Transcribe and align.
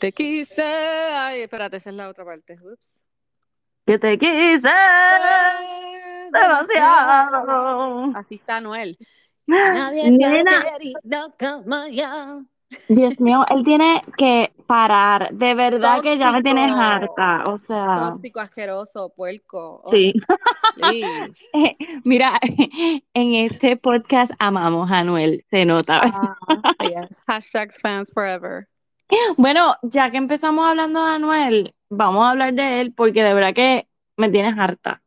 te 0.00 0.12
quise. 0.12 0.64
Ay, 0.64 1.42
espérate, 1.42 1.76
esa 1.76 1.90
es 1.90 1.96
la 1.96 2.08
otra 2.08 2.24
parte. 2.24 2.54
Ups. 2.54 2.88
Que 3.86 3.98
te 3.98 4.18
quise 4.18 4.70
demasiado. 6.32 8.12
Así 8.16 8.36
está 8.36 8.60
Noel. 8.60 8.96
Nadie 9.46 10.04
te 10.04 10.10
Nena, 10.10 10.60
ha 10.60 10.78
querido 10.78 11.34
como 11.38 11.86
yo. 11.88 12.44
Dios 12.88 13.18
mío, 13.18 13.44
él 13.50 13.64
tiene 13.64 14.00
que 14.16 14.52
parar. 14.66 15.32
De 15.32 15.54
verdad 15.54 16.00
que 16.02 16.16
ya 16.16 16.30
me 16.30 16.40
tienes 16.40 16.72
harta. 16.72 17.42
O 17.46 17.58
sea, 17.58 18.12
Tóxico, 18.12 18.38
asqueroso, 18.38 19.12
puerco. 19.16 19.82
Oh, 19.84 19.88
sí. 19.90 20.14
please. 20.76 21.50
Mira, 22.04 22.38
en 23.12 23.34
este 23.34 23.76
podcast 23.76 24.30
amamos 24.38 24.88
a 24.90 24.98
Anuel, 24.98 25.44
se 25.50 25.64
nota. 25.64 26.00
Ah, 26.04 26.36
yes. 26.80 27.20
Hashtags 27.26 27.78
fans 27.80 28.08
forever. 28.14 28.68
Bueno, 29.36 29.76
ya 29.82 30.10
que 30.10 30.16
empezamos 30.18 30.66
hablando 30.66 31.04
de 31.04 31.12
Anuel, 31.12 31.74
vamos 31.88 32.24
a 32.24 32.30
hablar 32.30 32.54
de 32.54 32.80
él 32.80 32.92
porque 32.92 33.22
de 33.22 33.34
verdad 33.34 33.54
que 33.54 33.88
me 34.16 34.28
tienes 34.28 34.56
harta. 34.58 35.02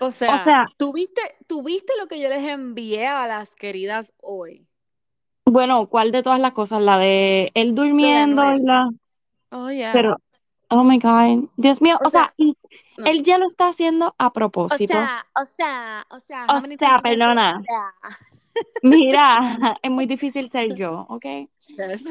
O 0.00 0.10
sea, 0.12 0.34
O 0.34 0.38
sea, 0.38 0.66
¿tuviste, 0.76 1.20
¿tuviste 1.46 1.92
lo 1.98 2.06
que 2.08 2.20
yo 2.20 2.28
les 2.28 2.44
envié 2.44 3.06
a 3.06 3.26
las 3.26 3.54
queridas 3.54 4.12
hoy? 4.18 4.66
bueno, 5.44 5.88
¿cuál 5.88 6.12
de 6.12 6.22
todas 6.22 6.40
las 6.40 6.52
cosas? 6.52 6.82
La 6.82 6.98
de 6.98 7.50
él 7.54 7.74
durmiendo 7.74 8.42
y 8.54 8.62
la... 8.62 8.90
Oh, 9.50 9.70
yeah. 9.70 9.92
Pero, 9.92 10.16
oh 10.68 10.84
my 10.84 10.98
God, 10.98 11.48
Dios 11.56 11.80
mío, 11.80 11.98
O 12.02 12.06
o 12.06 12.10
sea, 12.10 12.34
no. 12.96 13.06
él 13.06 13.22
ya 13.22 13.38
lo 13.38 13.46
está 13.46 13.68
haciendo 13.68 14.14
a 14.18 14.26
O 14.28 14.32
propósito. 14.32 14.92
sea, 14.92 15.26
o 15.34 15.44
sea, 15.56 16.06
o 16.10 16.20
sea, 16.20 16.46
O 16.48 16.60
sea, 16.60 16.96
I 16.96 16.98
say, 16.98 16.98
perdona. 17.02 17.60
o 17.60 17.62
sea? 17.64 17.94
Mira, 18.82 19.38
es 19.82 19.90
muy 19.90 20.06
difícil 20.06 20.48
ser 20.50 20.74
yo, 20.74 21.06
¿ok? 21.08 21.24
Yes. 21.68 22.02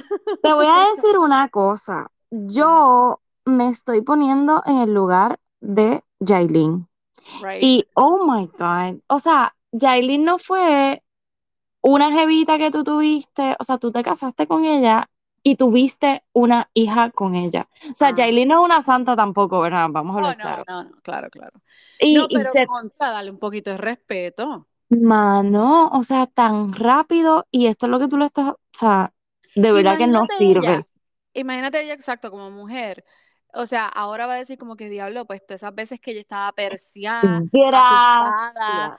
Te 0.42 0.54
voy 0.54 0.66
a 0.68 0.90
decir 0.96 1.18
una 1.18 1.50
cosa. 1.50 2.12
Yo 2.32 3.22
me 3.46 3.70
estoy 3.70 4.02
poniendo 4.02 4.62
en 4.66 4.80
el 4.80 4.94
lugar 4.94 5.40
de 5.62 6.04
Yailin. 6.20 6.88
Right. 7.42 7.64
Y, 7.64 7.86
oh 7.94 8.26
my 8.26 8.48
God, 8.58 9.02
o 9.08 9.20
sea, 9.20 9.56
Yailin 9.72 10.24
no 10.24 10.38
fue 10.38 11.04
una 11.82 12.12
jevita 12.12 12.58
que 12.58 12.72
tú 12.72 12.84
tuviste, 12.84 13.56
o 13.60 13.64
sea, 13.64 13.78
tú 13.78 13.92
te 13.92 14.04
casaste 14.04 14.48
con 14.48 14.66
ella 14.66 15.10
y 15.44 15.56
tuviste 15.56 16.24
una 16.34 16.70
hija 16.74 17.12
con 17.12 17.36
ella. 17.36 17.68
O 17.92 17.96
sea, 17.96 18.10
Ah. 18.10 18.16
Yailin 18.16 18.50
no 18.50 18.56
es 18.62 18.66
una 18.66 18.82
santa 18.82 19.16
tampoco, 19.16 19.62
¿verdad? 19.62 19.88
Vamos 19.90 20.16
a 20.18 20.20
Oh, 20.20 20.20
hablar 20.20 20.38
no, 20.38 20.44
claro. 20.44 20.64
no, 20.68 20.84
no, 20.86 20.92
claro, 21.02 21.30
claro. 21.30 21.62
Y, 22.00 22.16
No, 22.16 22.26
y 22.30 22.36
pero 22.36 22.52
se, 22.52 22.66
contra, 22.68 23.12
dale 23.12 23.32
un 23.32 23.40
poquito 23.40 23.70
de 23.72 23.78
respeto. 23.78 24.68
Mano, 24.90 25.90
o 25.90 26.04
sea, 26.04 26.28
tan 26.28 26.74
rápido 26.74 27.48
y 27.52 27.68
esto 27.68 27.86
es 27.88 27.92
lo 27.92 28.00
que 28.00 28.08
tú 28.08 28.18
le 28.18 28.26
estás, 28.26 28.50
o 28.52 28.58
sea, 28.74 29.14
de 29.56 29.72
verdad 29.72 29.98
que 29.98 30.08
no 30.08 30.28
sirve. 30.30 30.66
ella, 30.66 30.86
imagínate 31.34 31.82
ella 31.82 31.94
exacto 31.94 32.32
como 32.32 32.50
mujer. 32.52 33.06
O 33.54 33.66
sea, 33.66 33.88
ahora 33.88 34.28
va 34.28 34.34
a 34.34 34.38
decir 34.38 34.58
como 34.58 34.76
que 34.76 34.90
diablo, 34.90 35.26
pues 35.26 35.46
todas 35.46 35.62
esas 35.62 35.76
veces 35.76 36.00
que 36.00 36.12
ella 36.12 36.22
estaba 36.22 36.52
perseada, 36.54 37.46
asustada, 37.72 38.98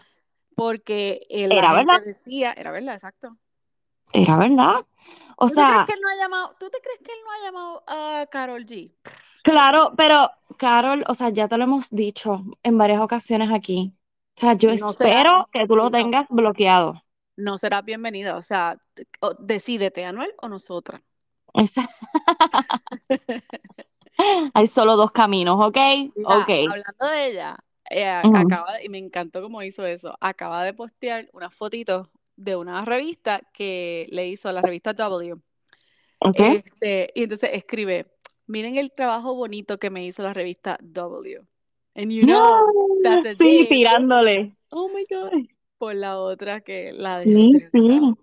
porque 0.55 1.27
eh, 1.31 1.49
la 1.49 1.57
Era 1.59 1.73
verdad, 1.73 2.01
decía, 2.05 2.53
era 2.55 2.73
verdad, 2.73 2.95
exacto. 2.95 3.39
era 4.13 4.37
verdad. 4.37 4.87
O 5.37 5.49
¿Tú 5.49 5.55
te 5.55 5.65
crees 5.67 5.83
sea, 5.83 5.87
que 5.87 5.93
él 5.95 6.01
no 6.01 6.09
ha 6.09 6.17
llamado, 6.17 6.57
tú 6.61 6.71
te 6.71 6.81
crees 6.81 6.99
que 7.01 7.13
él 7.13 7.19
no 7.25 7.33
ha 7.33 7.45
llamado 7.45 7.85
a 7.87 8.27
Carol 8.31 8.65
G? 8.67 8.93
claro, 9.43 9.95
pero 9.97 10.31
Carol, 10.57 11.05
o 11.09 11.15
sea, 11.15 11.31
ya 11.31 11.49
te 11.49 11.57
lo 11.59 11.65
hemos 11.65 11.91
dicho 11.91 12.43
en 12.63 12.79
varias 12.79 13.01
ocasiones 13.01 13.51
aquí. 13.53 13.95
O 14.39 14.41
sea, 14.41 14.53
yo 14.53 14.71
No 14.77 14.93
será, 14.93 15.19
espero 15.19 15.49
que 15.53 15.67
tú 15.67 15.75
lo 15.75 15.91
tengas 15.91 16.27
bloqueado. 16.29 17.03
no 17.37 17.59
será 17.59 17.83
bienvenida. 17.83 18.37
O 18.37 18.43
sea, 18.43 18.81
decídete, 19.41 20.05
Anuel 20.05 20.33
o 20.41 20.49
nosotras. 20.49 21.01
Esa- 21.55 21.91
Hay 24.55 24.69
solo 24.69 24.95
dos 24.97 25.11
caminos, 25.11 25.57
¿ok? 25.59 25.77
Hablando 26.25 27.07
de 27.11 27.27
ella, 27.27 27.57
Ujú. 28.23 28.37
acaba 28.37 28.75
de- 28.75 28.85
y 28.85 28.89
me 28.89 28.99
encantó 28.99 29.43
cómo 29.43 29.61
hizo 29.65 29.85
eso. 29.85 30.17
Acaba 30.21 30.63
de 30.63 30.73
postear 30.73 31.29
unas 31.33 31.53
fotitos 31.53 32.07
de 32.37 32.55
una 32.55 32.85
revista 32.85 33.41
que 33.53 34.07
le 34.13 34.29
hizo 34.29 34.49
a 34.49 34.53
la 34.53 34.63
revista 34.63 34.93
W. 34.93 35.35
Ok. 36.21 36.37
Este, 36.39 37.11
y 37.17 37.25
entonces 37.25 37.51
escribe, 37.55 38.07
miren 38.47 38.77
el 38.77 38.93
trabajo 38.93 39.35
bonito 39.35 39.81
que 39.81 39.91
me 39.91 40.05
hizo 40.07 40.23
la 40.23 40.33
revista 40.33 40.79
W. 40.81 41.43
And 41.99 42.13
you 42.13 42.25
know 42.25 42.69
a 43.05 43.35
Sí, 43.35 43.67
tirándole. 43.69 44.55
Oh 44.71 44.89
my 44.89 45.05
God. 45.11 45.33
por 45.79 45.95
la 45.97 46.19
otra 46.19 46.61
que 46.61 46.93
la 46.93 47.23
Sí, 47.23 47.53
sí. 47.73 48.15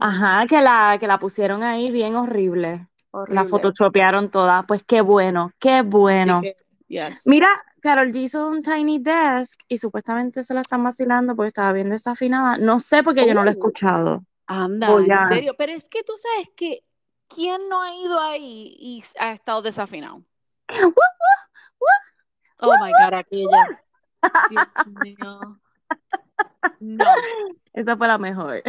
Ajá, 0.00 0.46
que 0.46 0.62
la, 0.62 0.96
que 0.98 1.06
la 1.06 1.18
pusieron 1.18 1.62
ahí 1.62 1.90
bien 1.90 2.16
horrible. 2.16 2.88
La 3.28 3.44
photoshopearon 3.44 4.30
toda. 4.30 4.62
Pues 4.62 4.82
qué 4.84 5.02
bueno, 5.02 5.50
qué 5.58 5.82
bueno. 5.82 6.40
que, 6.40 6.54
yes. 6.88 7.22
Mira, 7.26 7.48
Carol 7.80 8.12
G 8.12 8.22
hizo 8.22 8.46
un 8.48 8.62
Tiny 8.62 8.98
Desk 8.98 9.60
y 9.68 9.78
supuestamente 9.78 10.42
se 10.42 10.54
la 10.54 10.62
están 10.62 10.82
vacilando 10.82 11.36
porque 11.36 11.48
estaba 11.48 11.72
bien 11.72 11.90
desafinada. 11.90 12.56
No 12.56 12.78
sé 12.78 13.02
porque 13.02 13.26
yo 13.26 13.34
no 13.34 13.44
la 13.44 13.50
he 13.50 13.54
Oh, 13.54 13.58
escuchado. 13.58 14.24
anda, 14.46 14.92
en 14.96 15.28
serio. 15.28 15.54
Pero 15.58 15.72
es 15.72 15.88
que 15.88 16.02
tú 16.02 16.12
sabes 16.16 16.48
que 16.56 16.80
¿quién 17.28 17.68
no 17.68 17.82
ha 17.82 17.94
ido 17.94 18.18
ahí 18.20 18.76
y 18.78 19.04
ha 19.18 19.32
estado 19.32 19.60
desafinado? 19.62 20.22
Oh 22.60 22.72
my 22.80 22.90
God, 22.92 23.14
aquella. 23.14 23.82
Dios 24.50 24.68
mío. 25.02 25.58
No. 26.80 27.04
Esa 27.72 27.96
fue 27.96 28.08
la 28.08 28.18
mejor. 28.18 28.62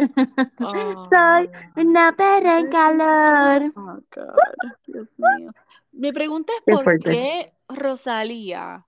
Oh, 0.60 1.08
Soy 1.10 1.50
una 1.76 2.12
perra 2.14 2.58
en 2.60 2.68
calor. 2.68 3.72
oh 3.76 4.00
God, 4.14 4.72
Dios 4.86 5.08
mío. 5.16 5.52
Mi 5.92 6.12
pregunta 6.12 6.52
es 6.52 6.62
Qué 6.64 6.72
por 6.72 6.84
fuerte. 6.84 7.10
qué 7.10 7.52
Rosalía 7.68 8.86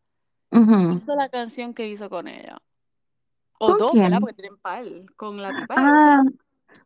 hizo 0.53 1.15
la 1.17 1.29
canción 1.29 1.75
que 1.75 1.89
hizo 1.89 2.09
con 2.09 2.29
ella. 2.29 2.59
O 3.59 3.69
¿Con 3.69 3.79
dos, 3.79 3.93
¿verdad? 3.95 4.09
quién? 4.09 4.21
Porque 4.21 4.35
tienen 4.35 4.59
par 4.59 4.85
con 5.17 5.43
la 5.43 5.49
tipa. 5.61 5.75
Ah, 5.77 6.23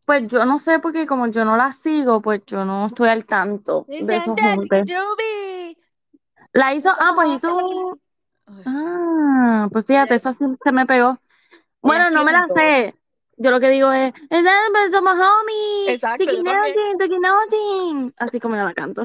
pues 0.06 0.26
yo 0.28 0.44
no 0.44 0.58
sé 0.58 0.78
porque 0.78 1.06
como 1.06 1.26
yo 1.28 1.44
no 1.44 1.56
la 1.56 1.72
sigo, 1.72 2.20
pues 2.20 2.42
yo 2.46 2.64
no 2.64 2.86
estoy 2.86 3.08
al 3.08 3.25
tanto 3.26 3.84
de 3.88 4.16
esos 4.16 4.38
juntes. 4.41 4.82
La 6.52 6.72
hizo, 6.75 6.91
ah, 6.91 7.12
pues 7.14 7.28
hizo 7.34 7.56
un, 7.56 8.00
ah, 8.65 9.69
pues 9.72 9.87
fíjate, 9.87 10.15
esa 10.15 10.32
sí 10.32 10.44
se 10.62 10.72
me 10.72 10.87
pegó. 10.87 11.19
Bueno, 11.82 12.10
no 12.10 12.25
me 12.25 12.32
la 12.32 12.49
sé. 12.55 12.94
Yo 13.38 13.50
lo 13.50 13.60
que 13.60 13.71
digo 13.71 13.93
es, 13.93 14.12
"Eh, 14.31 14.43
somos 14.93 15.15
homies, 15.15 15.97
Exacto, 15.97 16.32
yo 16.32 16.43
también. 16.44 16.84
nothing, 16.84 16.99
chicken 17.00 17.21
nothing". 17.22 18.15
Así 18.19 18.41
como 18.41 18.56
yo 18.56 18.65
la 18.65 18.75
canto. 18.75 19.05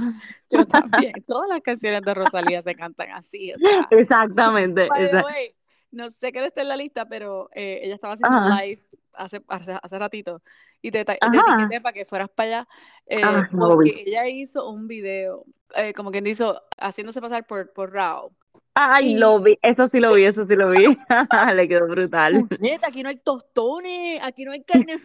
Yo 0.50 0.66
también. 0.66 1.24
Todas 1.26 1.50
las 1.50 1.62
canciones 1.62 2.04
de 2.04 2.14
Rosalía 2.14 2.62
se 2.62 2.76
cantan 2.76 3.12
así. 3.12 3.54
O 3.54 3.60
sea, 3.60 3.90
Exactamente. 3.92 4.88
by 4.88 5.08
the 5.08 5.16
exact- 5.16 5.24
way, 5.24 5.56
no 5.92 6.10
sé 6.12 6.32
qué 6.32 6.46
está 6.46 6.62
en 6.62 6.70
la 6.70 6.78
lista, 6.78 7.08
pero 7.08 7.50
eh, 7.54 7.80
ella 7.84 7.96
estaba 7.96 8.14
haciendo 8.14 8.38
un 8.38 8.48
live 8.48 8.80
hace, 9.14 9.42
hace, 9.48 9.78
hace 9.82 10.00
ratito 10.00 10.42
y 10.82 10.92
te, 10.92 11.04
te 11.06 11.20
etiqueté 11.38 11.82
para 11.82 11.94
que 11.94 12.06
fueras 12.06 12.30
para 12.30 12.60
allá 12.62 12.68
eh, 13.08 13.44
Ah, 13.44 13.48
no 13.54 13.68
porque 13.68 14.04
ella 14.06 14.28
hizo 14.28 14.70
un 14.70 14.88
video, 14.88 15.46
eh, 15.76 15.94
como 15.94 16.12
quien 16.12 16.28
hizo, 16.28 16.62
haciéndose 16.78 17.22
pasar 17.22 17.46
por, 17.48 17.74
por 17.74 17.92
Rao. 17.94 18.34
Ay, 18.82 19.16
lo 19.16 19.40
vi, 19.42 19.58
eso 19.62 19.88
sí 19.88 20.00
lo 20.00 20.14
vi, 20.14 20.24
eso 20.24 20.46
sí 20.48 20.56
lo 20.56 20.70
vi. 20.72 20.86
Le 21.56 21.68
quedó 21.68 21.88
brutal. 21.88 22.48
Neta, 22.60 22.88
aquí 22.88 23.04
no 23.04 23.10
hay 23.10 23.18
tostones, 23.18 24.20
aquí 24.24 24.46
no 24.46 24.52
hay 24.54 24.64
carne. 24.64 24.96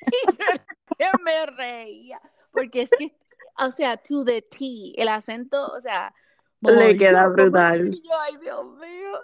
me 1.24 1.46
reía. 1.46 2.20
Porque 2.52 2.82
es 2.82 2.90
que, 2.90 3.16
o 3.58 3.70
sea, 3.70 3.96
to 3.96 4.24
the 4.24 4.42
T, 4.42 4.92
el 4.96 5.08
acento, 5.08 5.66
o 5.66 5.80
sea. 5.80 6.14
Le 6.60 6.84
"Ay, 6.86 6.96
queda 6.96 7.26
brutal. 7.28 7.90
yo, 7.90 8.18
Ay, 8.20 8.34
Dios 8.40 8.64
mío. 8.78 9.18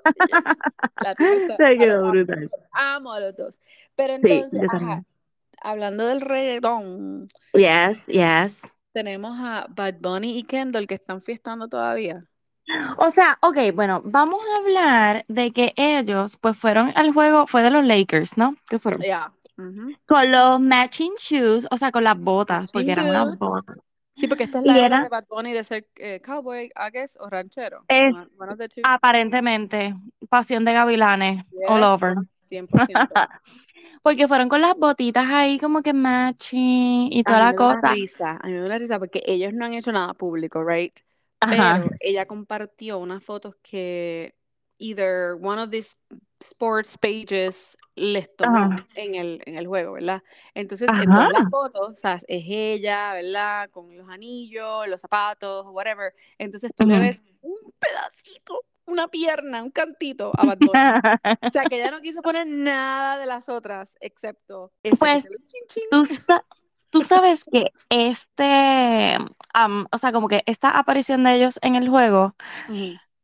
La 1.02 1.14
tipa 1.14 1.32
está- 1.32 1.68
Le 1.68 1.78
quedó 1.78 2.00
amo, 2.00 2.10
brutal. 2.10 2.50
amo 2.72 3.12
a 3.12 3.20
los 3.20 3.36
dos. 3.36 3.60
Pero 3.94 4.14
entonces, 4.14 4.60
ajá, 4.70 5.04
hablando 5.62 6.06
del 6.06 6.20
reggaetón, 6.20 7.28
Yes, 7.54 8.04
yes. 8.06 8.60
tenemos 8.92 9.38
a 9.38 9.66
Bad 9.70 9.94
Bunny 10.00 10.38
y 10.38 10.42
Kendall 10.42 10.86
que 10.86 10.94
están 10.96 11.22
fiestando 11.22 11.68
todavía. 11.68 12.24
O 12.98 13.10
sea, 13.10 13.38
ok, 13.42 13.56
bueno, 13.74 14.02
vamos 14.04 14.40
a 14.52 14.56
hablar 14.58 15.24
de 15.28 15.52
que 15.52 15.72
ellos, 15.76 16.36
pues 16.36 16.56
fueron 16.56 16.92
al 16.94 17.12
juego, 17.12 17.46
fue 17.46 17.62
de 17.62 17.70
los 17.70 17.84
Lakers, 17.84 18.36
¿no? 18.36 18.56
¿Qué 18.68 18.78
fueron? 18.78 19.02
Ujú. 19.58 19.92
Con 20.06 20.30
los 20.30 20.60
matching 20.60 21.14
shoes, 21.18 21.66
o 21.70 21.76
sea, 21.76 21.92
con 21.92 22.04
las 22.04 22.18
botas, 22.18 22.70
porque 22.72 22.92
eran 22.92 23.06
unas 23.08 23.26
boots. 23.26 23.38
botas. 23.38 23.76
Sí, 24.14 24.26
porque 24.26 24.44
esta 24.44 24.58
es 24.58 24.64
Y 24.64 24.68
la 24.68 24.76
era 24.78 24.86
era- 24.86 25.02
de 25.02 25.08
Bad 25.08 25.24
Bunny 25.28 25.52
de 25.52 25.64
ser 25.64 25.86
eh, 25.96 26.20
cowboy, 26.24 26.66
I 26.66 26.90
guess, 26.92 27.16
o 27.20 27.28
ranchero. 27.30 27.84
Es-. 27.88 28.16
Aparentemente, 28.82 29.94
pasión 30.28 30.64
de 30.64 30.72
gavilanes, 30.72 31.44
all 31.68 31.82
over. 31.84 32.14
100%. 32.48 32.68
Porque 34.02 34.26
fueron 34.26 34.48
con 34.48 34.60
las 34.62 34.74
botitas 34.76 35.26
ahí 35.28 35.58
como 35.58 35.82
que 35.82 35.92
matching 35.92 37.12
y 37.12 37.20
A 37.20 37.24
toda 37.24 37.38
mí 37.38 37.44
la 37.44 37.50
me 37.52 37.56
da 37.56 37.64
una 37.66 37.74
cosa. 37.74 37.94
risa, 37.94 38.38
a 38.42 38.46
mí 38.46 38.52
me 38.54 38.68
da 38.68 38.78
risa 38.78 38.98
porque 38.98 39.22
ellos 39.26 39.52
no 39.52 39.66
han 39.66 39.74
hecho 39.74 39.92
nada 39.92 40.14
público, 40.14 40.64
right? 40.64 40.94
Ajá. 41.40 41.74
Pero 41.76 41.90
ella 42.00 42.26
compartió 42.26 42.98
unas 42.98 43.24
fotos 43.24 43.56
que 43.62 44.34
either 44.78 45.34
one 45.40 45.60
of 45.62 45.70
these 45.70 45.94
sports 46.40 46.96
pages 46.98 47.76
les 47.96 48.34
tomó 48.36 48.56
Ajá. 48.56 48.86
en 48.94 49.14
el, 49.14 49.42
en 49.44 49.56
el 49.58 49.66
juego, 49.66 49.92
¿verdad? 49.92 50.22
Entonces, 50.54 50.88
en 50.88 50.94
Ajá. 51.02 51.12
todas 51.14 51.32
las 51.32 51.50
fotos, 51.50 51.90
o 51.92 51.96
sea, 51.96 52.14
es 52.28 52.44
ella, 52.46 53.12
¿verdad? 53.14 53.68
Con 53.70 53.96
los 53.96 54.08
anillos, 54.08 54.88
los 54.88 55.00
zapatos, 55.00 55.66
whatever. 55.70 56.14
Entonces 56.38 56.72
tú 56.74 56.84
le 56.86 56.94
Ujú. 56.94 57.02
ves 57.02 57.22
un 57.42 57.56
pedacito, 57.78 58.64
una 58.86 59.08
pierna, 59.08 59.62
un 59.62 59.70
cantito 59.70 60.32
a 60.36 60.44
Bad 60.46 60.58
Bunny. 60.58 60.80
O 61.42 61.50
sea, 61.52 61.66
que 61.66 61.76
ella 61.76 61.90
no 61.90 62.00
quiso 62.00 62.22
poner 62.22 62.46
nada 62.46 63.18
de 63.18 63.26
las 63.26 63.48
otras, 63.48 63.92
excepto 64.00 64.72
ese 64.82 64.96
Pues, 64.96 65.24
chin, 65.24 65.62
chin. 65.68 65.84
Tú, 65.90 66.04
sa- 66.04 66.44
tú 66.90 67.04
sabes 67.04 67.44
que 67.44 67.72
este, 67.88 69.16
am, 69.54 69.86
o 69.92 69.98
sea, 69.98 70.12
como 70.12 70.28
que 70.28 70.42
esta 70.46 70.70
aparición 70.70 71.24
de 71.24 71.34
ellos 71.34 71.58
en 71.62 71.76
el 71.76 71.88
juego, 71.88 72.34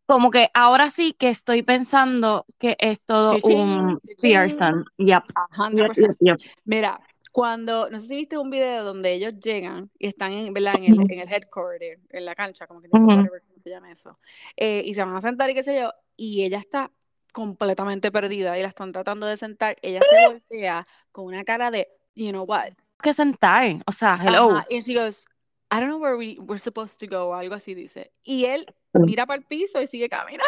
como 0.06 0.30
que 0.30 0.50
ahora 0.54 0.90
sí 0.90 1.12
que 1.12 1.28
estoy 1.28 1.62
pensando 1.62 2.46
que 2.58 2.76
es 2.78 3.00
todo 3.00 3.32
Chichín, 3.32 3.52
un. 3.52 4.00
Pearson. 4.20 4.84
Yep, 4.98 5.24
A 5.34 5.46
yep, 5.72 5.96
100%. 5.96 5.96
yep, 5.96 6.16
yep. 6.20 6.40
Mira, 6.64 7.00
cuando, 7.32 7.90
no 7.90 7.98
sé 8.00 8.06
si 8.06 8.16
viste 8.16 8.38
un 8.38 8.50
video 8.50 8.82
donde 8.84 9.12
ellos 9.12 9.34
llegan 9.42 9.90
y 9.98 10.06
están 10.06 10.32
en, 10.32 10.54
¿verdad? 10.54 10.76
en, 10.76 10.84
el, 10.84 11.10
en 11.10 11.18
el 11.20 11.30
headquarter, 11.30 11.98
en 12.10 12.24
la 12.24 12.34
cancha, 12.34 12.66
como 12.66 12.80
que 12.80 12.88
Ujú. 12.88 13.04
whatever, 13.06 13.42
¿cómo 13.42 13.60
se 13.62 13.70
llama 13.70 13.92
eso? 13.92 14.18
Eh, 14.56 14.82
y 14.84 14.94
se 14.94 15.04
van 15.04 15.14
a 15.14 15.20
sentar 15.20 15.50
y 15.50 15.54
qué 15.54 15.62
sé 15.62 15.78
yo, 15.78 15.92
y 16.16 16.44
ella 16.44 16.58
está 16.58 16.90
completamente 17.32 18.10
perdida 18.10 18.58
y 18.58 18.62
la 18.62 18.68
están 18.68 18.92
tratando 18.92 19.26
de 19.26 19.36
sentar, 19.36 19.76
ella 19.82 20.00
se 20.08 20.16
voltea 20.30 20.86
con 21.12 21.26
una 21.26 21.44
cara 21.44 21.70
de, 21.70 21.88
you 22.16 22.32
know 22.32 22.44
what? 22.44 22.72
Que 23.02 23.12
sentar, 23.12 23.82
o 23.86 23.92
sea, 23.92 24.18
hello. 24.20 24.50
Ajá, 24.52 24.66
y 24.70 24.80
she 24.82 24.94
goes, 24.94 25.26
I 25.70 25.80
don't 25.80 25.88
know 25.88 25.98
where 26.00 26.16
we, 26.16 26.38
we're 26.40 26.60
supposed 26.60 26.98
to 27.00 27.06
go, 27.06 27.28
o 27.30 27.34
algo 27.34 27.54
así 27.54 27.74
dice. 27.74 28.12
Y 28.24 28.46
él 28.46 28.66
Sí. 28.94 29.02
mira 29.04 29.26
para 29.26 29.38
el 29.38 29.44
piso 29.44 29.80
y 29.80 29.86
sigue 29.86 30.08
caminando. 30.08 30.44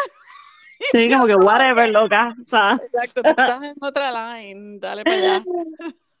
Sí, 0.91 1.09
como 1.11 1.27
que 1.27 1.35
whatever, 1.35 1.89
loca. 1.89 2.29
O 2.45 2.49
sea. 2.49 2.79
exacto, 2.81 3.21
tú 3.21 3.29
estás 3.29 3.63
en 3.63 3.75
otra 3.81 4.11
line, 4.41 4.79
dale 4.79 5.03
para 5.05 5.15
allá. 5.17 5.43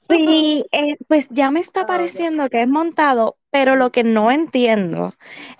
Sí, 0.01 0.65
eh, 0.71 0.97
pues 1.07 1.27
ya 1.29 1.51
me 1.51 1.59
está 1.61 1.81
God. 1.87 1.87
pareciendo 1.87 2.49
que 2.49 2.61
es 2.63 2.67
montado, 2.67 3.37
pero 3.51 3.75
lo 3.75 3.91
que 3.91 4.03
no 4.03 4.31
entiendo 4.31 5.13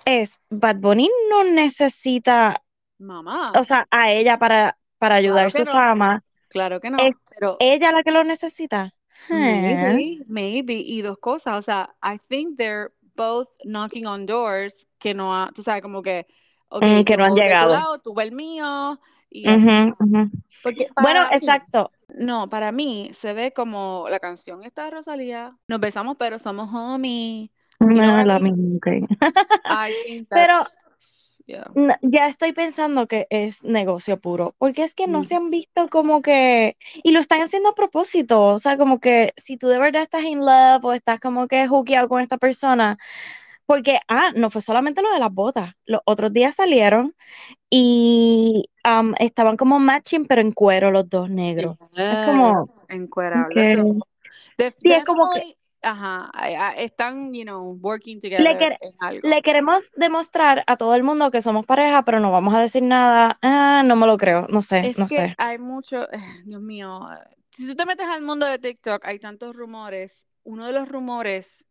es, 0.04 0.40
Bad 0.50 0.76
Bunny 0.76 1.08
no 1.30 1.44
necesita, 1.44 2.62
Mamá. 2.98 3.52
o 3.58 3.64
sea, 3.64 3.86
a 3.90 4.12
ella 4.12 4.38
para, 4.38 4.76
para 4.98 5.18
Claro 5.18 5.18
ayudar 5.18 5.44
que 5.46 5.50
su 5.52 5.64
no, 5.64 5.72
fama. 5.72 6.22
claro 6.48 6.80
que 6.80 6.90
no, 6.90 6.98
¿Es 6.98 7.20
pero 7.34 7.56
ella 7.58 7.92
la 7.92 8.02
que 8.02 8.10
lo 8.12 8.22
necesita? 8.24 8.92
Maybe, 9.28 10.24
maybe, 10.26 10.74
y 10.74 11.02
dos 11.02 11.18
cosas, 11.18 11.58
o 11.58 11.62
sea, 11.62 11.94
I 12.02 12.18
think 12.28 12.56
they're 12.56 12.92
both 13.16 13.48
knocking 13.64 14.06
on 14.06 14.26
doors 14.26 14.86
que 14.98 15.14
no 15.14 15.34
ha, 15.34 15.50
tú 15.54 15.62
sabes, 15.62 15.82
como 15.82 16.02
que, 16.02 16.26
mm, 16.70 17.04
que 17.04 17.16
no 17.16 17.24
han 17.24 17.34
llegado. 17.34 17.72
lado, 17.72 17.98
tú 17.98 18.14
ve 18.14 18.24
el 18.24 18.32
mío, 18.32 18.98
y. 19.30 19.44
Porque 20.62 20.88
Bueno, 21.00 21.22
mí, 21.30 21.36
exacto. 21.36 21.90
no, 22.18 22.48
para 22.48 22.72
mí 22.72 23.10
se 23.12 23.32
ve 23.32 23.52
como 23.52 24.06
la 24.10 24.18
canción 24.20 24.62
esta 24.64 24.84
de 24.84 24.90
Rosalía, 24.90 25.56
nos 25.68 25.80
besamos 25.80 26.16
pero 26.18 26.38
somos 26.38 26.68
homies, 26.72 27.50
No, 27.78 27.88
what 28.12 28.20
I 28.20 28.24
la 28.26 28.38
misma. 28.40 28.76
ok. 28.76 28.86
I 29.66 29.92
think 30.04 30.28
Pero 30.28 30.54
yeah. 31.50 31.64
ya 32.02 32.26
estoy 32.26 32.52
pensando 32.52 33.06
que 33.06 33.26
es 33.30 33.62
negocio 33.64 34.20
puro, 34.20 34.54
porque 34.58 34.82
es 34.82 34.94
que 34.94 35.06
no 35.06 35.20
Mm. 35.20 35.24
se 35.24 35.36
han 35.36 35.50
visto 35.50 35.88
como 35.88 36.22
que, 36.22 36.76
y 37.02 37.12
lo 37.12 37.20
están 37.20 37.40
haciendo 37.42 37.70
a 37.70 37.74
propósito, 37.74 38.42
o 38.46 38.58
sea, 38.58 38.76
como 38.76 39.00
que 39.00 39.32
si 39.36 39.56
tú 39.56 39.68
de 39.68 39.78
verdad 39.78 40.02
estás 40.02 40.24
in 40.24 40.40
love 40.40 40.84
o 40.84 40.92
estás 40.92 41.20
como 41.20 41.46
que 41.48 41.66
hookeado 41.68 42.08
con 42.08 42.20
esta 42.22 42.38
persona, 42.38 42.98
porque, 43.66 44.00
ah, 44.08 44.32
no 44.36 44.50
fue 44.50 44.62
solamente 44.62 45.02
lo 45.02 45.12
de 45.12 45.20
las 45.20 45.32
botas, 45.32 45.74
los 45.86 46.00
otros 46.04 46.32
días 46.32 46.56
salieron 46.56 47.14
y 47.70 48.70
estaban 49.18 49.56
como 49.56 49.80
matching, 49.80 50.26
pero 50.26 50.40
en 50.42 50.52
cuero 50.52 50.90
los 50.92 51.08
dos 51.08 51.30
negros. 51.30 51.78
Es 52.08 52.20
como 52.20 52.54
que, 53.50 53.66
So, 53.68 53.84
def- 54.58 54.74
sí, 54.74 54.92
es 54.92 55.04
como 55.04 55.28
que 55.30 55.44
ajá, 55.82 56.30
I- 56.34 56.84
están, 56.84 57.32
you 57.34 57.44
know, 57.44 57.78
working 57.80 58.16
le, 58.16 58.20
together 58.20 58.56
quer- 58.58 58.78
en 58.80 58.92
algo. 58.98 59.28
le 59.28 59.42
queremos 59.42 59.90
demostrar 59.96 60.64
a 60.66 60.76
todo 60.76 60.94
el 60.94 61.02
mundo 61.02 61.30
que 61.30 61.40
somos 61.42 61.66
pareja, 61.66 62.04
pero 62.04 62.20
no 62.20 62.30
vamos 62.32 62.54
a 62.54 62.60
decir 62.60 62.82
nada. 62.82 63.38
Ah, 63.42 63.82
no 63.84 63.96
me 63.96 64.06
lo 64.06 64.16
creo, 64.16 64.46
no 64.48 64.62
sé, 64.62 64.80
Es 64.86 64.98
no 64.98 65.06
que 65.06 65.16
sé. 65.16 65.34
hay 65.38 65.58
mucho, 65.58 66.06
Dios 66.46 66.60
mío, 66.62 67.00
si 67.52 67.66
tú 67.66 67.74
te 67.76 67.86
metes 67.86 68.06
al 68.06 68.22
mundo 68.22 68.46
de 68.46 68.58
TikTok, 68.58 69.04
hay 69.04 69.18
tantos 69.18 69.56
rumores. 69.56 70.26
Uno 70.42 70.66
de 70.66 70.72
los 70.72 70.88
rumores 70.88 71.64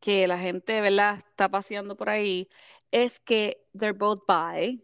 que 0.00 0.26
la 0.26 0.38
gente, 0.38 0.80
¿verdad?, 0.80 1.18
está 1.18 1.48
paseando 1.48 1.96
por 1.96 2.08
ahí 2.08 2.48
es 2.90 3.20
que 3.20 3.58
they're 3.78 3.96
both 3.96 4.20
bi. 4.26 4.82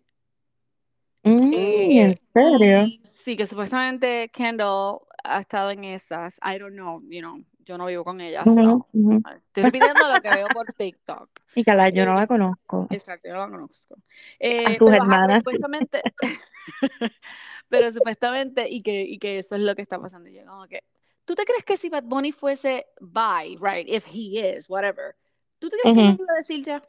Mm, 1.25 1.53
¿en 1.53 2.11
Eh, 2.11 2.15
serio? 2.15 2.85
y 2.87 3.03
sí, 3.25 3.37
que 3.37 3.47
supuestamente 3.47 4.31
Kendall 4.33 5.01
ha 5.25 5.41
estado 5.41 5.71
en 5.73 5.85
esas. 5.85 6.39
I 6.45 6.59
don't 6.59 6.75
know, 6.75 7.03
you 7.11 7.21
know, 7.21 7.45
yo 7.69 7.77
no 7.79 7.87
vivo 7.87 8.03
con 8.03 8.21
ella, 8.21 8.45
so. 8.47 8.89
Estoy 9.37 9.63
repitiendo 9.65 10.09
lo 10.09 10.21
que 10.23 10.31
veo 10.31 10.49
por 10.51 10.67
TikTok. 10.77 11.29
Y 11.55 11.65
cala, 11.65 11.91
yo 11.91 12.07
no 12.07 12.15
Eh, 12.15 12.15
la 12.15 12.27
conozco. 12.27 12.89
exacto, 12.91 13.29
yo 13.29 13.35
no 13.35 13.41
la 13.41 13.51
conozco. 13.51 13.95
A 13.95 13.99
Eh, 14.41 14.73
sus 14.75 14.89
pero, 14.91 15.03
ajá, 15.03 15.21
pero 15.21 15.35
hermanas. 15.35 15.45
supuestamente, 15.45 16.03
pero 17.69 17.93
supuestamente, 17.93 18.69
y 18.69 18.81
que, 18.81 19.03
y 19.03 19.19
que 19.19 19.39
eso 19.39 19.55
es 19.55 19.61
lo 19.61 19.75
que 19.75 19.83
está 19.83 20.01
pasando. 20.01 20.31
Y 20.31 20.35
yo 20.35 20.47
como 20.47 20.67
que, 20.67 20.83
¿tú 21.27 21.35
te 21.35 21.45
crees 21.45 21.65
que 21.65 21.77
si 21.77 21.91
Bad 21.91 22.05
Bunny 22.05 22.33
fuese 22.33 22.87
bi, 23.01 23.57
right, 23.61 23.87
if 23.87 24.07
he 24.07 24.57
is, 24.57 24.69
whatever, 24.71 25.15
¿tú 25.59 25.69
te 25.69 25.77
crees 25.77 25.93
que 25.93 26.01
Ujú. 26.01 26.17
lo 26.19 26.25
iba 26.25 26.33
a 26.33 26.37
decir 26.37 26.65
ya? 26.65 26.83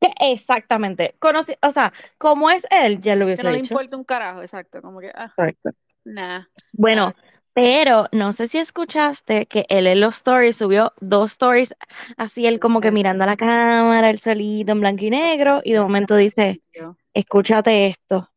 Que 0.00 0.12
Exactamente. 0.32 1.14
Conoci- 1.20 1.58
o 1.62 1.70
sea, 1.70 1.92
como 2.18 2.50
es 2.50 2.66
él, 2.70 3.00
ya 3.00 3.14
lo 3.14 3.20
Que 3.20 3.26
hubiese 3.26 3.44
no 3.44 3.50
le 3.50 3.58
importa 3.58 3.96
un 3.96 4.04
carajo, 4.04 4.42
exacto, 4.42 4.82
como 4.82 5.00
que, 5.00 5.08
ah, 5.14 5.32
Exacto. 5.36 5.70
nah. 6.04 6.44
Bueno, 6.72 7.14
pero 7.60 8.06
no 8.12 8.32
sé 8.32 8.46
si 8.46 8.58
escuchaste 8.58 9.46
que 9.46 9.66
él 9.68 9.88
en 9.88 10.00
los 10.00 10.14
stories 10.18 10.54
subió 10.56 10.92
dos 11.00 11.32
stories, 11.32 11.74
así 12.16 12.46
él 12.46 12.60
como 12.60 12.80
que 12.80 12.92
mirando 12.92 13.24
a 13.24 13.26
la 13.26 13.36
cámara, 13.36 14.10
el 14.10 14.20
solito 14.20 14.70
en 14.70 14.80
blanco 14.80 15.04
y 15.04 15.10
negro, 15.10 15.60
y 15.64 15.72
de 15.72 15.80
momento 15.80 16.14
dice, 16.14 16.62
escúchate 17.14 17.86
esto. 17.88 18.30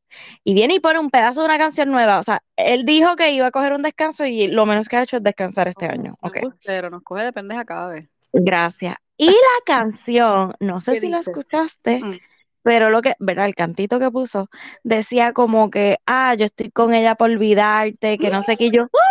Y 0.44 0.56
viene 0.56 0.74
y 0.74 0.80
pone 0.80 0.98
un 1.00 1.12
pedazo 1.12 1.42
de 1.42 1.46
una 1.46 1.60
canción 1.60 1.92
nueva. 1.92 2.18
O 2.18 2.24
sea, 2.24 2.42
él 2.58 2.84
dijo 2.84 3.16
que 3.16 3.32
iba 3.32 3.46
a 3.46 3.52
coger 3.52 3.74
un 3.74 3.84
descanso 3.84 4.26
y 4.26 4.48
lo 4.48 4.66
menos 4.66 4.90
que 4.90 4.98
ha 4.98 5.04
hecho 5.04 5.18
es 5.18 5.24
descansar 5.24 5.68
este 5.68 5.86
año. 5.86 6.16
Embustero, 6.34 6.90
nos 6.90 7.04
coge 7.04 7.26
de 7.26 7.32
pendeja 7.34 7.64
cada 7.64 7.90
vez. 7.90 8.10
gracias. 8.34 8.96
Y 9.18 9.28
la 9.28 9.34
canción, 9.68 10.56
no 10.60 10.82
sé 10.82 10.94
¿Qué 10.94 11.00
si 11.02 11.10
la 11.10 11.20
escuchaste, 11.20 12.00
Mm. 12.04 12.20
pero 12.64 12.90
lo 12.90 13.02
que, 13.04 13.14
¿verdad? 13.20 13.46
El 13.46 13.54
cantito 13.56 14.00
que 14.00 14.10
puso 14.10 14.50
decía 14.84 15.32
como 15.32 15.70
que, 15.70 16.00
ah, 16.08 16.34
yo 16.34 16.46
estoy 16.46 16.72
con 16.72 16.94
ella 16.96 17.13
por 17.16 17.30
olvidarte, 17.30 18.18
que 18.18 18.30
no 18.32 18.42
sé 18.42 18.58
qué, 18.58 18.66
y 18.66 18.72
yo, 18.72 18.84
¡ah! 18.86 19.11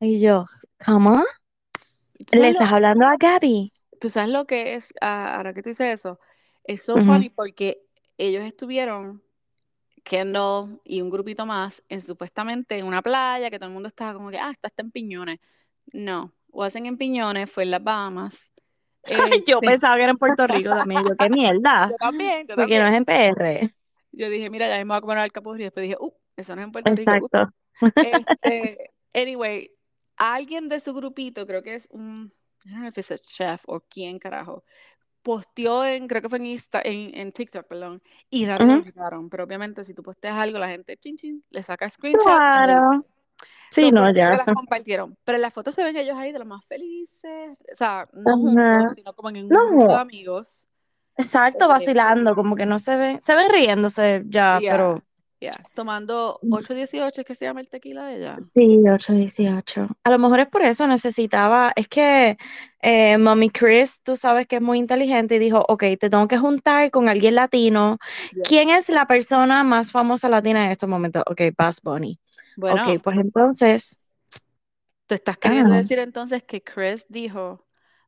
Y 0.00 0.20
yo, 0.20 0.44
¿cómo? 0.84 1.24
¿Tú 2.26 2.36
¿Le 2.40 2.48
estás 2.48 2.72
lo, 2.72 2.72
hablando 2.72 3.04
a 3.06 3.16
Gaby? 3.18 3.70
tú 4.00 4.08
sabes 4.08 4.30
lo 4.30 4.46
que 4.46 4.74
es, 4.74 4.92
ah, 5.00 5.36
ahora 5.36 5.54
que 5.54 5.62
tú 5.62 5.70
dices 5.70 6.00
eso? 6.00 6.18
Es 6.64 6.82
so 6.82 7.00
Ujú, 7.00 7.00
funny 7.00 7.30
porque 7.30 7.82
ellos 8.18 8.44
estuvieron, 8.44 9.22
Kendall 10.04 10.80
y 10.84 11.02
un 11.02 11.10
grupito 11.10 11.46
más, 11.46 11.82
en 11.88 12.00
supuestamente 12.00 12.78
en 12.78 12.86
una 12.86 13.02
playa, 13.02 13.50
que 13.50 13.58
todo 13.58 13.68
el 13.68 13.74
mundo 13.74 13.88
estaba 13.88 14.14
como 14.14 14.30
que, 14.30 14.38
ah, 14.38 14.50
está 14.52 14.68
hasta 14.68 14.82
en 14.82 14.90
Piñones. 14.92 15.40
No, 15.92 16.34
wasn't 16.50 16.86
en 16.86 16.98
Piñones, 16.98 17.50
fue 17.50 17.64
en 17.64 17.72
las 17.72 17.84
Bahamas. 17.84 18.34
Ay, 19.14 19.42
yo 19.46 19.62
Este, 19.62 19.62
pensaba 19.62 19.96
que 19.96 20.02
era 20.02 20.12
en 20.12 20.18
Puerto 20.18 20.46
Rico 20.46 20.70
también, 20.70 21.04
yo, 21.06 21.16
qué 21.16 21.28
mierda, 21.30 21.90
yo 21.90 21.96
también, 21.98 22.46
yo 22.46 22.56
porque 22.56 22.78
no 22.78 22.86
también. 22.86 22.88
es 22.88 22.94
en 22.94 23.04
PR. 23.04 23.74
Yo 24.12 24.30
dije, 24.30 24.50
mira, 24.50 24.68
ya 24.68 24.78
mismo 24.78 24.94
voy 24.94 24.98
a 24.98 25.00
comer 25.02 25.18
alcapurri. 25.18 25.62
Y 25.62 25.64
después 25.64 25.82
dije, 25.84 25.96
uh, 26.00 26.12
eso 26.36 26.54
no 26.56 26.62
es 26.62 26.66
en 26.66 26.72
Puerto 26.72 26.94
Rico. 26.94 27.16
ups. 27.20 27.34
Exacto. 27.34 27.48
Este, 28.00 28.92
anyway, 29.14 29.70
alguien 30.18 30.68
de 30.68 30.80
su 30.80 30.94
grupito, 30.94 31.46
creo 31.46 31.62
que 31.62 31.74
es 31.76 31.88
un, 31.90 32.32
I 32.64 32.70
don't 32.70 32.80
know 32.80 32.88
if 32.88 32.98
it's 32.98 33.10
a 33.12 33.18
chef 33.18 33.62
o 33.66 33.80
quién 33.80 34.18
carajo, 34.18 34.64
posteó 35.22 35.84
en, 35.84 36.08
creo 36.08 36.22
que 36.22 36.28
fue 36.30 36.38
en, 36.38 36.46
Insta, 36.46 36.82
en, 36.84 37.16
en 37.18 37.32
TikTok, 37.32 37.66
perdón, 37.68 38.02
y 38.30 38.46
rápido 38.46 38.80
quitaron. 38.80 39.30
Pero 39.30 39.44
obviamente 39.44 39.84
si 39.84 39.94
tú 39.94 40.02
posteas 40.02 40.34
algo, 40.36 40.58
la 40.58 40.68
gente, 40.68 40.96
chin, 40.98 41.16
chin, 41.18 41.44
le 41.50 41.62
saca 41.62 41.88
screenshot. 41.88 42.44
Claro. 42.52 43.04
Sí, 43.70 43.90
So, 43.90 43.92
no, 43.92 44.10
ya. 44.12 44.30
las 44.36 44.50
compartieron. 44.50 45.16
Pero 45.24 45.36
en 45.36 45.42
las 45.42 45.54
fotos 45.54 45.74
se 45.74 45.84
ven 45.84 45.96
ellos 45.96 46.16
ahí 46.16 46.32
de 46.32 46.38
los 46.38 46.48
más 46.48 46.64
felices, 46.66 47.56
o 47.72 47.76
sea, 47.76 48.08
no 48.12 48.38
juntos, 48.38 48.92
sino 48.94 49.14
como 49.14 49.30
en 49.30 49.36
un 49.46 49.66
grupo 49.68 49.92
de 49.94 50.00
amigos. 50.00 50.68
exacto, 51.16 51.64
Eh, 51.64 51.68
vacilando, 51.68 52.34
como 52.34 52.56
que 52.56 52.66
no 52.66 52.78
se 52.78 52.96
ven, 52.96 53.20
se 53.22 53.34
ven 53.34 53.50
riéndose 53.50 54.22
ya, 54.26 54.60
yeah, 54.60 54.70
pero 54.70 55.02
yeah, 55.40 55.52
tomando 55.74 56.40
818, 56.48 57.20
es 57.20 57.26
que 57.26 57.34
se 57.34 57.44
llama 57.44 57.60
el 57.60 57.68
tequila 57.70 58.06
de 58.06 58.16
ella. 58.16 58.36
sí, 58.40 58.78
818. 58.78 59.88
A 60.02 60.10
lo 60.10 60.18
mejor 60.18 60.40
es 60.40 60.48
por 60.48 60.62
eso 60.62 60.86
necesitaba, 60.86 61.72
es 61.76 61.88
que 61.88 62.36
eh, 62.80 63.18
Mommy 63.18 63.50
Chris, 63.50 64.00
tú 64.02 64.16
sabes 64.16 64.46
que 64.46 64.56
es 64.56 64.62
muy 64.62 64.78
inteligente 64.78 65.36
y 65.36 65.38
dijo, 65.38 65.64
ok, 65.68 65.84
te 65.98 66.10
tengo 66.10 66.28
que 66.28 66.38
juntar 66.38 66.90
con 66.90 67.08
alguien 67.08 67.34
latino. 67.34 67.98
Yeah. 68.32 68.42
¿Quién 68.44 68.70
es 68.70 68.88
la 68.88 69.06
persona 69.06 69.64
más 69.64 69.92
famosa 69.92 70.28
latina 70.28 70.64
en 70.64 70.70
estos 70.70 70.88
momentos? 70.88 71.22
Ok, 71.26 71.42
Bass 71.56 71.80
Bunny. 71.82 72.18
Ok, 72.56 72.60
Bueno, 72.60 72.84
pues 73.02 73.18
entonces, 73.18 74.00
tú 75.06 75.14
estás 75.14 75.38
queriendo 75.38 75.72
ah, 75.72 75.78
decir 75.78 75.98
entonces 75.98 76.42
que 76.42 76.62
Chris 76.62 77.06
dijo, 77.08 77.64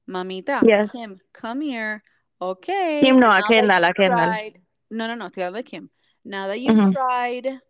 mamita, 0.06 0.60
yes. 0.60 0.90
Kim, 0.90 1.18
come 1.40 1.66
here. 1.66 2.02
Ok, 2.38 2.66
Kim 3.00 3.18
no, 3.18 3.30
a 3.32 3.42
Kendall, 3.46 3.84
a 3.84 3.92
Kendall. 3.92 4.54
no, 4.88 5.06
no, 5.06 5.14
no, 5.14 5.26
estoy 5.26 5.42
hablando 5.42 5.58
de 5.58 5.64
Kim. 5.64 5.88
Now 6.24 6.48
that 6.48 6.58
you've 6.60 6.92
tried 6.92 7.60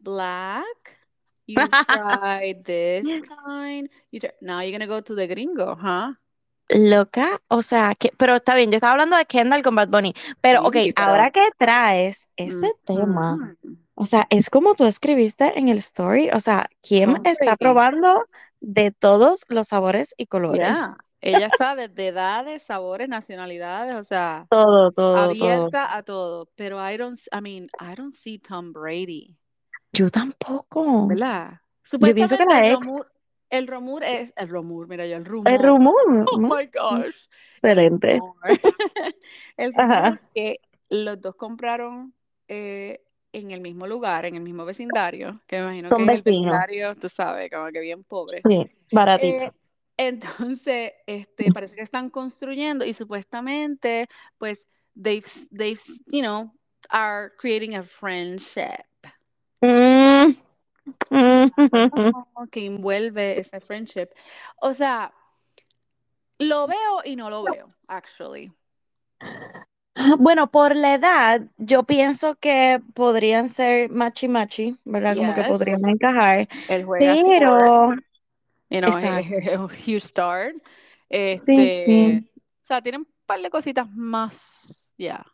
black, 0.00 0.98
You 1.46 1.56
tried 1.88 2.64
this 2.64 3.06
kind. 3.44 3.88
You 4.12 4.20
try- 4.20 4.34
now 4.40 4.60
you're 4.62 4.72
gonna 4.72 4.86
go 4.86 5.00
to 5.02 5.14
the 5.14 5.26
gringo, 5.26 5.74
huh? 5.74 6.14
Loca, 6.68 7.40
o 7.48 7.62
sea, 7.62 7.96
que, 7.96 8.12
pero 8.16 8.36
está 8.36 8.54
bien, 8.54 8.70
yo 8.70 8.76
estaba 8.76 8.92
hablando 8.92 9.16
de 9.16 9.24
Kendall 9.26 9.64
con 9.64 9.74
Bad 9.74 9.88
Bunny, 9.88 10.14
pero 10.40 10.62
ok, 10.62 10.74
Sí, 10.76 10.92
pero- 10.92 11.08
ahora 11.08 11.30
que 11.32 11.40
traes 11.58 12.28
ese 12.36 12.72
tema, 12.84 13.56
o 13.96 14.06
sea, 14.06 14.28
es 14.30 14.48
como 14.50 14.74
tú 14.76 14.84
escribiste 14.86 15.58
en 15.58 15.68
el 15.68 15.78
story, 15.78 16.30
o 16.30 16.38
sea, 16.38 16.68
Kim 16.80 17.16
está 17.24 17.56
probando 17.56 18.24
de 18.60 18.92
todos 18.92 19.44
los 19.48 19.66
sabores 19.66 20.14
y 20.16 20.26
colores. 20.26 20.76
Yeah. 20.78 20.96
Ella 21.22 21.46
está 21.46 21.74
desde 21.74 22.08
edades, 22.08 22.62
sabores, 22.62 23.08
nacionalidades, 23.08 23.94
o 23.94 24.04
sea, 24.04 24.46
Todo, 24.50 24.90
todo, 24.90 24.92
todo. 24.92 25.16
abierta 25.16 25.94
a 25.96 26.02
todo. 26.02 26.48
Pero 26.56 26.78
I 26.88 26.96
don't, 26.96 27.18
I 27.32 27.40
mean, 27.42 27.68
I 27.80 27.94
don't 27.94 28.14
see 28.14 28.38
Tom 28.38 28.72
Brady, 28.72 29.36
Yo 29.92 30.08
tampoco. 30.08 31.06
¿verdad? 31.08 31.60
Yo 31.90 31.98
pienso 32.14 32.36
que 32.38 32.44
Supuestamente 32.44 32.54
la 32.54 32.66
el 32.68 32.72
ex, 32.74 32.86
rumor, 32.86 33.06
el 33.50 33.66
rumor 33.66 34.04
es, 34.04 34.32
el 34.36 34.48
rumor, 34.48 34.88
mira 34.88 35.06
yo, 35.06 35.16
el 35.16 35.24
rumor. 35.24 35.48
el 35.52 35.58
rumor, 35.58 35.94
Oh 36.32 36.38
my 36.38 36.66
gosh. 36.72 37.26
Excelente. 37.50 38.18
rumor. 38.18 38.36
El 39.56 39.74
rumor 39.74 40.06
es 40.14 40.28
que 40.34 40.60
los 40.88 41.20
dos 41.20 41.34
compraron 41.34 42.14
eh, 42.48 43.02
en 43.32 43.50
el 43.50 43.60
mismo 43.60 43.86
lugar, 43.86 44.24
en 44.24 44.36
el 44.36 44.40
mismo 44.42 44.64
vecindario, 44.64 45.40
que 45.46 45.56
me 45.58 45.62
imagino 45.64 45.88
Son 45.90 45.98
que 45.98 46.14
es 46.14 46.26
el 46.26 46.32
vecinos. 46.32 46.44
vecindario, 46.52 46.94
tú 46.96 47.08
sabes, 47.08 47.50
como 47.50 47.66
que 47.70 47.80
bien 47.80 48.02
pobre. 48.04 48.38
Sí, 48.38 48.70
baratito. 48.90 49.44
Eh, 49.44 49.52
entonces, 50.06 50.92
este, 51.06 51.52
parece 51.52 51.76
que 51.76 51.82
están 51.82 52.10
construyendo 52.10 52.84
y 52.84 52.92
supuestamente, 52.92 54.08
pues, 54.38 54.68
they've, 54.94 55.30
they've, 55.50 55.82
you 56.06 56.22
know, 56.22 56.52
are 56.90 57.30
creating 57.38 57.76
a 57.76 57.82
friendship 57.82 58.84
Mm, 59.62 60.32
que 62.50 62.66
envuelve 62.66 63.40
ese 63.40 63.60
friendship. 63.60 64.08
O 64.56 64.72
sea, 64.72 65.12
lo 66.38 66.66
veo 66.66 67.02
y 67.04 67.16
no 67.16 67.28
lo 67.28 67.42
veo, 67.42 67.68
actually. 67.86 68.52
Bueno, 70.18 70.50
por 70.50 70.74
la 70.74 70.94
edad, 70.94 71.42
yo 71.58 71.82
pienso 71.82 72.36
que 72.36 72.80
podrían 72.94 73.50
ser 73.50 73.90
machi 73.90 74.28
machi, 74.28 74.76
¿verdad? 74.84 75.16
Como 75.16 75.34
que 75.34 75.44
podrían 75.44 75.86
encajar. 75.86 76.48
Él 76.68 76.84
juega 76.84 77.12
sport, 77.12 77.28
Pero, 77.28 77.94
you 78.70 78.80
know, 78.80 78.90
exacto. 78.90 79.34
es 79.36 79.58
un 79.58 79.64
huge 79.66 80.00
start. 80.00 80.56
Sí, 80.56 80.62
Este, 81.10 81.84
sí. 81.86 82.30
o 82.62 82.66
sea, 82.66 82.82
tienen 82.82 83.02
un 83.02 83.08
par 83.26 83.40
de 83.40 83.50
cositas 83.50 83.88
más, 83.90 84.94
ya. 84.96 85.24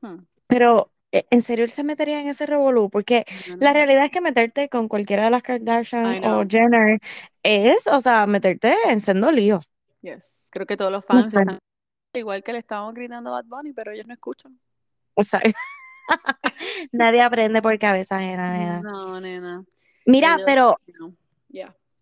Hmm. 0.00 0.24
Pero, 0.46 0.90
eh, 1.12 1.26
¿en 1.30 1.42
serio 1.42 1.64
él 1.64 1.70
se 1.70 1.84
metería 1.84 2.20
en 2.20 2.28
ese 2.28 2.46
revolú? 2.46 2.88
Porque 2.90 3.24
la 3.58 3.72
realidad 3.72 4.04
es 4.06 4.10
que 4.10 4.20
meterte 4.22 4.68
con 4.68 4.88
cualquiera 4.88 5.24
de 5.24 5.30
las 5.30 5.42
Kardashian 5.42 6.24
o 6.24 6.44
Jenner 6.48 6.98
es, 7.42 7.86
o 7.86 8.00
sea, 8.00 8.26
meterte 8.26 8.74
en 8.88 9.00
sendo 9.00 9.30
lío. 9.30 9.60
Yes. 10.00 10.48
Creo 10.50 10.66
que 10.66 10.76
todos 10.78 10.90
los 10.92 11.02
No 11.02 11.06
fans 11.06 11.32
sé. 11.32 11.40
están 11.40 11.58
igual 12.14 12.42
que 12.42 12.52
le 12.52 12.58
estamos 12.58 12.94
gritando 12.94 13.30
a 13.30 13.42
Bad 13.42 13.44
Bunny, 13.46 13.72
pero 13.74 13.92
ellos 13.92 14.06
no 14.06 14.14
escuchan. 14.14 14.58
O 15.14 15.22
sea, 15.24 15.40
nadie 16.92 17.20
aprende 17.22 17.60
por 17.62 17.78
cabeza 17.78 18.16
ajena, 18.16 18.52
nena. 18.52 18.80
No, 18.80 19.20
nena. 19.20 19.64
Mira, 20.06 20.34
Ellos, 20.34 20.42
pero 20.46 20.76
yeah. 20.86 21.08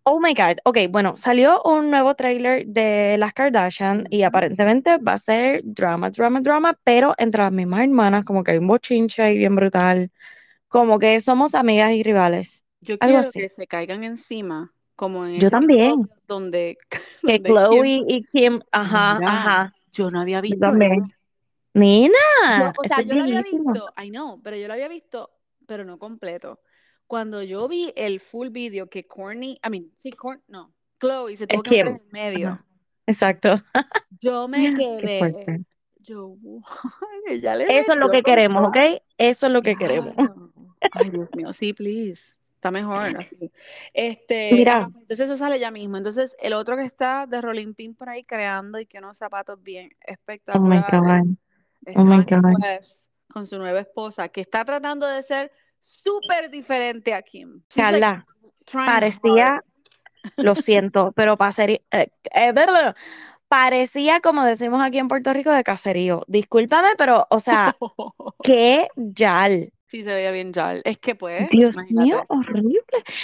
Oh 0.09 0.21
my 0.21 0.33
God. 0.33 0.59
Ok, 0.63 0.77
bueno, 0.89 1.17
salió 1.17 1.61
un 1.63 1.91
nuevo 1.91 2.15
trailer 2.15 2.65
de 2.65 3.17
las 3.17 3.33
Kardashian 3.33 4.05
y 4.09 4.23
aparentemente 4.23 4.99
va 4.99 5.13
a 5.13 5.17
ser 5.17 5.59
drama, 5.65 6.09
drama, 6.11 6.39
drama, 6.39 6.79
pero 6.85 7.13
entre 7.17 7.41
las 7.41 7.51
mismas 7.51 7.81
hermanas, 7.81 8.23
como 8.23 8.41
que 8.41 8.51
hay 8.51 8.57
un 8.59 8.67
bochinche 8.67 9.21
ahí 9.21 9.37
bien 9.37 9.53
brutal, 9.53 10.09
como 10.69 10.97
que 10.97 11.19
somos 11.19 11.55
amigas 11.55 11.91
y 11.91 12.03
rivales, 12.03 12.63
Yo 12.79 12.97
algo 13.01 13.17
quiero 13.17 13.27
así. 13.27 13.41
que 13.41 13.49
se 13.49 13.67
caigan 13.67 14.05
encima, 14.05 14.73
como 14.95 15.25
en 15.25 15.33
Yo 15.33 15.49
también, 15.49 16.07
donde, 16.25 16.77
que 17.21 17.33
donde 17.33 17.49
Kim, 17.49 17.53
Chloe 17.53 18.03
y 18.07 18.23
Kim, 18.31 18.61
ajá, 18.71 19.15
mira, 19.15 19.27
ajá, 19.27 19.73
yo 19.91 20.09
no 20.09 20.21
había 20.21 20.39
visto 20.39 20.59
también. 20.59 21.03
Nina, 21.73 22.15
o 22.81 22.87
sea, 22.87 23.01
yo 23.01 23.13
lo 23.13 23.23
había 23.23 23.41
visto, 23.41 23.93
I 24.01 24.09
know, 24.09 24.41
pero 24.41 24.55
yo 24.55 24.67
lo 24.67 24.73
había 24.73 24.87
visto, 24.87 25.31
pero 25.65 25.83
no 25.83 25.99
completo. 25.99 26.61
Cuando 27.07 27.41
yo 27.41 27.67
vi 27.67 27.93
el 27.95 28.19
full 28.19 28.49
video 28.49 28.89
que 28.89 29.07
Courtney, 29.07 29.59
I 29.65 29.69
mean, 29.69 29.91
sí, 29.97 30.11
Courtney, 30.11 30.43
no, 30.47 30.73
Chloe 30.99 31.35
se 31.35 31.47
tuvo 31.47 31.63
que 31.63 31.79
en 31.79 31.87
el 31.87 32.01
medio. 32.11 32.47
ajá, 32.49 32.65
exacto. 33.05 33.55
Yo 34.19 34.47
me 34.47 34.73
quedé, 34.73 35.63
yo, 35.99 36.37
le 37.27 37.77
Eso 37.77 37.93
es 37.93 37.99
lo 37.99 38.09
que 38.09 38.23
queremos. 38.23 38.67
¿ok? 38.67 38.77
Eso 39.17 39.47
es 39.47 39.53
lo 39.53 39.61
que 39.61 39.75
queremos. 39.75 40.15
Ay, 40.93 41.09
Dios 41.09 41.29
mío, 41.35 41.51
sí, 41.51 41.73
please. 41.73 42.35
Está 42.55 42.71
mejor 42.71 43.15
así. 43.17 43.51
Este, 43.93 44.49
Mira, 44.53 44.77
ajá, 44.77 44.85
entonces 44.87 45.19
eso 45.19 45.37
sale 45.37 45.59
ya 45.59 45.69
mismo. 45.69 45.97
Entonces, 45.97 46.35
el 46.39 46.53
otro 46.53 46.75
que 46.75 46.85
está 46.85 47.27
de 47.27 47.39
Rolling 47.41 47.73
Pin 47.73 47.93
por 47.93 48.09
ahí 48.09 48.23
creando 48.23 48.79
y 48.79 48.85
que 48.85 48.97
unos 48.97 49.17
zapatos 49.17 49.61
bien 49.61 49.91
oh 49.91 49.97
my 49.97 50.13
espectaculares 50.13 50.91
God, 50.91 51.37
oh 51.95 52.03
my 52.03 52.23
God. 52.23 52.43
West 52.63 53.11
con 53.27 53.45
su 53.45 53.59
nueva 53.59 53.81
esposa, 53.81 54.29
que 54.29 54.41
está 54.41 54.65
tratando 54.65 55.05
de 55.05 55.21
ser 55.21 55.51
súper 55.79 56.49
diferente 56.49 57.13
a 57.13 57.21
Kim. 57.21 57.61
She's 57.69 57.77
like 57.77 57.99
Carla, 57.99 58.25
hard. 58.73 58.85
parecía 58.87 59.63
Lo 60.37 60.55
siento, 60.55 61.11
pero 61.15 61.37
pasaría, 61.37 61.79
eh, 61.91 62.09
eh, 62.33 62.51
bla. 62.51 62.95
parecía, 63.47 64.19
como 64.19 64.43
decimos 64.43 64.81
aquí 64.81 64.97
en 64.97 65.07
Puerto 65.07 65.33
Rico, 65.33 65.51
de 65.51 65.63
caserío. 65.63 66.23
Discúlpame, 66.27 66.89
pero, 66.97 67.27
o 67.29 67.39
sea, 67.39 67.75
qué 68.43 68.87
yal. 68.95 69.71
Sí, 69.87 70.03
se 70.03 70.13
veía 70.13 70.31
bien 70.31 70.51
ya. 70.51 70.73
Es 70.83 70.97
que 70.97 71.15
pues, 71.15 71.47
Dios 71.49 71.77
mío, 71.91 72.23
horrible. 72.27 72.81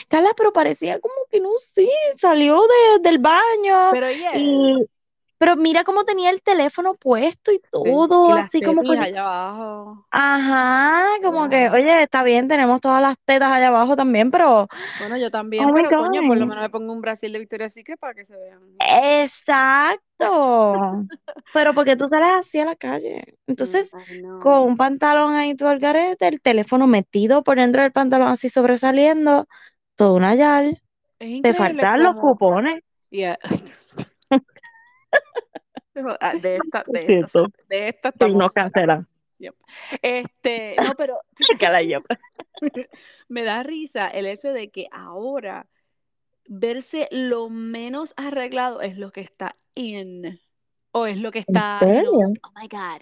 Carla, 0.07 0.29
pero 0.37 0.53
parecía 0.53 0.99
como 0.99 1.13
que 1.29 1.41
no 1.41 1.49
sé, 1.59 1.89
salió 2.15 2.61
de- 2.61 3.09
del 3.09 3.17
baño 3.19 3.91
Pero 3.91 4.09
y 4.09 4.23
él, 4.23 4.41
y, 4.43 4.89
pero 5.37 5.55
mira 5.55 5.83
cómo 5.83 6.03
tenía 6.03 6.29
el 6.29 6.41
teléfono 6.41 6.95
puesto 6.95 7.51
y 7.51 7.55
sí. 7.55 7.61
todo, 7.71 8.37
Y 8.37 8.39
así 8.39 8.61
como 8.61 8.81
allá 8.91 9.21
abajo. 9.21 10.05
ajá, 10.11 11.05
como 11.21 11.49
que, 11.49 11.69
oye, 11.69 12.03
está 12.03 12.23
bien, 12.23 12.47
tenemos 12.47 12.79
todas 12.81 13.01
las 13.01 13.15
tetas 13.25 13.51
allá 13.51 13.67
abajo 13.67 13.95
también, 13.95 14.31
pero, 14.31 14.67
Bueno, 14.99 15.17
yo 15.17 15.29
también, 15.31 15.69
oh 15.69 15.73
pero 15.73 15.89
coño, 15.89 16.21
por 16.27 16.37
lo 16.37 16.45
menos 16.45 16.61
me 16.61 16.69
pongo 16.69 16.93
un 16.93 17.01
Brasil 17.01 17.31
de 17.31 17.39
Victoria's 17.39 17.73
Secret 17.73 17.99
para 17.99 18.13
que 18.13 18.25
se 18.25 18.35
vean. 18.35 18.59
Exacto. 18.79 19.93
Pero 21.53 21.73
porque 21.73 21.95
tú 21.95 22.07
sales 22.07 22.29
así 22.39 22.59
a 22.59 22.65
la 22.65 22.75
calle. 22.75 23.35
Entonces, 23.47 23.91
con 24.41 24.61
un 24.61 24.77
pantalón 24.77 25.35
ahí 25.35 25.55
todo 25.55 25.71
el 25.71 25.79
garete, 25.79 26.27
el 26.27 26.41
teléfono 26.41 26.87
metido 26.87 27.43
por 27.43 27.57
dentro 27.57 27.81
del 27.81 27.91
pantalón 27.91 28.29
así 28.29 28.49
sobresaliendo, 28.49 29.47
todo 29.95 30.15
una 30.15 30.35
yal. 30.35 30.81
Te 31.19 31.53
faltan 31.53 32.03
los 32.03 32.15
cupones. 32.19 32.81
Yeah. 33.09 33.37
Ah, 36.19 36.33
De 36.33 36.55
esta, 36.57 36.83
de 36.87 37.19
esta, 37.19 37.41
de 37.69 37.89
esta 37.89 38.09
Sí, 38.09 38.15
estamos 38.15 38.33
fuera. 38.35 38.49
cancelan. 38.53 39.07
Este, 40.01 40.75
no, 40.83 40.95
pero 40.95 41.19
¿tú 41.35 41.45
sabes 41.45 41.59
qué 41.59 41.65
Cala 41.65 41.81
me, 43.29 43.43
da 43.43 43.63
risa 43.63 44.07
el 44.07 44.25
hecho 44.25 44.49
de 44.49 44.69
que 44.71 44.87
ahora 44.91 45.67
verse 46.47 47.07
lo 47.11 47.49
menos 47.49 48.13
arreglado 48.17 48.81
es 48.81 48.97
lo 48.97 49.11
que 49.11 49.21
está 49.21 49.55
in. 49.75 50.39
O 50.91 51.07
es 51.07 51.17
lo 51.17 51.31
que 51.31 51.39
¿En 51.47 51.55
está, 51.55 51.79
know, 51.79 51.89
serio? 51.89 52.11
oh 52.43 52.51
my 52.55 52.67
God. 52.67 53.01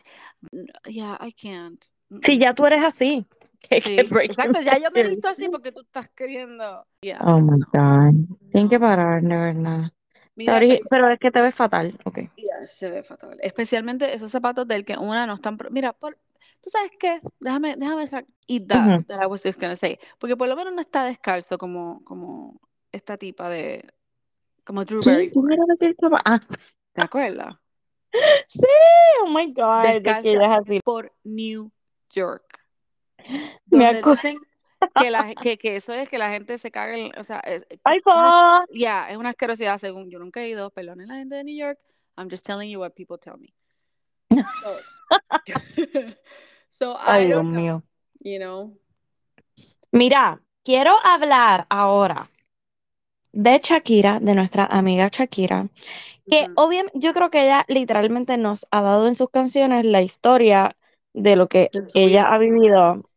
No, 0.52 0.74
Yeah, 0.88 1.18
I 1.20 1.34
can't. 1.34 1.84
Si 2.22 2.38
Mm-mm. 2.38 2.40
ya 2.40 2.54
tú 2.54 2.66
eres 2.66 2.84
así. 2.84 3.26
Que, 3.70 3.80
Sí, 3.80 3.96
exacto, 4.24 4.60
ya 4.62 4.78
yo 4.80 4.90
me 4.92 5.02
he 5.02 5.10
visto 5.10 5.28
así 5.28 5.48
porque 5.48 5.72
tú 5.72 5.82
estás 5.82 6.10
queriendo. 6.10 6.86
Yeah, 7.02 7.20
Oh 7.24 7.40
my 7.40 7.60
no, 7.60 7.68
God. 7.72 8.38
Tienen 8.52 8.70
que 8.70 8.80
no. 8.80 8.82
parar, 8.88 9.22
de 9.22 9.36
verdad. 9.38 9.92
Mira, 10.36 10.54
Sorry, 10.54 10.80
pero 10.90 11.10
es 11.10 11.20
que 11.20 11.32
te 11.32 11.42
ves 11.42 11.56
fatal. 11.56 11.98
Ok. 12.06 12.20
ya, 12.38 12.66
se 12.66 12.90
ve 12.90 13.04
fatal. 13.04 13.38
Especialmente 13.42 14.14
esos 14.14 14.32
zapatos 14.32 14.68
del 14.68 14.86
que 14.86 14.98
una 14.98 15.26
no 15.26 15.34
están. 15.34 15.58
Mira, 15.72 15.94
por, 15.94 16.18
¿tú 16.62 16.70
sabes 16.70 16.92
qué? 17.00 17.20
Déjame, 17.40 17.76
déjame 17.76 18.06
eat 18.48 18.68
that, 18.68 18.96
Ujú. 18.98 19.04
that 19.08 19.22
I 19.22 19.26
was 19.26 19.44
just 19.44 19.60
gonna 19.60 19.76
say. 19.76 20.00
Porque 20.20 20.38
por 20.38 20.48
lo 20.48 20.56
menos 20.56 20.74
no 20.74 20.82
está 20.82 21.04
descalzo 21.06 21.58
como, 21.58 22.02
como 22.06 22.60
esta 22.92 23.18
tipa 23.18 23.50
de. 23.50 23.86
Como 24.64 24.86
Drew 24.86 25.02
¿Quién? 25.02 25.32
¿Quién 25.32 25.46
Barrymore. 25.46 26.22
Ah, 26.24 26.40
¿Te 26.94 27.02
acuerdas? 27.02 27.56
sí. 28.48 28.62
Oh 29.24 29.30
my 29.30 29.54
God. 29.54 29.86
Es 29.86 30.02
que 30.02 30.30
ella 30.30 30.46
es 30.46 30.58
así. 30.60 30.80
por 30.84 31.12
New 31.24 31.72
York. 32.14 32.60
Me 33.70 33.86
acuerdo. 33.86 34.12
dicen 34.12 34.40
que, 34.96 35.12
la, 35.12 35.36
que, 35.36 35.58
que 35.58 35.76
eso 35.76 35.94
es 35.94 36.10
que 36.10 36.18
la 36.18 36.32
gente 36.32 36.58
se 36.58 36.72
caga 36.72 36.98
en, 36.98 37.12
o 37.18 37.24
sea, 37.24 37.40
es, 37.40 37.66
es 37.70 37.80
¡Ay, 37.84 38.00
una, 38.06 38.30
fa! 38.30 38.66
ya, 38.74 39.10
es 39.10 39.18
una 39.18 39.30
asquerosidad 39.30 39.80
según 39.80 40.10
yo 40.10 40.20
nunca 40.20 40.42
he 40.42 40.50
ido, 40.50 40.70
perdonen 40.70 41.08
la 41.08 41.16
gente 41.16 41.36
de 41.36 41.44
New 41.44 41.56
York, 41.56 41.80
I'm 42.18 42.30
just 42.30 42.46
telling 42.46 42.70
you 42.70 42.80
what 42.80 42.92
people 42.92 43.18
tell 43.18 43.38
me. 43.38 43.54
So, 44.30 44.78
so 46.70 46.98
Ay, 47.06 47.24
I 47.24 47.28
Dios 47.28 47.44
don't 47.44 47.52
know, 47.52 47.62
mío. 47.62 47.84
you 48.22 48.40
know. 48.40 48.78
Mira, 49.92 50.42
quiero 50.64 50.94
hablar 51.04 51.66
ahora 51.70 52.30
de 53.34 53.60
Shakira, 53.60 54.20
de 54.20 54.36
nuestra 54.36 54.66
amiga 54.66 55.10
Shakira, 55.10 55.68
que 56.28 56.44
Ujú. 56.44 56.54
obviamente 56.56 57.00
yo 57.00 57.14
creo 57.14 57.30
que 57.30 57.44
ella 57.44 57.66
literalmente 57.68 58.38
nos 58.38 58.68
ha 58.72 58.82
dado 58.82 59.08
en 59.08 59.16
sus 59.16 59.30
canciones 59.30 59.86
la 59.86 60.02
historia 60.02 60.76
de 61.14 61.36
lo 61.36 61.48
que 61.48 61.70
ella 61.94 62.34
ha 62.34 62.38
vivido 62.38 63.10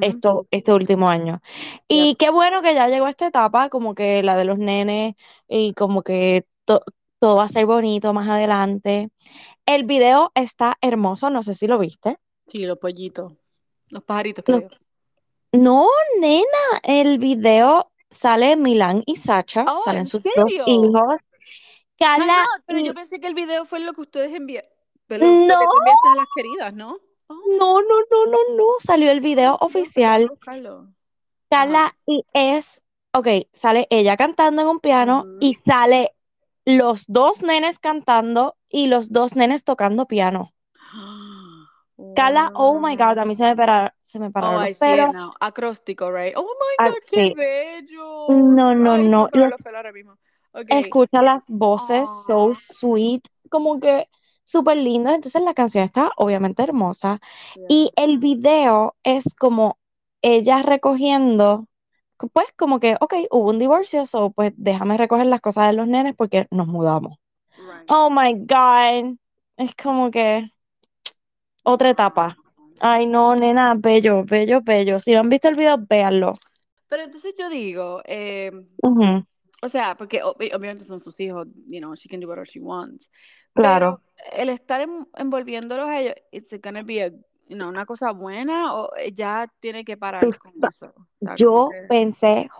Esto, 0.00 0.46
este 0.50 0.72
último 0.72 1.08
año. 1.08 1.40
Y 1.88 2.14
qué 2.16 2.30
bueno 2.30 2.62
que 2.62 2.74
ya 2.74 2.88
llegó 2.88 3.08
esta 3.08 3.26
etapa, 3.26 3.68
como 3.68 3.94
que 3.94 4.22
la 4.22 4.36
de 4.36 4.44
los 4.44 4.58
nenes, 4.58 5.14
y 5.48 5.74
como 5.74 6.02
que 6.02 6.46
to- 6.64 6.82
todo 7.18 7.36
va 7.36 7.44
a 7.44 7.48
ser 7.48 7.66
bonito 7.66 8.12
más 8.12 8.28
adelante. 8.28 9.10
El 9.66 9.84
video 9.84 10.30
está 10.34 10.76
hermoso, 10.80 11.30
no 11.30 11.42
sé 11.42 11.54
si 11.54 11.66
lo 11.66 11.78
viste. 11.78 12.18
Sí, 12.46 12.64
los 12.64 12.78
pollitos. 12.78 13.32
Los 13.90 14.04
pajaritos, 14.04 14.44
creo. 14.44 14.68
No, 15.52 15.86
nena, 16.20 16.44
el 16.82 17.18
video 17.18 17.90
sale 18.10 18.56
Milán 18.56 19.02
y 19.06 19.16
Sacha, 19.16 19.64
Oh, 19.66 19.78
salen 19.78 20.00
¿en 20.00 20.06
sus 20.06 20.22
serio? 20.22 20.42
dos 20.44 20.52
hijos. 20.66 21.28
No, 22.00 22.26
pero 22.66 22.80
yo 22.80 22.94
pensé 22.94 23.18
que 23.18 23.26
el 23.26 23.34
video 23.34 23.64
fue 23.64 23.80
lo 23.80 23.92
que 23.92 24.02
ustedes 24.02 24.32
enviaron. 24.32 24.70
Que 25.08 25.18
No. 25.18 25.26
enviaste 25.36 26.08
a 26.12 26.14
las 26.16 26.26
queridas, 26.36 26.74
¿no? 26.74 26.98
Oh, 27.28 27.34
no, 27.58 27.80
no, 27.80 28.00
no, 28.10 28.26
no, 28.26 28.38
no, 28.56 28.64
salió 28.80 29.10
el 29.10 29.20
video 29.20 29.56
oficial. 29.60 30.30
Carla, 31.50 31.94
y 32.06 32.24
es, 32.32 32.82
ok, 33.12 33.26
sale 33.52 33.86
ella 33.90 34.16
cantando 34.16 34.62
en 34.62 34.68
un 34.68 34.80
piano 34.80 35.26
y 35.40 35.54
sale 35.54 36.12
los 36.64 37.06
dos 37.06 37.42
nenes 37.42 37.78
cantando 37.78 38.56
y 38.68 38.86
los 38.86 39.10
dos 39.12 39.34
nenes 39.36 39.64
tocando 39.64 40.06
piano. 40.06 40.52
Carla, 42.14 42.50
oh 42.54 42.78
my 42.80 42.96
God, 42.96 43.18
a 43.18 43.24
mí 43.24 43.34
se 43.34 43.44
me 43.44 43.56
pararon, 43.56 43.90
se 44.02 44.18
me 44.18 44.26
Oh, 44.26 44.32
pararon 44.32 44.62
I 44.62 44.68
los 44.68 44.78
pelos. 44.78 45.10
Acróstico, 45.40 46.10
right? 46.10 46.34
Oh 46.36 46.44
my 46.60 46.76
Ah, 46.78 46.88
God, 46.90 46.98
qué 47.10 47.34
bello. 47.34 48.26
No, 48.28 48.74
no, 48.74 48.94
Ay, 48.94 49.08
no, 49.08 49.28
los- 49.32 49.50
los. 49.50 49.54
Escucha 50.68 51.22
las 51.22 51.44
voces, 51.48 52.08
so 52.26 52.34
Aw. 52.50 52.54
sweet, 52.54 53.22
como 53.48 53.80
que 53.80 54.06
súper 54.48 54.76
lindas. 54.78 55.14
Entonces 55.14 55.42
la 55.42 55.54
canción 55.54 55.84
está 55.84 56.10
obviamente 56.16 56.62
hermosa. 56.62 57.20
Yeah. 57.56 57.66
Y 57.68 57.90
el 57.96 58.18
video 58.18 58.96
es 59.02 59.34
como 59.38 59.78
ella 60.22 60.62
recogiendo, 60.62 61.66
pues 62.32 62.46
como 62.56 62.80
que, 62.80 62.96
ok, 63.00 63.14
hubo 63.30 63.50
un 63.50 63.58
divorcio, 63.58 64.06
so 64.06 64.30
pues 64.30 64.52
déjame 64.56 64.96
recoger 64.98 65.26
las 65.26 65.40
cosas 65.40 65.66
de 65.68 65.74
los 65.74 65.86
nenes 65.86 66.14
porque 66.16 66.46
nos 66.50 66.66
mudamos. 66.66 67.18
Right. 67.58 67.90
Oh 67.90 68.10
my 68.10 68.34
God, 68.34 69.18
es 69.58 69.74
como 69.74 70.10
que 70.10 70.50
otra 71.64 71.90
etapa. 71.90 72.36
Ay, 72.80 73.06
no, 73.06 73.34
nena, 73.36 73.74
bello, 73.76 74.24
bello, 74.24 74.60
bello. 74.62 74.98
Si 74.98 75.12
no 75.12 75.20
han 75.20 75.28
visto 75.28 75.48
el 75.48 75.56
video, 75.56 75.76
véanlo. 75.78 76.34
Pero 76.88 77.02
entonces 77.02 77.34
yo 77.38 77.48
digo, 77.50 78.02
eh, 78.06 78.50
Ujú, 78.82 79.24
o 79.62 79.68
sea, 79.68 79.96
porque 79.96 80.22
obvi- 80.22 80.54
obviamente 80.54 80.84
son 80.84 81.00
sus 81.00 81.18
hijos, 81.20 81.48
you 81.68 81.80
know, 81.80 81.94
she 81.94 82.08
can 82.08 82.20
do 82.20 82.28
whatever 82.28 82.46
she 82.46 82.60
wants. 82.60 83.08
Claro. 83.62 84.00
Pero 84.16 84.42
el 84.42 84.48
estar 84.48 84.80
en- 84.80 85.08
envolviéndolos 85.16 85.88
a 85.88 86.00
ellos, 86.00 86.14
it's 86.32 86.52
gonna 86.62 86.82
be 86.82 87.02
a, 87.02 87.08
you 87.48 87.56
know, 87.56 87.68
una 87.68 87.86
cosa 87.86 88.12
buena 88.12 88.74
o 88.74 88.90
ya 89.12 89.48
tiene 89.60 89.84
que 89.84 89.96
parar 89.96 90.22
Tú 90.22 90.30
con 90.42 90.68
eso. 90.68 90.86
O 90.86 90.90
sea, 91.20 91.34
como 91.34 91.36
Yo 91.36 91.68
que- 91.70 91.86
pensé, 91.88 92.50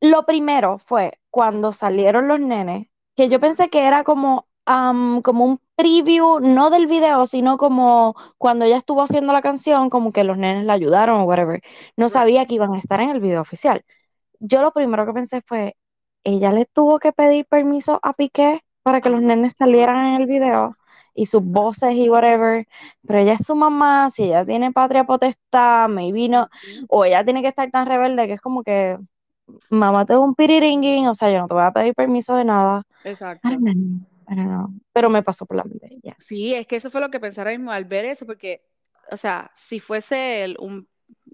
lo 0.00 0.24
primero 0.26 0.78
fue 0.78 1.18
cuando 1.30 1.72
salieron 1.72 2.28
los 2.28 2.40
nenes, 2.40 2.88
que 3.16 3.28
yo 3.28 3.40
pensé 3.40 3.68
que 3.70 3.86
era 3.86 4.02
como, 4.04 4.46
am, 4.66 5.22
como 5.22 5.44
un 5.44 5.60
preview, 5.76 6.40
no 6.40 6.70
del 6.70 6.86
video, 6.86 7.26
sino 7.26 7.56
como 7.58 8.14
cuando 8.38 8.64
ella 8.64 8.76
estuvo 8.76 9.02
haciendo 9.02 9.32
la 9.32 9.42
canción, 9.42 9.90
como 9.90 10.12
que 10.12 10.24
los 10.24 10.36
nenes 10.38 10.64
la 10.64 10.72
ayudaron 10.74 11.20
o 11.20 11.24
whatever. 11.24 11.60
No 11.96 12.08
sabía 12.08 12.44
que 12.46 12.54
iban 12.54 12.74
a 12.74 12.78
estar 12.78 13.00
en 13.00 13.10
el 13.10 13.20
video 13.20 13.40
oficial. 13.40 13.84
Yo 14.40 14.62
lo 14.62 14.72
primero 14.72 15.06
que 15.06 15.12
pensé 15.12 15.42
fue, 15.42 15.76
ella 16.24 16.52
le 16.52 16.66
tuvo 16.66 16.98
que 16.98 17.12
pedir 17.12 17.46
permiso 17.46 18.00
a 18.02 18.12
Piqué 18.14 18.62
para 18.84 19.00
que 19.00 19.08
los 19.08 19.22
nenes 19.22 19.56
salieran 19.56 20.14
en 20.14 20.22
el 20.22 20.26
video 20.26 20.76
y 21.14 21.26
sus 21.26 21.42
voces 21.42 21.94
y 21.94 22.10
whatever, 22.10 22.66
pero 23.06 23.18
ella 23.18 23.32
es 23.32 23.46
su 23.46 23.54
mamá, 23.54 24.10
si 24.10 24.24
ella 24.24 24.44
tiene 24.44 24.72
patria 24.72 25.04
potestad, 25.04 25.88
maybe 25.88 26.28
no, 26.28 26.48
o 26.88 27.04
ella 27.04 27.24
tiene 27.24 27.40
que 27.40 27.48
estar 27.48 27.70
tan 27.70 27.86
rebelde 27.86 28.26
que 28.26 28.34
es 28.34 28.40
como 28.40 28.62
que 28.62 28.98
mamá 29.70 30.04
te 30.04 30.12
da 30.12 30.18
un 30.18 30.34
piriringui, 30.34 31.06
o 31.06 31.14
sea, 31.14 31.30
yo 31.30 31.40
no 31.40 31.46
te 31.46 31.54
voy 31.54 31.64
a 31.64 31.72
pedir 31.72 31.94
permiso 31.94 32.36
de 32.36 32.44
nada. 32.44 32.82
Exacto. 33.04 33.48
don't 33.48 33.98
know. 34.26 34.68
Pero 34.92 35.10
me 35.10 35.22
pasó 35.22 35.46
por 35.46 35.56
la 35.56 35.64
mente, 35.64 35.88
yes. 36.02 36.14
Sí, 36.18 36.54
es 36.54 36.66
que 36.66 36.76
eso 36.76 36.90
fue 36.90 37.00
lo 37.00 37.10
que 37.10 37.20
pensé 37.20 37.40
ahora 37.40 37.52
mismo 37.52 37.70
al 37.70 37.84
ver 37.84 38.04
eso, 38.04 38.26
porque, 38.26 38.62
o 39.10 39.16
sea, 39.16 39.50
si 39.54 39.80
fuese 39.80 40.44
él 40.44 40.56
un 40.60 40.88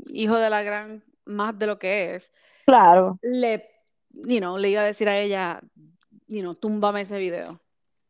hijo 0.09 0.37
de 0.37 0.51
la 0.51 0.63
gran, 0.63 1.03
más 1.25 1.59
de 1.59 1.67
lo 1.67 1.79
que 1.79 2.15
es, 2.15 2.31
Claro, 2.67 3.19
le, 3.23 3.69
you 4.13 4.39
know, 4.39 4.57
le 4.59 4.71
iba 4.71 4.83
a 4.83 4.85
decir 4.85 5.09
a 5.09 5.19
ella, 5.19 5.61
you 6.31 6.41
know, 6.43 6.55
túmbame 6.57 7.03
ese 7.03 7.19
video, 7.19 7.63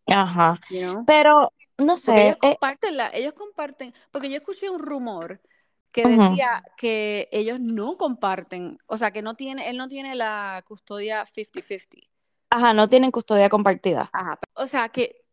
ajá. 0.07 0.61
you 0.69 0.81
know. 0.81 1.05
Pero 1.07 1.53
no 1.79 1.97
Porque 2.05 2.23
sé, 2.23 2.23
ellos 2.23 2.39
eh, 2.43 2.59
comparten 2.59 2.97
la, 2.97 3.11
ellos 3.11 3.35
comparten, 3.35 3.95
porque 4.11 4.31
yo 4.31 4.37
escuché 4.37 4.71
un 4.71 4.81
rumor 4.81 5.43
que 5.93 6.07
decía 6.07 6.63
que 6.77 7.29
ellos 7.33 7.61
no 7.61 7.97
comparten, 7.99 8.79
o 8.87 8.97
sea, 8.97 9.13
que 9.13 9.23
no 9.23 9.35
tiene, 9.37 9.69
él 9.71 9.77
no 9.77 9.89
tiene 9.89 10.15
la 10.15 10.65
custodia 10.67 11.27
50-50. 11.27 12.09
ajá, 12.51 12.75
no 12.75 12.89
tienen 12.89 13.11
custodia 13.11 13.49
compartida. 13.49 14.13
Ajá. 14.13 14.39
O 14.55 14.67
sea, 14.67 14.89
que 14.91 15.25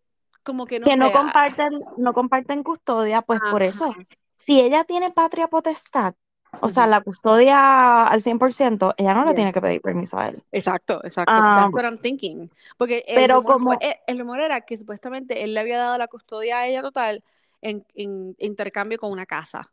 como 0.43 0.65
que 0.65 0.80
no 0.80 0.86
Que 0.88 0.95
no 0.95 1.12
comparten, 1.12 1.80
no 1.97 2.13
comparten 2.13 2.63
custodia, 2.63 3.21
pues 3.21 3.41
por 3.52 3.63
eso, 3.63 3.93
si 4.36 4.62
ella 4.62 4.84
tiene 4.86 5.12
patria 5.12 5.47
potestad, 5.47 6.15
o 6.62 6.70
sea, 6.70 6.88
la 6.88 7.02
custodia 7.02 8.06
al 8.08 8.22
100%, 8.22 8.94
ella 8.98 9.14
no 9.14 9.26
le 9.26 9.30
Yeah. 9.32 9.36
tiene 9.36 9.54
que 9.54 9.62
pedir 9.62 9.82
permiso 9.82 10.18
a 10.18 10.30
él. 10.30 10.44
Exacto, 10.52 11.02
exacto. 11.04 11.42
Ah, 11.42 11.54
That's 11.54 11.74
what 11.74 11.84
I'm 11.86 11.98
thinking. 12.00 12.50
Porque 12.78 13.04
el 13.08 13.16
pero 13.16 13.36
rumor 13.36 13.54
como, 13.54 13.74
fue, 13.74 13.78
eh, 13.82 14.00
el 14.08 14.18
rumor 14.20 14.40
era 14.40 14.62
que 14.62 14.78
supuestamente 14.78 15.44
él 15.44 15.54
le 15.54 15.60
había 15.60 15.78
dado 15.78 15.98
la 15.98 16.08
custodia 16.08 16.60
a 16.60 16.68
ella 16.68 16.82
total 16.82 17.24
en, 17.62 17.86
en 17.96 18.36
intercambio 18.40 18.98
con 18.98 19.12
una 19.12 19.26
casa. 19.26 19.72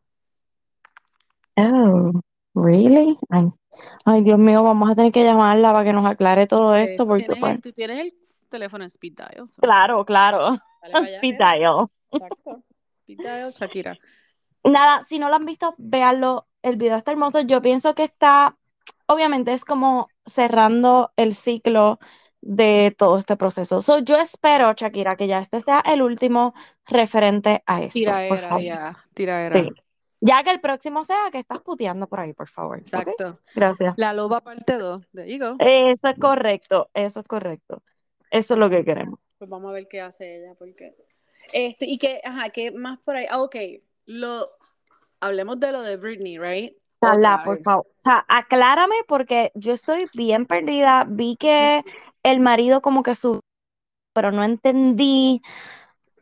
oh, 1.56 2.12
really? 2.54 3.18
Ay, 3.30 3.48
ay, 4.04 4.22
Dios 4.22 4.38
mío, 4.38 4.62
vamos 4.62 4.90
a 4.90 4.94
tener 4.94 5.12
que 5.12 5.24
llamarla 5.24 5.72
para 5.72 5.84
que 5.84 5.92
nos 5.92 6.06
aclare 6.06 6.46
todo 6.46 6.74
Eh, 6.74 6.84
esto, 6.84 7.04
tú 7.04 7.08
porque 7.08 7.24
tienes 7.24 7.40
pues, 7.40 7.54
el, 7.56 7.62
tú 7.62 7.72
tienes 7.72 8.00
el 8.00 8.14
teléfono 8.48 8.84
en 8.84 8.90
speed 8.90 9.14
dial. 9.16 9.48
so, 9.48 9.60
claro, 9.60 10.04
claro, 10.04 10.50
allá, 10.82 11.06
speed 11.06 11.36
dial. 11.38 11.88
Exacto. 12.10 12.62
Speed 13.04 13.18
dial, 13.20 13.50
Shakira. 13.52 13.98
Nada, 14.64 15.02
si 15.02 15.18
no 15.18 15.28
lo 15.28 15.36
han 15.36 15.44
visto, 15.44 15.74
véanlo. 15.78 16.46
El 16.64 16.76
video 16.76 16.96
está 16.96 17.12
hermoso. 17.12 17.40
Yo 17.42 17.60
pienso 17.60 17.94
que 17.94 18.04
está, 18.04 18.56
obviamente, 19.06 19.52
es 19.52 19.66
como 19.66 20.08
cerrando 20.24 21.12
el 21.16 21.34
ciclo 21.34 21.98
de 22.40 22.94
todo 22.96 23.18
este 23.18 23.36
proceso. 23.36 23.82
So, 23.82 23.98
yo 23.98 24.16
espero, 24.16 24.72
Shakira, 24.72 25.14
que 25.16 25.26
ya 25.26 25.40
este 25.40 25.60
sea 25.60 25.80
el 25.80 26.00
último 26.00 26.54
referente 26.86 27.62
a 27.66 27.82
esto, 27.82 28.00
por 28.00 28.38
Tiraera, 28.38 28.48
favor. 28.48 28.62
ya. 28.62 29.04
Sí. 29.14 29.70
Ya 30.20 30.42
que 30.42 30.52
el 30.52 30.60
próximo 30.62 31.02
sea 31.02 31.30
que 31.30 31.38
estás 31.38 31.60
puteando 31.60 32.06
por 32.06 32.20
ahí, 32.20 32.32
por 32.32 32.48
favor. 32.48 32.78
Exacto. 32.78 33.40
Gracias. 33.54 33.92
La 33.98 34.14
loba 34.14 34.40
parte 34.40 34.78
2. 34.78 35.06
There 35.12 35.30
you 35.30 35.38
go. 35.38 35.56
Eso 35.58 36.08
es 36.08 36.18
correcto, 36.18 36.88
eso 36.94 37.20
es 37.20 37.26
correcto. 37.26 37.82
Eso 38.30 38.54
es 38.54 38.60
lo 38.60 38.70
que 38.70 38.86
queremos. 38.86 39.20
Pues 39.36 39.50
vamos 39.50 39.70
a 39.70 39.74
ver 39.74 39.86
qué 39.86 40.00
hace 40.00 40.38
ella, 40.38 40.54
porque. 40.58 40.96
Este, 41.52 41.84
y 41.84 41.98
que, 41.98 42.22
ajá, 42.24 42.48
¿qué 42.48 42.72
más 42.72 42.98
por 43.00 43.16
ahí? 43.16 43.26
Ah, 43.28 43.42
ok. 43.42 43.56
Lo, 44.06 44.48
hablemos 45.24 45.58
de 45.60 45.72
lo 45.72 45.82
de 45.82 45.96
Britney, 45.96 46.38
right? 46.38 46.76
Otra 47.00 47.42
por 47.42 47.62
favor. 47.62 47.86
O 47.86 47.94
sea, 48.00 48.24
aclárame 48.28 48.94
porque 49.06 49.52
yo 49.54 49.72
estoy 49.72 50.06
bien 50.14 50.46
perdida. 50.46 51.04
Vi 51.08 51.36
que 51.36 51.82
el 52.22 52.40
marido 52.40 52.80
como 52.80 53.02
que 53.02 53.14
subió, 53.14 53.40
pero 54.14 54.32
no 54.32 54.42
entendí. 54.42 55.42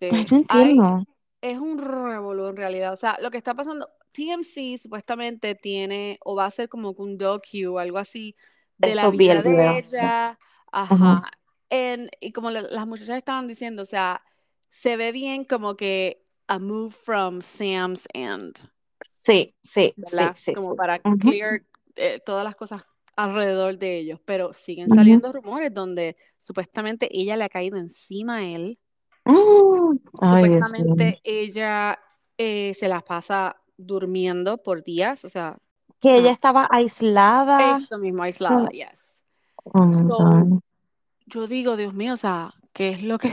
Ay, 0.01 0.11
no 0.31 0.37
entiendo. 0.39 1.05
es 1.41 1.59
un 1.59 1.79
revolú 1.79 2.49
en 2.49 2.57
realidad. 2.57 2.93
O 2.93 2.97
sea, 2.97 3.19
lo 3.21 3.31
que 3.31 3.39
está 3.39 3.55
pasando, 3.55 3.89
TMC 4.13 4.79
supuestamente 4.79 5.55
tiene, 5.55 6.19
o 6.25 6.35
va 6.35 6.47
a 6.47 6.51
ser 6.51 6.69
como 6.69 6.91
un 6.91 7.17
docu 7.17 7.75
o 7.75 7.79
algo 7.79 7.99
así, 7.99 8.37
de 8.79 8.95
la 8.95 9.07
el 9.07 9.17
vida 9.17 9.43
de 9.43 9.79
ella. 9.79 10.39
Ajá. 10.73 11.31
En- 11.71 12.11
y 12.21 12.33
como 12.33 12.51
le- 12.51 12.63
las 12.63 12.87
muchachas 12.87 13.17
estaban 13.17 13.47
diciendo, 13.47 13.83
o 13.83 13.87
sea, 13.87 14.23
se 14.69 14.97
ve 14.97 15.13
bien 15.13 15.45
como 15.45 15.77
que 15.77 16.25
a 16.49 16.59
move 16.59 16.91
from 16.91 17.41
Sam's 17.41 18.07
end, 18.13 18.59
Sí, 19.03 19.55
sí, 19.63 19.93
sí, 19.97 20.03
¿verdad? 20.17 20.33
sí, 20.35 20.55
Como 20.55 20.71
sí. 20.71 20.77
para 20.77 20.99
clear 20.99 21.63
eh, 21.97 22.21
todas 22.25 22.45
las 22.45 22.55
cosas 22.55 22.83
alrededor 23.17 23.79
de 23.79 23.99
ellos. 23.99 24.21
Pero 24.25 24.53
siguen 24.53 24.89
saliendo 24.91 25.33
rumores 25.33 25.73
donde 25.73 26.17
supuestamente 26.39 27.09
ella 27.11 27.37
le 27.37 27.45
ha 27.45 27.49
caído 27.49 27.77
encima 27.77 28.37
a 28.37 28.45
él. 28.45 28.79
Mm. 29.25 29.99
Supuestamente 30.21 31.21
ella 31.25 31.99
eh, 32.39 32.75
se 32.75 32.89
las 32.89 33.03
pasa 33.03 33.57
durmiendo 33.77 34.59
por 34.59 34.83
días, 34.83 35.25
o 35.25 35.29
sea, 35.29 35.57
Que 36.01 36.17
ella 36.19 36.31
estaba 36.31 36.69
aislada. 36.71 37.79
eso 37.79 37.99
mismo, 37.99 38.23
aislada, 38.23 38.69
Mm, 38.69 38.69
yes. 38.71 39.25
Oh 39.65 39.93
So, 39.93 40.61
yo 41.27 41.47
digo, 41.47 41.77
Dios 41.77 41.95
mío, 41.95 42.15
o 42.15 42.17
sea, 42.17 42.53
¿qué 42.73 42.91
es 42.91 43.03
lo 43.03 43.19
que, 43.19 43.33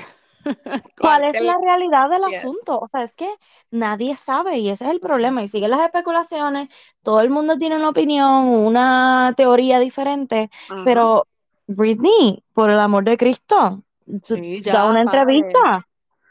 ¿Cuál 0.99 1.23
es 1.23 1.41
la 1.41 1.57
realidad 1.63 2.09
del 2.09 2.23
yes, 2.29 2.37
asunto? 2.39 2.79
O 2.79 2.87
sea, 2.87 3.03
es 3.03 3.15
que 3.15 3.29
nadie 3.71 4.15
sabe 4.15 4.57
y 4.57 4.69
ese 4.69 4.85
es 4.85 4.91
el 4.91 4.99
problema. 4.99 5.43
Y 5.43 5.47
siguen 5.47 5.71
las 5.71 5.81
especulaciones, 5.81 6.69
todo 7.03 7.21
el 7.21 7.29
mundo 7.29 7.57
tiene 7.57 7.75
una 7.75 7.89
opinión, 7.89 8.47
una 8.47 9.33
teoría 9.35 9.79
diferente, 9.79 10.49
pero 10.83 11.27
Britney, 11.67 12.43
por 12.53 12.69
el 12.69 12.79
amor 12.79 13.03
de 13.03 13.17
Cristo, 13.17 13.83
sí, 14.23 14.61
da 14.61 14.89
una 14.89 15.01
entrevista. 15.01 15.79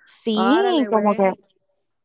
Sí, 0.05 0.35
párale, 0.35 0.87
como 0.87 1.15
que. 1.15 1.33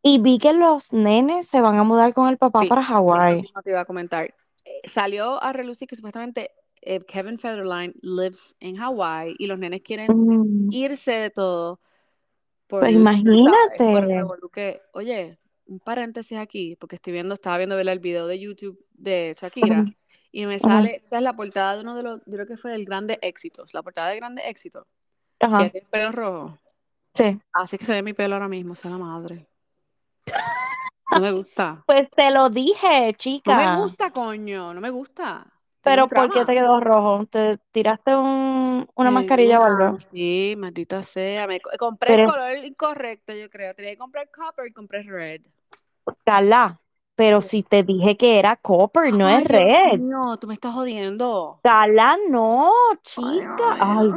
Y 0.05 0.19
vi 0.19 0.37
que 0.37 0.51
los 0.51 0.91
nenes 0.91 1.47
se 1.47 1.61
van 1.61 1.77
a 1.77 1.83
mudar 1.83 2.13
con 2.13 2.27
el 2.27 2.37
papá 2.37 2.61
Sí, 2.61 2.67
para 2.67 2.83
Hawái. 2.83 3.41
te 3.63 3.69
iba 3.69 3.79
a 3.79 3.85
comentar. 3.85 4.25
Eh, 4.25 4.89
salió 4.89 5.41
a 5.41 5.53
relucir 5.53 5.87
que 5.87 5.95
supuestamente 5.95 6.51
eh, 6.81 6.99
Kevin 7.05 7.39
Federline 7.39 7.93
lives 8.01 8.53
en 8.59 8.75
Hawái 8.75 9.35
y 9.37 9.47
los 9.47 9.57
nenes 9.57 9.81
quieren 9.81 10.11
Mm, 10.11 10.67
irse 10.71 11.11
de 11.11 11.29
todo 11.29 11.79
por, 12.67 12.81
Pues 12.81 12.91
por 12.93 12.99
imagínate. 12.99 14.25
que, 14.51 14.81
oye, 14.93 15.39
un 15.65 15.79
paréntesis 15.79 16.37
aquí, 16.37 16.75
porque 16.75 16.95
estoy 16.95 17.13
viendo, 17.13 17.33
estaba 17.33 17.57
viendo 17.57 17.75
¿verdad? 17.75 17.93
el 17.93 17.99
video 17.99 18.27
de 18.27 18.39
YouTube 18.39 18.83
de 18.91 19.35
Shakira 19.39 19.85
y 20.31 20.45
me 20.45 20.59
sale, 20.59 20.97
esa 20.97 21.17
es 21.17 21.23
la 21.23 21.35
portada 21.35 21.75
de 21.75 21.81
uno 21.81 21.95
de 21.95 22.03
los, 22.03 22.21
creo 22.23 22.45
que 22.47 22.57
fue 22.57 22.73
el 22.75 22.85
Grande 22.85 23.19
Éxitos, 23.21 23.73
la 23.73 23.83
portada 23.83 24.09
de 24.09 24.15
Grande 24.17 24.41
Éxitos, 24.47 24.85
que 25.39 25.45
Ajá, 25.45 25.57
tiene 25.69 25.71
el 25.85 25.87
pelo 25.87 26.11
rojo. 26.11 26.57
sí. 27.13 27.39
Así 27.53 27.77
que 27.77 27.85
se 27.85 27.91
ve 27.93 28.01
mi 28.01 28.13
pelo 28.13 28.35
ahora 28.35 28.47
mismo, 28.47 28.75
sea 28.75 28.91
la 28.91 28.97
madre. 28.97 29.47
No 31.11 31.19
me 31.19 31.31
gusta. 31.31 31.83
Pues 31.85 32.09
te 32.09 32.31
lo 32.31 32.49
dije, 32.49 32.87
No 32.89 33.05
me 33.07 33.13
chica. 33.13 33.75
gusta, 33.75 34.09
coño, 34.09 34.73
no 34.73 34.81
me 34.81 34.89
gusta. 34.89 35.45
Pero 35.83 36.07
¿por 36.09 36.29
qué 36.31 36.45
te 36.45 36.53
quedó 36.53 36.79
rojo? 36.79 37.25
¿Te 37.25 37.57
tiraste 37.71 38.15
un, 38.15 38.87
una 38.95 39.11
Eh, 39.11 39.11
mascarilla 39.11 39.59
o 39.59 39.63
algo? 39.65 39.97
sí, 40.11 40.55
maldita 40.57 41.03
sea. 41.03 41.47
Me 41.47 41.59
co- 41.61 41.71
compré 41.79 42.11
Pero 42.11 42.23
el 42.23 42.23
es 42.25 42.35
color 42.35 42.57
incorrecto, 42.65 43.33
yo 43.33 43.49
creo. 43.49 43.73
Tenía 43.75 43.91
que 43.91 43.97
comprar 43.97 44.29
copper 44.31 44.67
y 44.67 44.73
compré 44.73 45.03
red. 45.03 45.41
Gala. 46.25 46.81
Pero 47.15 47.41
si 47.41 47.63
te 47.63 47.83
dije 47.83 48.17
que 48.17 48.39
era 48.39 48.55
copper, 48.57 49.13
no 49.13 49.29
es 49.29 49.43
Ay, 49.43 49.45
red. 49.45 50.01
mío, 50.01 50.37
tú 50.39 50.47
me 50.47 50.53
estás 50.55 50.73
jodiendo. 50.73 51.61
Gala, 51.65 52.15
no, 52.29 52.71
chica. 53.03 53.75
Ay, 53.79 54.15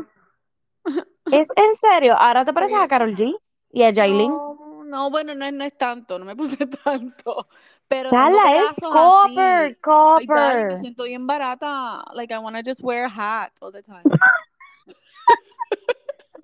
es 1.31 1.49
en 1.57 1.75
serio. 1.75 2.15
Ahora 2.19 2.45
te 2.45 2.53
pareces 2.53 2.79
a 2.81 2.89
Sí. 2.89 2.89
Karol 2.89 3.15
G 3.15 3.35
y 3.71 3.83
a 3.85 3.91
Yailin. 3.91 4.41
No, 4.41 4.85
no, 4.85 5.11
bueno, 5.11 5.35
no 5.35 5.47
es, 5.47 5.53
no 5.53 5.65
es 5.65 5.77
tanto, 5.77 6.19
no 6.19 6.25
me 6.25 6.37
puse 6.37 6.57
tanto. 6.85 7.49
Pero 7.89 8.11
Gala, 8.11 8.37
es 8.57 8.79
copper, 8.81 8.97
así. 9.27 9.37
Dali, 9.37 9.71
me 9.71 9.77
copper. 9.77 10.79
siento 10.81 11.05
bien 11.05 11.27
barata. 11.27 12.05
Like, 12.15 12.35
I 12.35 12.39
wanna 12.39 12.63
just 12.65 12.81
wear 12.83 13.05
a 13.07 13.09
hat 13.45 13.53
all 13.61 13.73
the 13.73 13.83
time. 13.83 14.03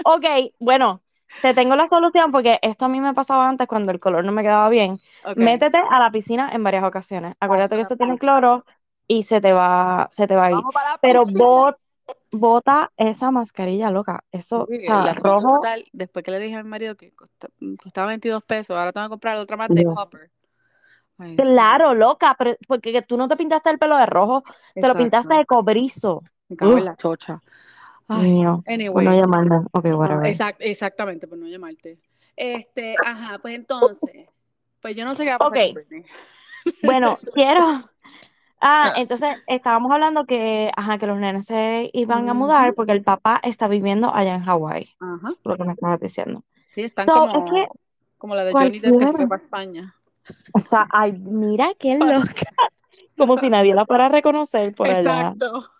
Ok, 0.04 0.24
bueno, 0.58 1.00
te 1.42 1.54
tengo 1.54 1.76
la 1.76 1.86
solución 1.86 2.32
porque 2.32 2.58
esto 2.62 2.86
a 2.86 2.88
mí 2.88 3.00
me 3.00 3.14
pasaba 3.14 3.48
antes 3.48 3.68
cuando 3.68 3.92
el 3.92 4.00
color 4.00 4.24
no 4.24 4.32
me 4.32 4.42
quedaba 4.42 4.68
bien. 4.68 4.98
Ok. 5.24 5.36
Métete 5.36 5.78
a 5.78 5.98
la 6.00 6.10
piscina 6.10 6.50
en 6.52 6.64
varias 6.64 6.82
ocasiones. 6.82 7.36
Acuérdate 7.38 7.76
que 7.76 7.82
eso 7.82 7.96
tiene 7.96 8.18
cloro 8.18 8.64
y 9.06 9.22
se 9.22 9.40
te 9.40 9.52
va, 9.52 10.08
se 10.10 10.26
te 10.26 10.34
va 10.34 10.46
a 10.46 10.50
ir. 10.52 10.58
Pero 11.00 11.24
bota 12.32 12.90
esa 12.96 13.30
mascarilla 13.30 13.90
loca. 13.90 14.24
Eso, 14.32 14.62
o 14.62 14.66
Sí, 14.66 14.80
sea, 14.80 15.04
tengo 15.04 15.22
que 15.22 15.28
rojo. 15.28 15.54
botar 15.54 15.78
después 15.92 16.24
que 16.24 16.30
le 16.32 16.38
dije 16.40 16.56
a 16.56 16.62
mi 16.64 16.68
marido 16.68 16.96
que 16.96 17.12
costa- 17.12 17.48
costaba 17.80 18.08
22 18.08 18.42
pesos. 18.42 18.76
Ahora 18.76 18.92
tengo 18.92 19.06
que 19.06 19.10
comprar 19.10 19.38
otra 19.38 19.56
más 19.56 19.68
de 19.68 19.84
copper. 19.84 20.30
Ay, 21.18 21.42
sí. 21.42 21.56
Claro, 21.56 21.94
loca, 21.94 22.34
pero 22.38 22.56
porque 22.68 22.92
que 22.92 23.02
tú 23.02 23.16
no 23.16 23.26
te 23.28 23.36
pintaste 23.36 23.70
el 23.70 23.78
pelo 23.78 23.96
de 23.96 24.06
rojo, 24.06 24.42
te 24.78 24.86
lo 24.88 24.96
pintaste 24.96 25.34
de 25.34 25.46
cobrizo. 25.46 26.22
Me 26.48 26.56
cago 26.56 26.78
en 26.78 26.84
Ugh, 26.84 26.84
la 26.84 26.96
chocha. 26.96 27.40
Ay, 28.08 28.42
no 28.42 28.64
anyway. 28.66 29.14
llamarme. 29.14 29.58
Ok, 29.72 29.86
Ah, 30.02 30.20
whatever. 30.20 30.22
exact- 30.24 30.58
exactamente, 30.60 31.28
por 31.28 31.38
no 31.38 31.46
llamarte. 31.48 31.98
Este, 32.36 32.98
ajá, 33.02 33.38
pues 33.40 33.54
entonces, 33.56 34.28
pues 34.80 34.96
yo 34.96 35.04
no 35.04 35.14
sé 35.14 35.24
qué 35.24 35.30
va 35.30 35.36
a 35.36 35.40
pasar 35.40 35.58
Ok, 35.58 35.62
con 35.62 35.74
Britney. 35.74 36.04
bueno, 36.80 37.18
quiero. 37.34 37.62
Ah, 38.60 38.92
entonces 38.96 39.36
estábamos 39.46 39.92
hablando 39.92 40.26
que, 40.26 40.72
ajá, 40.76 40.98
que 40.98 41.06
los 41.06 41.18
nenes 41.18 41.46
se 41.46 41.90
iban 41.94 42.28
a 42.28 42.34
mudar 42.34 42.74
porque 42.74 42.92
el 42.92 43.04
papá 43.04 43.40
está 43.44 43.68
viviendo 43.68 44.14
allá 44.14 44.34
en 44.36 44.44
Hawái. 44.44 44.84
Ajá. 45.00 45.30
Es 45.30 45.40
lo 45.44 45.56
que 45.56 45.64
me 45.64 45.72
estabas 45.74 46.00
diciendo. 46.00 46.44
Sí, 46.66 46.82
están 46.82 47.06
So, 47.06 47.30
es 47.34 47.44
como, 47.44 47.44
que 47.44 47.68
como 48.18 48.34
la 48.34 48.44
de 48.44 48.56
Johnny 48.58 48.80
Depp 48.80 48.96
que 48.98 49.06
se 49.06 49.16
fue 49.16 49.26
para 49.28 49.42
España. 49.42 49.94
O 50.52 50.60
sea, 50.60 50.86
ay, 50.90 51.12
mira 51.12 51.68
qué 51.78 51.96
Para- 52.00 52.18
loca. 52.18 52.46
Como 53.16 53.38
si 53.38 53.48
nadie 53.50 53.74
la 53.74 53.84
fuera 53.86 54.06
a 54.06 54.08
reconocer 54.08 54.74
por 54.74 54.88
allá. 54.88 54.98
Exacto. 55.34 55.70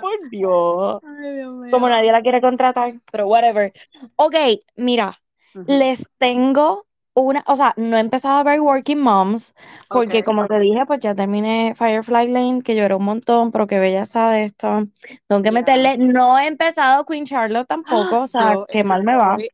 Por 0.00 0.30
Dios. 0.30 1.00
Ay, 1.22 1.36
Dios 1.36 1.54
Como 1.70 1.86
mío. 1.86 1.96
nadie 1.96 2.12
la 2.12 2.20
quiere 2.22 2.40
contratar, 2.40 2.94
pero 3.10 3.28
whatever. 3.28 3.72
Ok, 4.16 4.34
mira, 4.76 5.20
les 5.66 6.06
tengo 6.18 6.86
una, 7.14 7.42
o 7.46 7.56
sea, 7.56 7.72
no 7.76 7.96
he 7.96 8.00
empezado 8.00 8.38
a 8.38 8.42
ver 8.42 8.60
Working 8.60 9.00
Moms, 9.00 9.54
porque 9.88 10.22
como 10.24 10.46
te 10.46 10.58
dije, 10.58 10.84
pues 10.86 11.00
ya 11.00 11.14
terminé 11.14 11.74
Firefly 11.76 12.28
Lane, 12.28 12.62
que 12.62 12.74
lloré 12.76 12.94
un 12.94 13.04
montón, 13.04 13.50
pero 13.50 13.66
qué 13.66 13.78
belleza 13.78 14.30
de 14.30 14.44
esto. 14.44 14.86
Tengo 15.26 15.42
que 15.42 15.50
meterle, 15.50 15.96
no 15.98 16.38
he 16.38 16.46
empezado 16.46 17.04
Queen 17.04 17.24
Charlotte 17.24 17.66
tampoco, 17.68 18.20
o 18.20 18.26
sea, 18.26 18.58
qué 18.68 18.84
mal 18.84 19.02
me 19.04 19.16
va. 19.16 19.36
estoy 19.36 19.48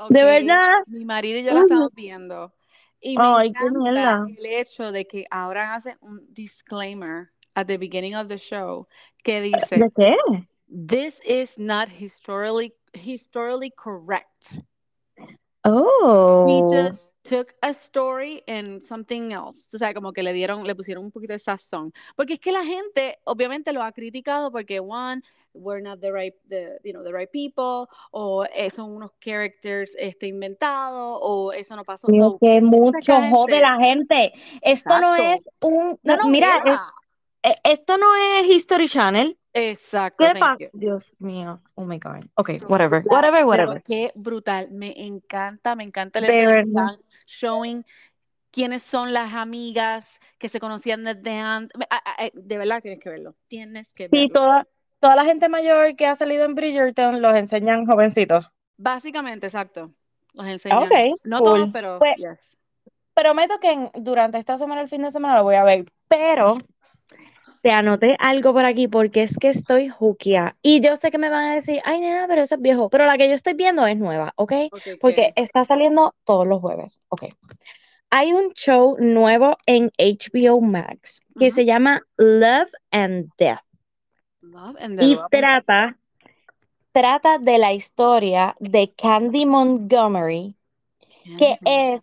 obsessed. 0.00 0.14
De 0.16 0.24
verdad. 0.24 0.68
Mi 0.86 1.04
marido 1.04 1.38
y 1.38 1.44
yo 1.44 1.52
la 1.54 1.60
estamos 1.60 1.90
viendo. 1.94 2.52
Y 3.00 3.16
me 3.16 3.22
Ay, 3.24 3.48
encanta 3.48 4.24
el 4.36 4.46
hecho 4.46 4.92
de 4.92 5.06
que 5.06 5.26
ahora 5.30 5.74
hacen 5.74 5.96
un 6.00 6.26
disclaimer 6.34 7.30
at 7.54 7.66
the 7.66 7.78
beginning 7.78 8.14
of 8.14 8.28
the 8.28 8.36
show 8.38 8.86
que 9.22 9.40
dice, 9.40 9.76
¿De 9.78 9.90
qué? 9.96 10.14
this 10.68 11.18
is 11.24 11.58
not 11.58 11.88
historically 11.88 12.74
historically 12.92 13.70
correct. 13.70 14.62
We 16.42 16.62
Oh, 16.62 16.72
just 16.72 17.12
took 17.22 17.54
a 17.62 17.74
story 17.74 18.42
and 18.48 18.82
something 18.82 19.32
else. 19.32 19.58
O 19.74 19.78
sea, 19.78 19.92
como 19.92 20.12
que 20.12 20.22
le 20.22 20.32
dieron, 20.32 20.64
le 20.66 20.74
pusieron 20.74 21.04
un 21.04 21.10
poquito 21.10 21.34
de 21.34 21.38
sazón. 21.38 21.92
Porque 22.16 22.34
es 22.34 22.40
que 22.40 22.50
la 22.52 22.64
gente, 22.64 23.18
obviamente, 23.24 23.72
lo 23.72 23.82
ha 23.82 23.92
criticado 23.92 24.50
porque, 24.50 24.80
one, 24.80 25.22
we're 25.52 25.80
not 25.80 26.00
the 26.00 26.12
right, 26.12 26.34
the, 26.48 26.78
you 26.84 26.92
know, 26.92 27.02
the 27.02 27.12
right 27.12 27.30
people, 27.30 27.88
o 28.12 28.44
eh, 28.44 28.70
son 28.70 28.94
unos 28.96 29.12
characters 29.20 29.94
este, 29.98 30.26
inventados, 30.26 31.18
o 31.22 31.52
eso 31.52 31.76
no 31.76 31.82
pasó. 31.84 32.06
sí, 32.08 32.18
So, 32.18 32.38
que 32.40 32.60
mucho 32.60 32.92
mucha 32.92 33.30
jode 33.30 33.52
gente, 33.52 33.60
la 33.60 33.76
gente. 33.78 34.32
Esto 34.62 34.98
no 35.00 35.14
es 35.14 35.44
un, 35.60 35.98
una 36.02 36.16
no, 36.16 36.28
mira, 36.28 36.62
es- 36.64 37.50
eh, 37.50 37.54
esto 37.64 37.98
no 37.98 38.14
es 38.16 38.46
History 38.46 38.88
Channel. 38.88 39.36
Exacto. 39.52 40.24
Dios 40.72 41.16
mío. 41.18 41.60
Oh 41.74 41.84
my 41.84 41.98
God. 41.98 42.24
Ok, 42.34 42.50
whatever, 42.68 43.02
whatever, 43.04 43.40
pero 43.40 43.46
whatever. 43.46 43.82
qué 43.82 44.12
brutal, 44.14 44.70
me 44.70 44.92
encanta, 44.96 45.74
me 45.74 45.84
encanta 45.84 46.20
el 46.20 46.26
están 46.26 46.98
showing 47.26 47.84
quiénes 48.50 48.82
son 48.82 49.12
las 49.12 49.32
amigas 49.34 50.04
que 50.38 50.48
se 50.48 50.60
conocían 50.60 51.04
desde 51.04 51.32
antes. 51.38 51.80
A- 51.90 52.30
De 52.32 52.58
verdad 52.58 52.80
tienes 52.80 53.00
que 53.00 53.10
verlo, 53.10 53.34
tienes 53.48 53.88
que 53.88 54.04
Sí, 54.04 54.28
verlo. 54.28 54.34
toda, 54.34 54.68
toda 55.00 55.16
la 55.16 55.24
gente 55.24 55.48
mayor 55.48 55.96
que 55.96 56.06
ha 56.06 56.14
salido 56.14 56.44
en 56.44 56.54
Bridgerton 56.54 57.20
los 57.20 57.34
enseñan 57.34 57.86
jovencitos. 57.86 58.50
Básicamente, 58.76 59.46
exacto, 59.46 59.92
los 60.34 60.46
enseñan. 60.46 60.78
Ok, 60.84 60.92
No 61.24 61.42
todos, 61.42 61.68
pero 61.72 61.98
Pues 61.98 62.16
yes. 62.16 62.56
prometo 63.14 63.58
que 63.60 63.72
en- 63.72 63.90
durante 63.94 64.38
esta 64.38 64.56
semana, 64.56 64.80
el 64.82 64.88
fin 64.88 65.02
de 65.02 65.10
semana, 65.10 65.36
lo 65.36 65.42
voy 65.44 65.56
a 65.56 65.64
ver. 65.64 65.84
Pero 66.08 66.56
te 67.62 67.70
anoté 67.72 68.16
algo 68.18 68.52
por 68.54 68.64
aquí 68.64 68.88
porque 68.88 69.22
es 69.22 69.36
que 69.36 69.48
estoy 69.48 69.88
juquia. 69.88 70.56
Y 70.62 70.80
yo 70.80 70.96
sé 70.96 71.10
que 71.10 71.18
me 71.18 71.28
van 71.28 71.44
a 71.44 71.54
decir, 71.54 71.80
ay, 71.84 72.00
nena, 72.00 72.26
pero 72.26 72.42
eso 72.42 72.54
es 72.54 72.60
viejo. 72.60 72.88
Pero 72.88 73.04
la 73.04 73.18
que 73.18 73.28
yo 73.28 73.34
estoy 73.34 73.54
viendo 73.54 73.86
es 73.86 73.96
nueva, 73.98 74.32
¿ok? 74.36 74.52
Ok, 74.72 74.82
Porque 75.00 75.32
está 75.36 75.64
saliendo 75.64 76.14
todos 76.24 76.46
los 76.46 76.60
jueves. 76.60 77.00
Ok. 77.10 77.24
Hay 78.12 78.32
un 78.32 78.52
show 78.54 78.96
nuevo 78.98 79.56
en 79.66 79.90
HBO 79.98 80.60
Max 80.60 81.20
que 81.38 81.50
se 81.50 81.64
llama 81.64 82.02
Love 82.16 82.72
and 82.90 83.28
Death. 83.38 83.60
Love 84.50 84.76
and 84.80 84.98
the 84.98 85.06
Y 85.06 85.16
trata, 85.30 85.96
trata 86.92 87.38
de 87.38 87.58
la 87.58 87.72
historia 87.72 88.56
de 88.58 88.92
Candy 88.92 89.46
Montgomery, 89.46 90.56
que 91.38 91.58
es, 91.64 92.02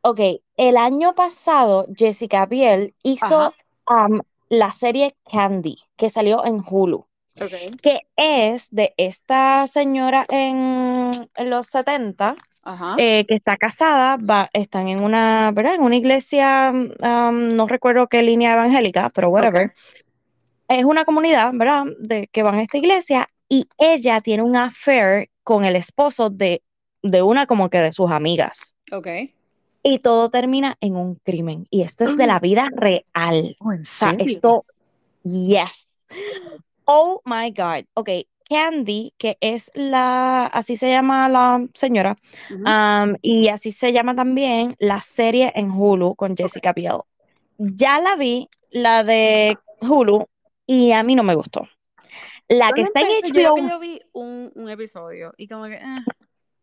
ok, 0.00 0.20
el 0.56 0.76
año 0.76 1.14
pasado 1.14 1.86
Jessica 1.94 2.46
Biel 2.46 2.94
hizo 3.04 3.54
um, 3.88 4.20
la 4.48 4.72
serie 4.74 5.14
Candy, 5.30 5.76
que 5.96 6.10
salió 6.10 6.44
en 6.44 6.60
Hulu, 6.68 7.06
ok, 7.40 7.52
que 7.80 8.00
es 8.16 8.68
de 8.72 8.92
esta 8.96 9.68
señora 9.68 10.26
en, 10.28 11.10
los 11.44 11.66
70, 11.66 12.34
ajá, 12.64 12.96
eh, 12.98 13.24
que 13.26 13.36
está 13.36 13.56
casada, 13.56 14.16
va, 14.16 14.50
están 14.52 14.88
en 14.88 15.04
una, 15.04 15.52
¿verdad? 15.52 15.76
En 15.76 15.82
una 15.82 15.96
iglesia, 15.96 16.72
um, 16.72 17.48
no 17.48 17.68
recuerdo 17.68 18.08
qué 18.08 18.24
línea 18.24 18.54
evangélica, 18.54 19.10
pero 19.10 19.28
whatever. 19.28 19.72
Es 20.68 20.84
una 20.84 21.04
comunidad, 21.04 21.50
¿verdad? 21.54 21.84
De 21.98 22.28
que 22.28 22.42
van 22.42 22.56
a 22.56 22.62
esta 22.62 22.78
iglesia 22.78 23.28
y 23.48 23.66
ella 23.78 24.20
tiene 24.20 24.42
un 24.42 24.56
affair 24.56 25.28
con 25.44 25.64
el 25.64 25.76
esposo 25.76 26.30
de, 26.30 26.62
de 27.02 27.22
una 27.22 27.46
como 27.46 27.70
que 27.70 27.78
de 27.78 27.92
sus 27.92 28.10
amigas. 28.10 28.74
ok. 28.92 29.06
Y 29.82 30.00
todo 30.00 30.28
termina 30.30 30.76
en 30.80 30.96
un 30.96 31.14
crimen. 31.16 31.66
Y 31.70 31.82
esto 31.82 32.02
es 32.04 32.16
de 32.16 32.26
la 32.26 32.40
vida 32.40 32.68
real. 32.76 33.56
Oh, 33.60 33.72
¿en 33.72 33.82
O 33.82 33.84
sea, 33.84 34.10
serio? 34.10 34.24
esto, 34.26 34.64
yes. 35.22 35.86
Oh 36.84 37.20
my 37.24 37.50
God. 37.50 37.84
Ok, 37.94 38.10
Candy, 38.48 39.12
que 39.18 39.36
es 39.40 39.70
la, 39.74 40.46
así 40.46 40.76
se 40.76 40.88
llama 40.90 41.28
la 41.28 41.64
señora, 41.74 42.16
um, 42.50 43.14
y 43.22 43.48
así 43.48 43.72
se 43.72 43.92
llama 43.92 44.14
también 44.14 44.76
la 44.78 45.00
serie 45.00 45.52
en 45.54 45.70
Hulu 45.70 46.14
con. 46.14 46.36
Jessica 46.36 46.72
Biel. 46.72 46.98
Ya 47.58 48.00
la 48.00 48.16
vi, 48.16 48.48
la 48.70 49.02
de 49.02 49.56
Hulu, 49.80 50.26
y 50.66 50.92
a 50.92 51.02
mí 51.02 51.14
no 51.14 51.22
me 51.22 51.34
gustó. 51.34 51.68
La 52.48 52.72
que 52.72 52.82
está 52.82 53.00
en 53.00 53.06
empecé, 53.06 53.28
yo 53.28 53.34
creo 53.34 53.54
que 53.54 53.60
HBO, 53.62 53.68
yo 53.68 53.78
vi 53.80 54.00
un, 54.12 54.52
un 54.54 54.68
episodio 54.68 55.32
y 55.36 55.48
como 55.48 55.64
que, 55.64 55.74
eh, 55.74 56.04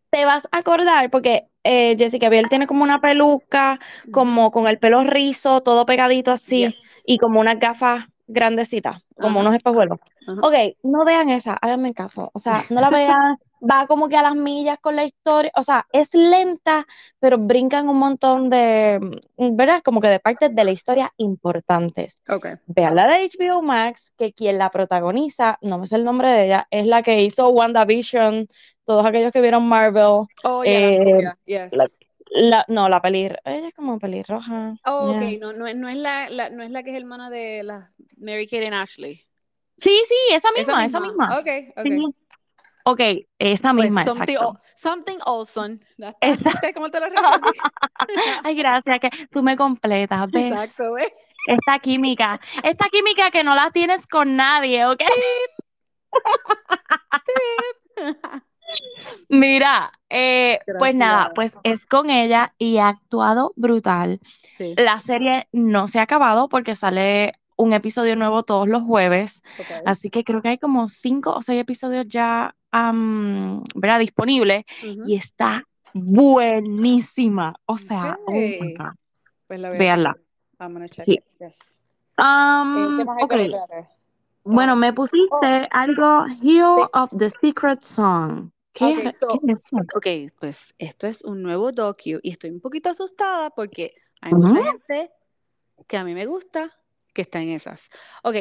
te 0.09 0.25
vas 0.25 0.47
a 0.51 0.57
acordar 0.59 1.09
porque 1.09 1.47
eh, 1.63 1.95
Jessica 1.97 2.29
Biel 2.29 2.47
tiene 2.49 2.67
como 2.67 2.83
una 2.83 3.01
peluca, 3.01 3.79
como 4.11 4.51
con 4.51 4.67
el 4.67 4.77
pelo 4.79 5.03
rizo, 5.03 5.61
todo 5.61 5.85
pegadito 5.85 6.31
así, 6.31 6.67
Yes. 6.67 6.75
y 7.05 7.17
como 7.17 7.39
unas 7.39 7.59
gafas 7.59 8.05
grandecitas, 8.27 9.03
como 9.15 9.39
Ajá. 9.39 9.49
unos 9.49 9.55
espejuelos. 9.55 9.99
Ajá. 10.27 10.39
Ok, 10.41 10.53
no 10.83 11.03
vean 11.03 11.29
esa, 11.29 11.53
háganme 11.53 11.93
caso. 11.93 12.29
O 12.33 12.39
sea, 12.39 12.63
no 12.69 12.79
la 12.79 12.89
vean, 12.89 13.37
va 13.69 13.87
como 13.87 14.09
que 14.09 14.17
a 14.17 14.21
las 14.21 14.35
millas 14.35 14.77
con 14.79 14.95
la 14.95 15.05
historia. 15.05 15.51
O 15.55 15.63
sea, 15.63 15.87
es 15.91 16.13
lenta, 16.13 16.85
pero 17.19 17.37
brincan 17.37 17.87
un 17.89 17.97
montón 17.97 18.49
de, 18.49 18.99
mm, 19.37 19.55
¿verdad? 19.55 19.81
Como 19.83 20.01
que 20.01 20.07
de 20.09 20.19
partes 20.19 20.53
de 20.53 20.63
la 20.63 20.71
historia 20.71 21.13
importantes. 21.17 22.21
Ok. 22.29 22.47
Vean 22.67 22.95
la 22.95 23.07
de 23.07 23.23
HBO 23.23 23.61
Max, 23.61 24.11
que 24.17 24.33
quien 24.33 24.57
la 24.57 24.69
protagoniza, 24.69 25.57
no 25.61 25.77
me 25.77 25.87
sé 25.87 25.95
el 25.95 26.03
nombre 26.03 26.29
de 26.29 26.45
ella, 26.45 26.67
es 26.71 26.87
la 26.87 27.01
que 27.03 27.21
hizo 27.21 27.47
WandaVision, 27.49 28.47
todos 28.85 29.05
aquellos 29.05 29.31
que 29.31 29.41
vieron 29.41 29.65
Marvel. 29.67 30.25
Oh, 30.43 30.63
yeah, 30.63 30.79
Eh, 30.89 30.99
rubia, 31.13 31.37
yes. 31.45 31.73
la- 31.73 31.89
La, 32.35 32.65
no, 32.67 32.89
la 32.89 32.99
pelir, 32.99 33.37
ella 33.45 33.67
es 33.67 33.75
como 33.75 33.99
pelirroja. 33.99 34.73
Oh, 34.85 35.11
ok, 35.11 35.19
yeah. 35.19 35.39
no, 35.39 35.53
no, 35.53 35.67
es- 35.67 35.75
no 35.75 35.87
es 35.87 35.97
la, 35.97 36.29
la- 36.31 36.49
no 36.49 36.63
es 36.63 36.71
la 36.71 36.81
que 36.81 36.89
es 36.89 36.97
hermana 36.97 37.29
de 37.29 37.61
la 37.61 37.91
Mary 38.17 38.47
Kate 38.47 38.63
and 38.65 38.73
Ashley. 38.81 39.21
Sí, 39.77 40.01
sí, 40.07 40.15
esa 40.33 40.49
Esa 40.55 40.57
misma, 40.57 40.85
esa 40.85 40.99
misma. 40.99 41.39
Ok, 41.39 41.47
ok. 41.77 41.83
Sí. 41.83 42.15
Ok, 42.85 42.99
esa 43.39 43.73
Pues 43.73 43.85
misma, 43.85 44.03
something, 44.03 44.33
exacto. 44.33 44.59
something. 44.75 45.17
¿Viste 46.21 46.21
Exacto. 46.21 46.67
cómo 46.73 46.91
te 46.91 46.99
lo? 46.99 47.07
Ay, 48.43 48.55
gracias, 48.55 48.99
que 48.99 49.09
tú 49.31 49.43
me 49.43 49.55
completas, 49.55 50.29
¿ves? 50.31 50.51
Exacto, 50.51 50.93
¿ves? 50.93 51.11
Esta 51.47 51.79
química, 51.79 52.39
esta 52.63 52.89
química 52.89 53.31
que 53.31 53.43
no 53.43 53.55
la 53.55 53.71
tienes 53.71 54.07
con 54.07 54.35
nadie, 54.35 54.85
¿ok? 54.85 55.01
Mira, 59.29 59.91
eh, 60.09 60.59
pues 60.77 60.95
nada, 60.95 61.31
pues 61.33 61.57
es 61.63 61.85
con 61.85 62.09
ella 62.09 62.53
y 62.57 62.77
ha 62.77 62.89
actuado 62.89 63.53
brutal. 63.55 64.19
Sí, 64.57 64.73
La 64.75 64.99
serie 64.99 65.47
no 65.51 65.87
se 65.87 65.99
ha 65.99 66.03
acabado 66.03 66.49
porque 66.49 66.75
sale 66.75 67.33
un 67.55 67.73
episodio 67.73 68.15
nuevo 68.15 68.43
todos 68.43 68.67
los 68.67 68.83
jueves, 68.83 69.43
así 69.85 70.09
que 70.09 70.23
creo 70.23 70.41
que 70.41 70.49
hay 70.49 70.57
como 70.57 70.87
cinco 70.87 71.35
o 71.35 71.41
seis 71.41 71.61
episodios 71.61 72.05
ya, 72.07 72.55
Disponibles 73.99 74.63
Ujú. 74.83 75.01
y 75.07 75.15
está 75.15 75.63
buenísima. 75.93 77.55
O 77.65 77.77
sea, 77.77 78.17
oh 78.25 78.31
my. 78.31 78.73
God. 78.75 78.91
Pues 79.47 79.59
la 79.59 79.69
Sí. 81.05 81.19
yes. 81.39 81.55
Eh, 82.17 83.85
bueno, 84.43 84.75
me 84.75 84.93
pusiste 84.93 85.67
algo 85.71 86.25
Hill 86.41 86.87
of 86.93 87.11
the 87.17 87.29
Secret 87.29 87.81
Song. 87.81 88.49
¿Qué, 88.73 88.85
Ok, 88.85 88.97
es- 89.05 89.19
so- 89.19 89.27
qué 89.27 89.51
es 89.51 89.69
eso? 89.71 89.77
Ok, 89.95 90.07
pues 90.39 90.73
esto 90.79 91.07
es 91.07 91.23
un 91.23 91.43
nuevo 91.43 91.71
docu 91.71 92.19
y 92.23 92.31
estoy 92.31 92.49
un 92.49 92.59
poquito 92.59 92.89
asustada 92.89 93.51
porque 93.51 93.93
hay 94.21 94.33
mucha 94.33 94.63
gente 94.63 95.11
que 95.87 95.97
a 95.97 96.03
mí 96.03 96.13
me 96.15 96.25
gusta 96.25 96.71
que 97.13 97.21
está 97.21 97.39
en 97.41 97.49
esas. 97.49 97.81
Ok, 98.23 98.35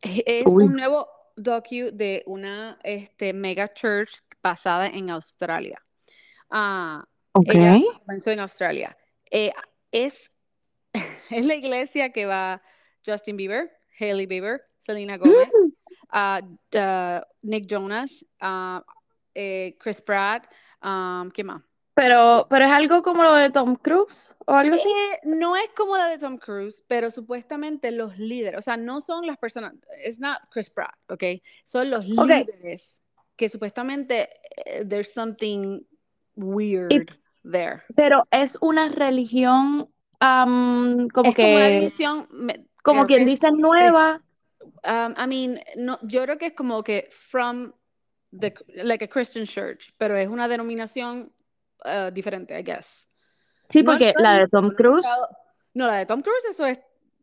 es 0.00 0.46
Uy. 0.46 0.64
un 0.64 0.76
nuevo 0.76 1.06
docu 1.36 1.90
de 1.92 2.22
una 2.26 2.78
este, 2.82 3.32
mega 3.32 3.72
church 3.72 4.18
basada 4.42 4.86
en 4.86 5.10
Australia. 5.10 5.80
Ah, 6.50 7.04
Ok. 7.32 7.48
ella 7.48 7.76
comenzó 7.98 8.30
en 8.30 8.40
Australia. 8.40 8.96
Eh, 9.30 9.52
es, 9.90 10.30
es 11.30 11.44
la 11.44 11.54
iglesia 11.54 12.10
que 12.10 12.24
va 12.26 12.62
Justin 13.04 13.36
Bieber, 13.36 13.70
Hailey 14.00 14.26
Bieber, 14.26 14.62
Selena 14.78 15.16
Gomez, 15.18 15.52
Mm. 15.52 15.72
ah, 16.10 16.40
ah, 16.74 17.26
Nick 17.42 17.66
Jonas, 17.66 18.24
eh, 19.34 19.76
Chris 19.78 20.00
Pratt, 20.00 20.46
¿qué 21.34 21.44
más? 21.44 21.62
Pero, 21.96 22.46
pero 22.50 22.66
es 22.66 22.70
algo 22.70 23.02
como 23.02 23.22
lo 23.22 23.32
de 23.34 23.48
Tom 23.48 23.74
Cruise 23.74 24.34
o 24.44 24.52
algo 24.52 24.74
así. 24.74 24.86
Eh, 24.86 25.20
no 25.24 25.56
es 25.56 25.70
como 25.74 25.96
la 25.96 26.08
de 26.08 26.18
Tom 26.18 26.36
Cruise, 26.36 26.82
pero 26.86 27.10
supuestamente 27.10 27.90
los 27.90 28.18
líderes, 28.18 28.58
o 28.58 28.62
sea, 28.62 28.76
no 28.76 29.00
son 29.00 29.26
las 29.26 29.38
personas, 29.38 29.72
es 30.04 30.18
not 30.20 30.36
Chris 30.50 30.68
Pratt, 30.68 30.94
¿ok? 31.08 31.24
Son 31.64 31.88
los 31.88 32.04
Ok. 32.04 32.28
líderes 32.28 33.02
que 33.34 33.48
supuestamente 33.48 34.28
eh, 34.66 34.84
there's 34.86 35.10
something 35.10 35.80
weird 36.34 37.10
there. 37.50 37.82
Pero 37.94 38.28
es 38.30 38.58
una 38.60 38.90
religión 38.90 39.88
am, 40.20 41.08
como 41.08 41.30
es 41.30 41.34
como 41.34 41.56
una 41.56 41.68
que, 41.68 41.78
división, 41.78 42.28
me- 42.30 42.66
como 42.82 43.06
quien 43.06 43.20
que- 43.20 43.30
dice 43.30 43.50
nueva. 43.52 44.20
um, 44.84 45.14
I 45.16 45.26
mean, 45.26 45.60
no, 45.76 45.98
yo 46.02 46.22
creo 46.24 46.36
que 46.36 46.46
es 46.48 46.52
como 46.54 46.82
que 46.82 47.08
from 47.30 47.72
the, 48.38 48.52
like 48.84 49.02
a 49.02 49.08
Christian 49.08 49.46
church, 49.46 49.94
pero 49.96 50.14
es 50.18 50.28
una 50.28 50.46
denominación 50.46 51.32
uh, 51.86 52.10
diferente, 52.12 52.58
I 52.58 52.62
guess. 52.62 52.86
Sí, 53.70 53.82
No 53.82 53.92
porque 53.92 54.12
la 54.18 54.38
de 54.40 54.48
Tom 54.48 54.70
Cruise, 54.70 55.08
No, 55.74 55.86
la 55.86 55.98
de 55.98 56.06
Tom 56.06 56.22
Cruise, 56.22 56.44
eso 56.50 56.64
es 56.66 56.78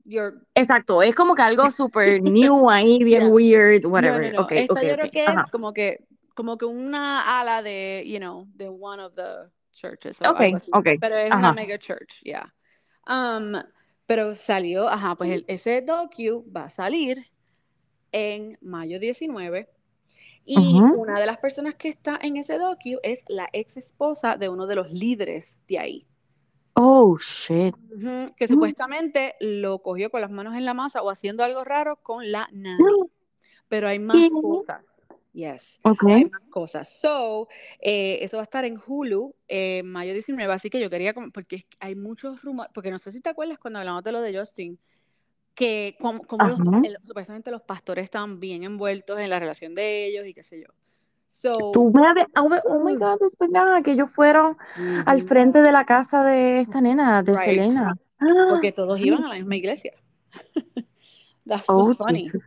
your 0.06 0.46
exacto, 0.54 1.02
es 1.02 1.16
como 1.16 1.36
que 1.36 1.42
algo 1.42 1.72
súper 1.72 2.22
new 2.24 2.70
ahí, 2.70 3.00
bien 3.04 3.24
Yeah. 3.24 3.30
weird, 3.30 3.86
whatever. 3.86 4.32
no, 4.34 4.40
no. 4.40 4.46
Ok, 4.46 4.52
Esta 4.54 4.74
ok, 4.74 4.82
yo 4.84 4.96
creo 4.96 5.12
que 5.12 5.26
Ajá. 5.26 5.42
es 5.46 5.52
como 5.52 5.74
que, 5.74 6.06
como 6.36 6.58
que 6.58 6.66
una 6.66 7.40
ala 7.40 7.62
de, 7.62 8.04
you 8.06 8.18
know, 8.20 8.48
de 8.56 8.68
one 8.68 9.02
of 9.02 9.14
the 9.14 9.50
churches 9.72 10.20
Ok, 10.22 10.42
ok, 10.74 10.88
Pero 11.00 11.16
es 11.18 11.34
una 11.34 11.54
mega 11.54 11.78
church, 11.78 12.22
yeah. 12.24 12.54
Um, 13.08 13.54
pero 14.06 14.36
salió, 14.36 14.88
ajá, 14.88 15.16
pues 15.16 15.32
el- 15.32 15.46
ese 15.48 15.82
docu 15.82 16.46
va 16.56 16.66
a 16.66 16.70
salir 16.70 17.18
en 18.12 18.58
mayo 18.62 19.00
19 19.00 19.70
y 20.46 20.80
Ujú. 20.80 21.02
una 21.02 21.20
de 21.20 21.26
las 21.26 21.38
personas 21.38 21.76
que 21.76 21.90
está 21.90 22.20
en 22.22 22.38
ese 22.38 22.58
docu 22.58 23.00
es 23.04 23.24
la 23.28 23.50
ex 23.54 23.78
esposa 23.78 24.38
de 24.38 24.50
uno 24.50 24.68
de 24.68 24.76
los 24.76 24.92
líderes 24.92 25.58
de 25.68 25.80
ahí. 25.80 26.08
Oh, 26.74 27.18
shit. 27.18 27.76
Ujú, 27.76 28.34
que 28.36 28.46
Mm. 28.46 28.48
supuestamente 28.48 29.36
lo 29.40 29.80
cogió 29.80 30.10
con 30.10 30.22
las 30.22 30.32
manos 30.32 30.56
en 30.56 30.66
la 30.66 30.74
masa 30.74 31.02
o 31.02 31.10
haciendo 31.10 31.44
algo 31.44 31.64
raro 31.64 31.98
con 31.98 32.32
la 32.32 32.50
nani. 32.52 32.84
Pero 33.68 33.88
hay 33.88 34.00
más 34.00 34.30
cosas. 34.30 34.84
Yes. 35.34 35.80
Ok. 35.84 36.04
Hay 36.10 36.26
más 36.26 36.44
cosas. 36.50 37.00
So, 37.00 37.48
eh, 37.80 38.20
eso 38.22 38.38
va 38.38 38.42
a 38.42 38.44
estar 38.44 38.66
en 38.66 38.78
Hulu 38.86 39.34
eh, 39.48 39.82
mayo 39.84 40.14
19. 40.14 40.54
Así 40.54 40.70
que 40.70 40.80
yo 40.80 40.90
quería, 40.90 41.14
porque 41.34 41.66
hay 41.80 41.96
muchos 41.96 42.42
rumores, 42.44 42.72
porque 42.74 42.92
no 42.92 43.00
sé 43.00 43.12
si 43.12 43.20
te 43.20 43.30
acuerdas 43.30 43.58
cuando 43.58 43.80
hablamos 43.80 44.04
de 44.04 44.12
lo 44.12 44.22
de 44.22 44.38
Justin, 44.38 44.78
que 45.56 45.96
como, 46.00 46.22
como 46.26 46.48
los, 46.48 46.62
el- 46.82 46.98
supuestamente 47.06 47.52
los 47.52 47.62
pastores 47.62 48.06
estaban 48.06 48.40
bien 48.40 48.64
envueltos 48.64 49.20
en 49.20 49.30
la 49.30 49.40
relación 49.40 49.76
de 49.76 50.08
ellos 50.08 50.26
y 50.28 50.34
qué 50.34 50.44
sé 50.44 50.62
yo. 50.62 50.68
So, 51.28 51.72
Tú 51.72 51.92
me 51.92 52.02
oh, 52.36 52.50
oh 52.66 52.80
my 52.84 52.96
God, 52.96 53.22
es 53.22 53.38
verdad 53.38 53.84
que 53.84 53.92
ellos 53.92 54.12
fueron 54.12 54.58
al 55.06 55.18
ujú, 55.20 55.28
frente 55.28 55.62
de 55.62 55.72
la 55.72 55.86
casa 55.86 56.24
de 56.24 56.60
esta 56.62 56.82
nena, 56.82 57.22
de 57.24 57.38
Right. 57.38 57.64
Selena. 57.64 57.96
porque 58.50 58.72
todos 58.72 59.00
iban 59.00 59.24
a 59.24 59.30
la 59.30 59.36
misma 59.36 59.56
iglesia. 59.56 59.94
That's 61.46 61.68
Oh, 61.68 61.94
funny. 61.96 62.26
Jesus. 62.26 62.42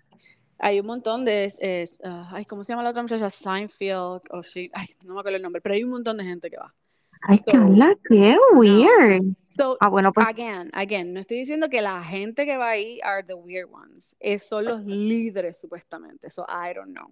Hay 0.58 0.80
un 0.80 0.86
montón 0.86 1.24
de, 1.24 1.52
eh, 1.60 1.88
ah, 2.04 2.30
ay, 2.32 2.44
¿cómo 2.46 2.64
se 2.64 2.72
llama 2.72 2.82
la 2.82 2.90
otra 2.90 3.02
muchacha? 3.02 3.30
Seinfeld, 3.30 4.22
o 4.30 4.42
she, 4.42 4.70
ay, 4.74 4.86
no 5.06 5.14
me 5.14 5.20
acuerdo 5.20 5.36
el 5.36 5.42
nombre, 5.42 5.60
pero 5.62 5.74
hay 5.74 5.84
un 5.84 5.90
montón 5.90 6.16
de 6.16 6.24
gente 6.24 6.50
que 6.50 6.56
va. 6.58 6.74
Ay, 7.22 7.38
So, 7.38 7.52
Carla, 7.52 7.96
qué 8.08 8.36
weird. 8.54 9.24
So, 9.56 9.76
Ah, 9.80 9.88
bueno, 9.88 10.12
pues 10.12 10.26
again, 10.28 10.70
again, 10.74 11.14
no 11.14 11.20
estoy 11.20 11.38
diciendo 11.38 11.68
que 11.70 11.80
la 11.80 12.02
gente 12.02 12.44
que 12.44 12.56
va 12.56 12.70
ahí 12.70 13.00
are 13.02 13.22
the 13.24 13.34
weird 13.34 13.68
ones. 13.72 14.14
Es, 14.20 14.46
son 14.46 14.66
los 14.66 14.84
líderes, 14.84 15.58
supuestamente. 15.58 16.28
So, 16.30 16.44
I 16.48 16.74
don't 16.74 16.92
know. 16.92 17.10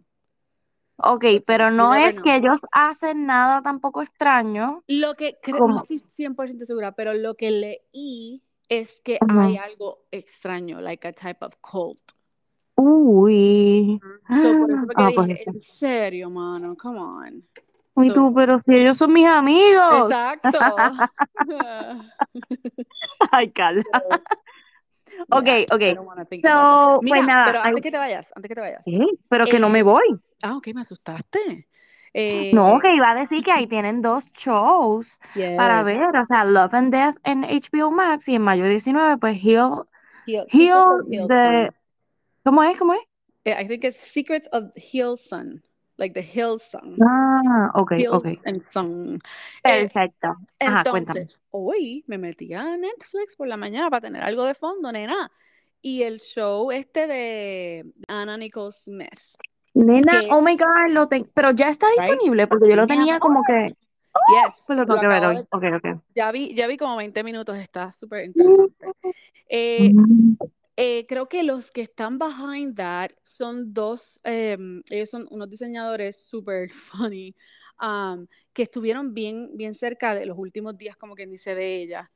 Ok, 0.96 1.24
pero 1.46 1.70
no 1.70 1.94
es 1.94 2.20
que 2.20 2.36
ellos 2.36 2.60
hacen 2.70 3.26
nada 3.26 3.62
tampoco 3.62 4.02
extraño. 4.02 4.84
Lo 4.86 5.14
que 5.14 5.36
creo, 5.42 5.66
no 5.66 5.78
estoy 5.78 5.98
100% 5.98 6.66
segura, 6.66 6.92
pero 6.92 7.14
lo 7.14 7.34
que 7.34 7.50
leí 7.50 8.42
es 8.68 9.00
que 9.00 9.18
hay 9.28 9.56
algo 9.56 10.04
extraño, 10.10 10.80
like 10.80 11.06
a 11.08 11.12
type 11.12 11.44
of 11.44 11.54
cult. 11.60 12.00
Uy. 12.76 14.00
So, 14.40 14.58
por 14.58 14.70
eso 14.70 14.86
Ah, 14.94 15.08
dije, 15.08 15.14
pues 15.14 15.40
eso. 15.40 15.50
en 15.50 15.60
serio, 15.60 16.30
mano, 16.30 16.76
come 16.76 16.98
on. 17.00 17.44
Uy, 17.94 18.08
So, 18.08 18.14
tú, 18.14 18.34
pero 18.34 18.58
si 18.60 18.74
ellos 18.74 18.96
son 18.96 19.12
mis 19.12 19.26
amigos. 19.26 20.10
exacto. 20.10 20.58
Ay, 23.32 23.50
Carla. 23.52 23.82
Ok, 25.30 25.44
yeah, 25.46 25.66
ok. 25.70 25.82
So, 26.32 26.98
pues 27.00 27.02
Mira, 27.02 27.26
nada. 27.26 27.46
pero 27.46 27.58
ay, 27.60 27.68
antes 27.68 27.82
que 27.82 27.90
te 27.90 27.98
vayas, 27.98 28.32
antes 28.34 28.48
que 28.48 28.54
te 28.54 28.60
vayas. 28.60 28.84
Pero 29.28 29.46
que 29.46 29.58
no 29.58 29.68
Eh, 29.68 29.72
me 29.72 29.82
voy. 29.82 30.04
Ah, 30.42 30.56
ok, 30.56 30.68
me 30.74 30.80
asustaste. 30.80 31.68
No, 32.52 32.70
Eh, 32.76 32.78
que 32.80 32.94
iba 32.94 33.10
a 33.10 33.14
decir 33.14 33.44
que 33.44 33.52
ahí 33.52 33.66
tienen 33.66 34.00
dos 34.00 34.32
shows 34.32 35.18
para 35.56 35.82
ver, 35.82 36.16
o 36.16 36.24
sea, 36.24 36.44
Love 36.44 36.74
and 36.74 36.92
Death 36.92 37.16
en 37.24 37.44
HBO 37.44 37.90
Max 37.90 38.28
y 38.28 38.36
en 38.36 38.42
mayo 38.42 38.66
19, 38.66 39.18
pues 39.18 39.44
Heal, 39.44 39.84
Heal- 40.26 41.04
Heal 41.10 41.28
Sun. 41.28 41.74
¿cómo 42.44 42.62
es? 42.62 42.78
¿Cómo 42.78 42.94
es? 42.94 43.00
Eh, 43.44 43.60
I 43.60 43.66
think 43.66 43.84
it's 43.84 43.98
Secrets 43.98 44.48
of 44.52 44.70
Hill 44.76 45.18
Sun. 45.18 45.62
Like 45.96 46.14
the 46.20 46.22
Hill 46.26 46.58
Sun. 46.58 46.98
Ah, 47.00 47.70
ok, 47.74 47.92
Hill 47.92 48.08
ok. 48.12 48.26
and 48.44 48.62
Sun. 48.70 49.14
Eh, 49.62 49.88
Perfecto. 49.88 50.34
Ajá, 50.60 50.84
cuéntame. 50.90 51.20
entonces, 51.20 51.40
hoy 51.50 52.04
me 52.08 52.18
metí 52.18 52.52
a 52.54 52.76
Netflix 52.76 53.36
por 53.36 53.46
la 53.46 53.56
mañana 53.56 53.90
para 53.90 54.00
tener 54.00 54.22
algo 54.22 54.44
de 54.44 54.54
fondo, 54.54 54.90
nena. 54.90 55.30
Y 55.80 56.02
el 56.02 56.20
show 56.20 56.70
este 56.72 57.06
de 57.06 57.84
Anna 58.08 58.36
Nicole 58.36 58.72
Smith. 58.72 59.20
Nena, 59.74 60.20
que- 60.20 60.28
oh 60.30 60.40
my 60.40 60.56
God, 60.56 60.90
lo 60.90 61.06
ten- 61.08 61.30
pero 61.34 61.50
ya 61.52 61.68
está 61.68 61.86
Right? 61.88 62.00
disponible 62.10 62.46
porque 62.46 62.68
yo 62.70 62.76
lo 62.76 62.86
tenía 62.86 63.18
como 63.20 63.42
que, 63.44 63.74
Yes, 64.28 64.62
Pues 64.66 64.78
lo 64.78 64.86
tengo 64.86 64.94
lo 64.96 65.00
que 65.00 65.06
ver 65.08 65.24
hoy. 65.24 65.36
de- 65.36 65.46
Ok, 65.50 65.64
ok. 65.76 66.00
ya 66.14 66.30
vi, 66.30 66.54
ya 66.54 66.66
vi 66.68 66.76
como 66.76 66.96
20 66.96 67.22
minutos, 67.24 67.58
está 67.58 67.90
súper 67.92 68.24
interesante. 68.24 68.86
Eh, 69.48 69.92
Mm. 69.92 70.36
Eh, 70.76 71.06
creo 71.06 71.28
que 71.28 71.42
los 71.42 71.70
que 71.70 71.82
están 71.82 72.18
behind 72.18 72.76
that 72.76 73.10
son 73.22 73.72
dos, 73.72 74.20
em, 74.24 74.82
ellos 74.90 75.10
son 75.10 75.26
unos 75.30 75.48
diseñadores 75.48 76.16
súper 76.26 76.68
funny, 77.14 77.34
um, 77.80 78.26
que 78.52 78.62
estuvieron 78.64 79.14
bien, 79.14 79.50
bien 79.56 79.74
cerca 79.74 80.14
de 80.14 80.26
los 80.26 80.38
últimos 80.38 80.76
días, 80.76 80.96
como 80.96 81.14
quien 81.14 81.30
dice, 81.30 81.54
de 81.54 81.82
ella. 81.82 82.10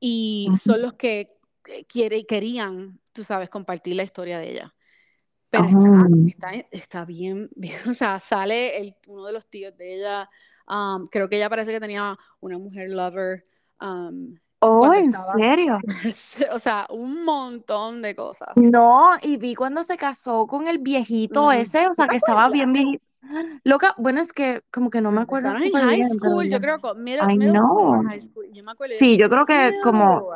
Y 0.00 0.48
son 0.62 0.82
los 0.82 0.94
que 0.94 1.26
eh, 1.66 1.84
quiere, 1.84 2.24
querían, 2.24 3.00
tú 3.12 3.22
sabes, 3.22 3.50
compartir 3.50 3.96
la 3.96 4.02
historia 4.02 4.38
de 4.38 4.50
ella. 4.50 4.74
Pero 5.50 5.64
está, 5.66 6.06
Oh. 6.08 6.26
está, 6.26 6.50
está 6.70 7.04
bien, 7.04 7.50
bien, 7.56 7.76
o 7.88 7.92
sea, 7.94 8.18
sale 8.18 8.78
el, 8.80 8.96
uno 9.06 9.26
de 9.26 9.32
los 9.32 9.46
tíos 9.48 9.76
de 9.76 9.96
ella, 9.96 10.30
um, 10.68 11.06
creo 11.06 11.28
que 11.28 11.36
ella 11.36 11.50
parece 11.50 11.72
que 11.72 11.80
tenía 11.80 12.18
una 12.40 12.58
mujer 12.58 12.88
lover, 12.90 13.46
um, 13.80 14.36
Oh, 14.62 14.92
¿en 14.94 15.12
estaba, 15.12 15.12
serio? 15.12 15.78
o 16.52 16.58
sea, 16.58 16.86
un 16.90 17.24
montón 17.24 18.02
de 18.02 18.14
cosas. 18.14 18.56
No, 18.56 19.16
y 19.22 19.36
vi 19.36 19.54
cuando 19.54 19.82
se 19.82 19.96
casó 19.96 20.46
con 20.46 20.66
el 20.68 20.78
viejito 20.78 21.52
Mm, 21.52 21.52
ese, 21.52 21.86
o 21.88 21.94
¿tú 21.94 21.94
sea, 21.94 22.08
que 22.08 22.16
estaba 22.16 22.48
bien 22.50 22.72
viejito. 22.72 23.04
Loca, 23.64 23.94
bueno, 23.98 24.20
es 24.20 24.32
que 24.32 24.62
como 24.72 24.90
que 24.90 25.00
no 25.00 25.12
me 25.12 25.20
acuerdo 25.22 25.50
en 25.50 25.70
bien, 25.72 26.10
yo 26.50 26.60
creo 26.60 26.80
que 26.80 26.94
middle, 26.94 27.28
I 27.30 27.36
middle 27.36 27.58
school 27.58 27.86
know. 27.86 27.94
or 27.94 28.02
high 28.04 28.20
school. 28.20 28.46
Yo 28.52 28.64
me 28.64 28.72
acuerdo, 28.72 28.94
yo 28.96 28.98
Sí, 28.98 29.16
yo 29.18 29.28
creo 29.30 29.46
que 29.46 29.78
como, 29.82 30.28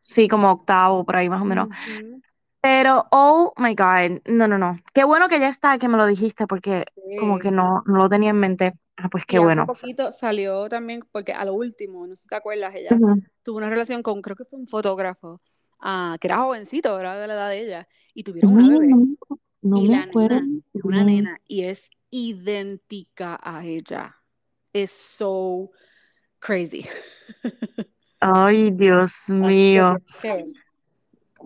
sí, 0.00 0.28
como 0.28 0.50
octavo, 0.50 1.04
por 1.04 1.16
ahí 1.16 1.28
más 1.28 1.42
o 1.42 1.44
menos. 1.44 1.68
Ujú, 1.68 2.22
Pero, 2.66 3.06
oh 3.12 3.52
my 3.58 3.74
God, 3.76 4.22
no, 4.26 4.48
no, 4.48 4.58
no. 4.58 4.74
Qué 4.92 5.04
bueno 5.04 5.28
que 5.28 5.38
ya 5.38 5.48
está, 5.48 5.78
que 5.78 5.88
me 5.88 5.96
lo 5.96 6.04
dijiste, 6.06 6.46
porque 6.48 6.84
como 7.14 7.38
que 7.38 7.52
no, 7.52 7.82
no 7.86 7.98
lo 7.98 8.08
tenía 8.08 8.30
en 8.30 8.40
mente. 8.40 8.74
Ah, 8.96 9.08
pues 9.08 9.24
qué 9.24 9.38
Y 9.38 9.42
hace 9.42 9.54
bueno. 9.54 9.66
poquito 9.66 10.12
salió 10.12 10.68
también, 10.68 11.02
porque 11.12 11.32
a 11.32 11.44
lo 11.44 11.54
último, 11.54 12.06
no 12.06 12.14
sé 12.16 12.22
si 12.22 12.28
te 12.28 12.36
acuerdas, 12.36 12.74
ella 12.74 13.02
tuvo 13.42 13.58
una 13.58 13.68
relación 13.70 14.02
con, 14.02 14.22
creo 14.22 14.36
que 14.36 14.44
fue 14.44 14.58
un 14.58 14.66
fotógrafo, 14.68 15.38
ah, 15.80 16.16
que 16.20 16.28
era 16.28 16.38
jovencito, 16.38 16.98
era 17.00 17.16
de 17.18 17.26
la 17.26 17.34
edad 17.34 17.50
de 17.50 17.60
ella, 17.60 17.88
y 18.14 18.22
tuvieron 18.24 18.52
una 18.54 18.68
bebé. 18.68 18.98
no, 18.98 19.16
no 19.62 19.82
Y 19.82 19.88
me 19.88 19.96
la 19.96 19.98
acuerdo 19.98 20.40
nena, 20.40 20.50
es 20.74 20.84
una 20.84 21.04
nena, 21.04 21.38
y 21.48 21.64
es 21.64 21.90
idéntica 22.10 23.38
a 23.42 23.64
ella. 23.64 24.16
Es 24.72 24.92
so 24.92 25.70
crazy. 26.40 26.86
Ay, 28.20 28.70
Dios 28.72 29.30
mío. 29.30 29.98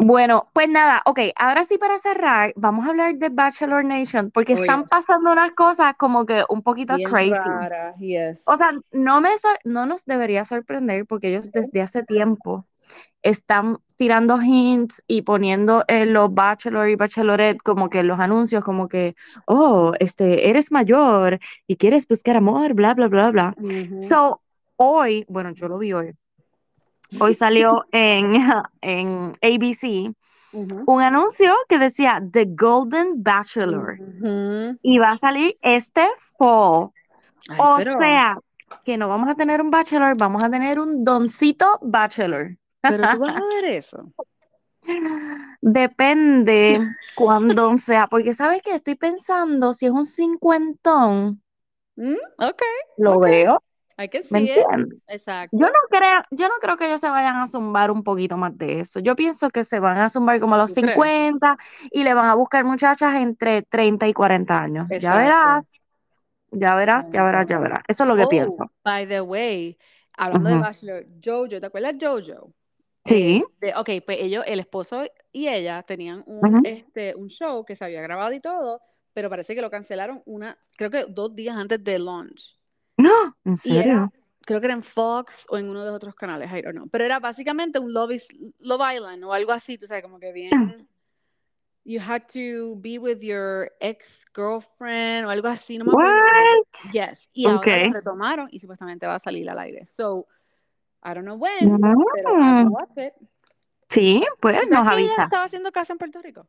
Bueno, 0.02 0.48
pues 0.54 0.68
nada, 0.68 1.02
ok, 1.04 1.20
ahora 1.36 1.64
sí 1.64 1.76
para 1.76 1.98
cerrar, 1.98 2.52
vamos 2.56 2.86
a 2.86 2.90
hablar 2.90 3.16
de 3.16 3.28
Bachelor 3.28 3.84
Nation, 3.84 4.30
porque 4.30 4.54
Oh, 4.54 4.56
están 4.56 4.82
yes. 4.82 4.90
pasando 4.90 5.30
unas 5.30 5.52
cosas 5.52 5.94
como 5.98 6.24
que 6.24 6.42
un 6.48 6.62
poquito 6.62 6.94
Bien 6.96 7.08
crazy. 7.08 7.30
rara, 7.30 7.92
yes. 7.98 8.44
O 8.46 8.56
sea, 8.56 8.72
no 8.92 9.20
me 9.20 9.30
no 9.64 9.86
nos 9.86 10.04
debería 10.06 10.44
sorprender 10.44 11.06
porque 11.06 11.28
ellos 11.28 11.52
desde 11.52 11.82
hace 11.82 12.02
tiempo 12.02 12.66
están 13.22 13.78
tirando 13.96 14.40
hints 14.40 15.02
y 15.06 15.22
poniendo 15.22 15.84
en 15.88 16.12
los 16.14 16.32
Bachelor 16.32 16.88
y 16.88 16.96
Bachelorette 16.96 17.62
como 17.62 17.90
que 17.90 18.02
los 18.02 18.18
anuncios 18.18 18.64
como 18.64 18.88
que, 18.88 19.14
oh, 19.46 19.92
este, 20.00 20.48
eres 20.48 20.72
mayor 20.72 21.38
y 21.66 21.76
quieres 21.76 22.08
buscar 22.08 22.36
amor, 22.38 22.74
bla, 22.74 22.94
bla, 22.94 23.08
bla, 23.08 23.30
bla. 23.30 23.54
Ujú. 23.58 24.00
So, 24.00 24.40
hoy, 24.76 25.26
bueno, 25.28 25.50
yo 25.52 25.68
lo 25.68 25.78
vi 25.78 25.92
hoy, 25.92 26.14
hoy 27.18 27.34
salió 27.34 27.84
en, 27.92 28.34
en 28.80 29.32
ABC 29.42 30.12
un 30.86 31.02
anuncio 31.02 31.54
que 31.68 31.78
decía 31.78 32.20
The 32.32 32.46
Golden 32.50 33.22
Bachelor 33.22 33.98
y 34.82 34.98
va 34.98 35.12
a 35.12 35.18
salir 35.18 35.56
este 35.62 36.06
fall. 36.38 36.90
Ay, 37.48 37.58
O 37.58 37.78
pero, 37.78 37.98
sea, 37.98 38.38
que 38.84 38.96
no 38.96 39.08
vamos 39.08 39.28
a 39.28 39.34
tener 39.34 39.60
un 39.60 39.70
bachelor, 39.70 40.16
vamos 40.18 40.42
a 40.42 40.50
tener 40.50 40.78
un 40.78 41.04
doncito 41.04 41.78
bachelor. 41.82 42.56
pero 42.82 43.02
tú 43.08 43.18
vas 43.20 43.36
a 43.36 43.40
ver 43.54 43.64
eso. 43.66 44.12
Depende 45.60 46.80
cuándo 47.14 47.76
sea, 47.76 48.06
porque 48.06 48.32
sabes 48.32 48.62
que 48.62 48.74
estoy 48.74 48.94
pensando 48.94 49.72
si 49.72 49.86
es 49.86 49.92
un 49.92 50.06
cincuentón, 50.06 51.36
Mm, 51.96 52.14
ok, 52.38 52.62
lo 52.96 53.18
veo, 53.20 53.62
I 54.02 54.08
can 54.08 54.22
¿me 54.30 54.40
it. 54.40 54.50
entiendes? 54.56 55.06
Yo 55.06 55.14
Exacto. 55.14 55.58
no 55.66 55.78
creo, 55.90 56.22
yo 56.30 56.48
no 56.48 56.54
creo 56.60 56.76
que 56.76 56.86
ellos 56.86 57.00
se 57.00 57.10
vayan 57.10 57.36
a 57.36 57.46
zumbar 57.46 57.90
un 57.90 58.02
poquito 58.04 58.36
más 58.36 58.56
de 58.56 58.80
eso. 58.80 59.00
Yo 59.00 59.16
pienso 59.16 59.50
que 59.50 59.64
se 59.64 59.80
van 59.80 59.98
a 59.98 60.08
zumbar 60.08 60.40
como 60.40 60.54
a 60.54 60.58
los 60.58 60.74
¿Tú 60.74 60.80
crees? 60.82 60.96
50 60.96 61.56
y 61.90 62.04
le 62.04 62.14
van 62.14 62.26
a 62.26 62.34
buscar 62.34 62.64
muchachas 62.64 63.14
entre 63.16 63.62
30 63.62 64.08
y 64.08 64.12
40 64.12 64.60
años. 64.62 64.86
Ya 64.96 64.96
Exacto. 64.96 65.18
verás, 65.18 65.72
ya 66.52 66.74
verás, 66.76 67.08
ya 67.10 67.22
verás, 67.24 67.46
ya 67.46 67.56
Exacto. 67.56 67.60
verás. 67.60 67.80
Eso 67.88 68.04
es 68.04 68.08
lo 68.08 68.16
que 68.16 68.24
Oh, 68.24 68.28
pienso. 68.28 68.70
by 68.84 69.06
the 69.08 69.20
way, 69.20 69.78
hablando 70.16 70.50
de. 70.50 70.58
Bachelor, 70.58 71.06
Jojo, 71.24 71.48
¿te 71.60 71.66
acuerdas 71.66 71.94
Jojo? 72.00 72.54
Sí. 73.04 73.44
Este, 73.60 73.74
ok, 73.76 74.04
pues 74.06 74.18
ellos, 74.20 74.44
el 74.46 74.60
esposo 74.60 75.04
y 75.32 75.48
ella 75.48 75.82
tenían 75.82 76.22
un, 76.26 76.64
este, 76.66 77.14
un 77.16 77.28
show 77.28 77.64
que 77.64 77.76
se 77.76 77.84
había 77.84 78.02
grabado 78.02 78.32
y 78.32 78.40
todo, 78.40 78.82
pero 79.12 79.30
parece 79.30 79.54
que 79.54 79.62
lo 79.62 79.70
cancelaron 79.70 80.22
una, 80.26 80.58
creo 80.76 80.90
que 80.90 81.06
dos 81.08 81.34
días 81.34 81.56
antes 81.56 81.82
del 81.82 82.04
launch. 82.04 82.59
No, 83.02 83.36
en 83.44 83.52
era, 83.52 83.56
serio. 83.56 84.12
creo 84.42 84.60
que 84.60 84.66
era 84.66 84.74
en 84.74 84.82
Fox 84.82 85.46
o 85.48 85.58
en 85.58 85.68
uno 85.68 85.80
de 85.80 85.86
los 85.86 85.96
otros 85.96 86.14
canales, 86.14 86.50
I 86.52 86.62
don't 86.62 86.76
know. 86.76 86.88
Pero 86.88 87.04
era 87.04 87.18
básicamente 87.20 87.78
un 87.78 87.92
Love, 87.92 88.12
is, 88.12 88.28
Love 88.58 88.82
Island 88.94 89.24
o 89.24 89.32
algo 89.32 89.52
así, 89.52 89.78
tú 89.78 89.86
sabes, 89.86 90.02
como 90.02 90.18
que 90.18 90.32
bien. 90.32 90.88
You 91.84 91.98
had 92.00 92.22
to 92.32 92.76
be 92.76 92.98
with 92.98 93.20
your 93.20 93.72
ex 93.80 94.04
girlfriend 94.34 95.26
o 95.26 95.30
algo 95.30 95.48
así, 95.48 95.78
no 95.78 95.84
me 95.86 95.92
acuerdo. 95.92 96.14
What? 96.14 96.92
Yes. 96.92 97.28
Y 97.32 97.46
ahora 97.46 97.58
Okay. 97.58 97.86
lo 97.88 97.94
retomaron 97.94 98.48
y 98.50 98.60
supuestamente 98.60 99.06
va 99.06 99.14
a 99.14 99.18
salir 99.18 99.48
al 99.48 99.58
aire. 99.58 99.86
So, 99.86 100.26
I 101.02 101.14
don't 101.14 101.24
know 101.24 101.36
when, 101.36 101.80
pero 102.12 102.30
I 102.38 102.52
will 102.52 102.66
Mm. 102.66 102.72
watch 102.72 102.96
it. 102.98 103.14
Sí, 103.88 104.22
pues 104.40 104.60
¿Tú 104.68 104.74
nos 104.74 104.86
avisas. 104.86 105.24
estaba 105.24 105.44
haciendo 105.44 105.72
casa 105.72 105.94
en 105.94 105.98
Puerto 105.98 106.20
Rico? 106.20 106.46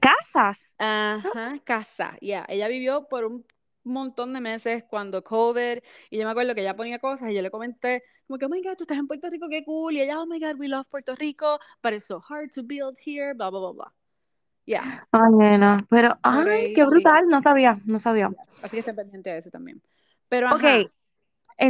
¿Casas? 0.00 0.74
Ajá, 0.78 1.58
casa, 1.64 2.16
ya. 2.20 2.46
Ella 2.48 2.68
vivió 2.68 3.08
por 3.08 3.24
un 3.24 3.44
montón 3.92 4.32
de 4.32 4.40
meses 4.40 4.84
cuando 4.88 5.22
COVID, 5.22 5.78
y 6.10 6.18
yo 6.18 6.24
me 6.24 6.30
acuerdo 6.30 6.54
que 6.54 6.60
ella 6.62 6.76
ponía 6.76 6.98
cosas 6.98 7.30
y 7.30 7.34
yo 7.34 7.42
le 7.42 7.50
comenté, 7.50 8.02
como 8.26 8.38
que, 8.38 8.46
oh 8.46 8.48
my 8.48 8.62
God, 8.62 8.76
tú 8.76 8.84
estás 8.84 8.98
en 8.98 9.06
Puerto 9.06 9.28
Rico, 9.30 9.46
qué 9.48 9.64
cool, 9.64 9.94
y 9.94 10.00
ella, 10.00 10.20
oh 10.20 10.26
my 10.26 10.38
God, 10.40 10.56
we 10.58 10.68
love 10.68 10.86
Puerto 10.90 11.14
Rico, 11.16 11.58
but 11.82 11.92
it's 11.92 12.06
so 12.06 12.20
hard 12.28 12.50
to 12.54 12.62
build 12.62 12.96
here, 13.04 13.34
bla, 13.34 13.50
bla, 13.50 13.60
bla, 13.60 13.72
bla. 13.72 13.92
Ya, 14.66 14.82
Ay, 15.12 15.30
nena, 15.32 15.84
pero, 15.88 16.18
ay, 16.22 16.72
qué 16.74 16.84
crazy. 16.84 16.84
brutal, 16.84 17.28
no 17.28 17.40
sabía, 17.40 17.78
no 17.86 17.98
sabía. 17.98 18.28
Así 18.62 18.70
que 18.76 18.80
estén 18.80 18.96
pendiente 18.96 19.30
de 19.30 19.38
eso 19.38 19.50
también. 19.50 19.80
Pero 20.28 20.48
Ok, 20.48 20.62
ajá, 20.62 20.78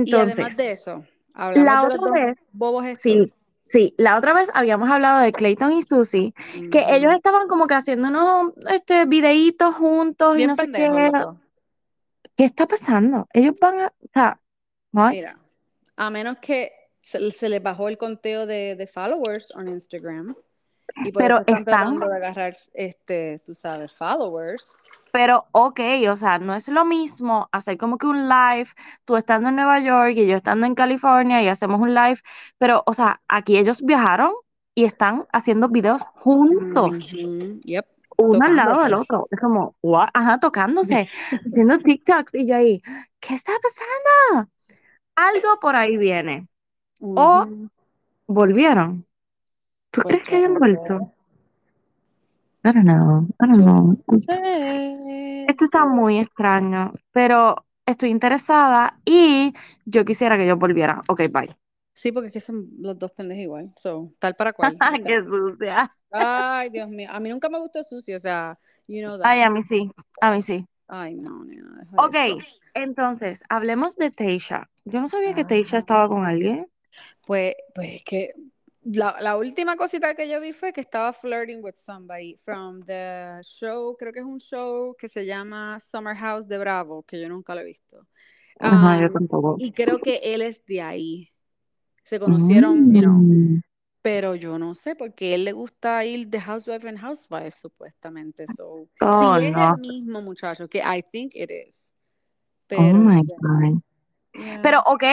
y 0.04 0.18
además 0.18 0.56
entonces, 0.56 0.56
de 0.56 0.72
eso, 0.72 1.04
hablamos 1.34 1.66
la 1.66 1.82
de 1.82 1.88
los 1.88 1.98
otra 1.98 2.12
vez, 2.12 2.36
bobos 2.52 2.86
estos. 2.86 3.02
sí, 3.02 3.32
sí, 3.62 3.94
la 3.98 4.16
otra 4.16 4.32
vez 4.34 4.50
habíamos 4.54 4.88
hablado 4.90 5.20
de 5.20 5.32
Clayton 5.32 5.72
y 5.72 5.82
Susie, 5.82 6.32
que 6.70 6.84
ellos 6.90 7.12
estaban 7.14 7.48
como 7.48 7.66
que 7.66 7.74
haciendo 7.74 8.08
unos 8.08 8.52
este, 8.70 9.04
videitos 9.06 9.74
juntos 9.74 10.36
y 10.36 10.38
Bien 10.38 10.48
no 10.48 10.56
sé 10.56 10.70
qué. 10.72 10.88
dos. 10.88 11.36
¿Qué 12.36 12.44
está 12.44 12.66
pasando? 12.66 13.26
Ellos 13.32 13.54
van 13.60 13.80
a, 13.80 13.86
o 13.86 14.08
sea? 14.12 14.40
Mira, 14.92 15.38
a 15.96 16.10
menos 16.10 16.38
que 16.38 16.72
se, 17.00 17.30
se 17.30 17.48
les 17.48 17.62
bajó 17.62 17.88
el 17.88 17.98
conteo 17.98 18.46
de, 18.46 18.76
de 18.76 18.86
followers 18.86 19.52
en 19.58 19.68
Instagram 19.68 20.34
y 21.04 21.12
por 21.12 21.22
Pero 21.22 21.38
están 21.38 21.54
están, 21.56 21.64
tratando 21.64 22.08
de 22.08 22.16
agarrar, 22.16 22.56
este, 22.72 23.40
tú 23.44 23.54
sabes, 23.54 23.92
followers. 23.92 24.78
pero 25.12 25.46
ok, 25.52 25.80
o 26.10 26.16
sea, 26.16 26.38
no 26.38 26.54
es 26.54 26.68
lo 26.68 26.84
mismo 26.84 27.48
hacer 27.52 27.76
como 27.76 27.98
que 27.98 28.06
un 28.06 28.28
live, 28.28 28.68
tú 29.04 29.16
estando 29.16 29.48
en 29.48 29.56
Nueva 29.56 29.80
York 29.80 30.14
y 30.16 30.26
yo 30.26 30.36
estando 30.36 30.66
en 30.66 30.74
California 30.74 31.42
y 31.42 31.48
hacemos 31.48 31.80
un 31.80 31.94
live, 31.94 32.18
pero, 32.58 32.82
o 32.86 32.92
sea, 32.92 33.20
aquí 33.28 33.58
ellos 33.58 33.82
viajaron 33.82 34.32
y 34.74 34.84
están 34.84 35.26
haciendo 35.32 35.68
videos 35.68 36.02
juntos, 36.14 37.12
Yep, 37.64 37.86
uno 38.18 38.44
al 38.46 38.56
lado 38.56 38.82
del 38.82 38.94
otro. 38.94 39.28
Es 39.30 39.40
como, 39.40 39.76
what? 39.82 40.08
Ajá, 40.14 40.38
tocándose, 40.40 41.08
haciendo 41.46 41.78
TikToks 41.78 42.34
y 42.34 42.46
yo 42.46 42.56
ahí, 42.56 42.82
¿qué 43.20 43.34
está 43.34 43.52
pasando? 43.62 44.50
Algo 45.16 45.60
por 45.60 45.76
ahí 45.76 45.96
viene. 45.96 46.48
O 47.14 47.46
Ujú, 47.46 47.68
volvieron. 48.28 49.06
¿Tú 49.92 50.02
Pues 50.02 50.18
crees 50.18 50.24
que 50.24 50.36
hayan 50.36 50.54
vuelto? 50.54 51.12
I 52.64 52.72
don't 52.72 52.84
know, 52.84 53.26
I 53.40 53.46
don't 53.46 53.64
know. 53.64 53.96
Esto 55.48 55.64
está 55.64 55.86
muy 55.86 56.18
extraño, 56.18 56.92
pero 57.12 57.66
estoy 57.86 58.10
interesada 58.10 58.98
y 59.04 59.52
yo 59.84 60.04
quisiera 60.04 60.36
que 60.36 60.44
ellos 60.44 60.58
volvieran. 60.58 61.00
Ok, 61.08 61.22
bye. 61.32 61.56
Sí, 61.94 62.12
porque 62.12 62.28
es 62.28 62.32
que 62.34 62.40
son 62.40 62.68
los 62.78 62.98
dos 62.98 63.12
pendejos 63.12 63.42
igual. 63.42 63.72
So, 63.76 64.12
tal 64.18 64.36
para 64.36 64.52
cual. 64.52 64.78
Qué 65.04 65.20
sucia. 65.22 65.94
Ay, 66.18 66.70
Dios 66.70 66.88
mío. 66.88 67.08
A 67.10 67.20
mí 67.20 67.28
nunca 67.28 67.48
me 67.48 67.58
gustó 67.58 67.82
sucio, 67.82 68.16
o 68.16 68.18
sea, 68.18 68.58
you 68.86 69.00
know 69.02 69.18
Ay, 69.22 69.40
that. 69.40 69.46
a 69.46 69.50
mí 69.50 69.62
sí, 69.62 69.90
a 70.20 70.30
mí 70.30 70.42
sí. 70.42 70.64
Ay, 70.88 71.14
no, 71.16 71.44
nena, 71.44 71.80
deja 71.80 71.96
Ok, 72.04 72.14
eso. 72.38 72.46
entonces, 72.74 73.42
hablemos 73.48 73.96
de 73.96 74.10
Teisha. 74.10 74.70
Yo 74.84 75.00
no 75.00 75.08
sabía 75.08 75.32
que 75.34 75.40
Ah. 75.42 75.46
Teisha 75.46 75.78
estaba 75.78 76.08
con 76.08 76.24
alguien. 76.24 76.66
Pues, 77.26 77.54
pues 77.74 77.94
es 77.96 78.02
que 78.04 78.34
la, 78.84 79.16
la 79.20 79.36
última 79.36 79.76
cosita 79.76 80.14
que 80.14 80.28
yo 80.28 80.40
vi 80.40 80.52
fue 80.52 80.72
que 80.72 80.80
estaba 80.80 81.12
flirting 81.12 81.62
with 81.62 81.74
somebody 81.74 82.36
from 82.44 82.82
the 82.84 83.40
show, 83.42 83.96
creo 83.96 84.12
que 84.12 84.20
es 84.20 84.24
un 84.24 84.38
show 84.38 84.94
que 84.96 85.08
se 85.08 85.26
llama 85.26 85.80
Summer 85.80 86.14
House 86.16 86.46
de 86.46 86.58
Bravo, 86.58 87.02
que 87.02 87.20
yo 87.20 87.28
nunca 87.28 87.54
lo 87.54 87.62
he 87.62 87.64
visto. 87.64 88.06
Ajá, 88.60 89.00
yo 89.00 89.06
Um, 89.06 89.12
tampoco. 89.12 89.56
y 89.58 89.72
creo 89.72 89.98
que 89.98 90.20
él 90.22 90.40
es 90.42 90.64
de 90.66 90.80
ahí. 90.82 91.32
Se 92.04 92.20
conocieron, 92.20 92.94
you 92.94 93.00
know, 93.00 93.12
Mm. 93.12 93.60
Pero 94.06 94.34
yo 94.36 94.58
no 94.58 94.74
sé, 94.74 94.94
porque 94.94 95.32
a 95.32 95.34
él 95.34 95.44
le 95.44 95.52
gusta 95.52 96.04
ir 96.04 96.28
de 96.28 96.40
housewife 96.40 96.88
en 96.88 96.96
housewife, 96.98 97.52
supuestamente. 97.58 98.46
So, 98.46 98.88
Oh, 99.00 99.36
si 99.36 99.42
es 99.42 99.56
el 99.58 99.74
mismo 99.74 100.22
muchacho, 100.22 100.68
que 100.68 100.78
I 100.78 101.02
think 101.02 101.32
it 101.34 101.50
is. 101.50 101.76
Oh 102.76 102.92
Pero, 102.92 102.98
my 102.98 103.22
yeah, 103.26 103.38
God. 103.40 103.82
yeah. 104.34 104.62
Pero, 104.62 104.82
ok, 104.86 105.04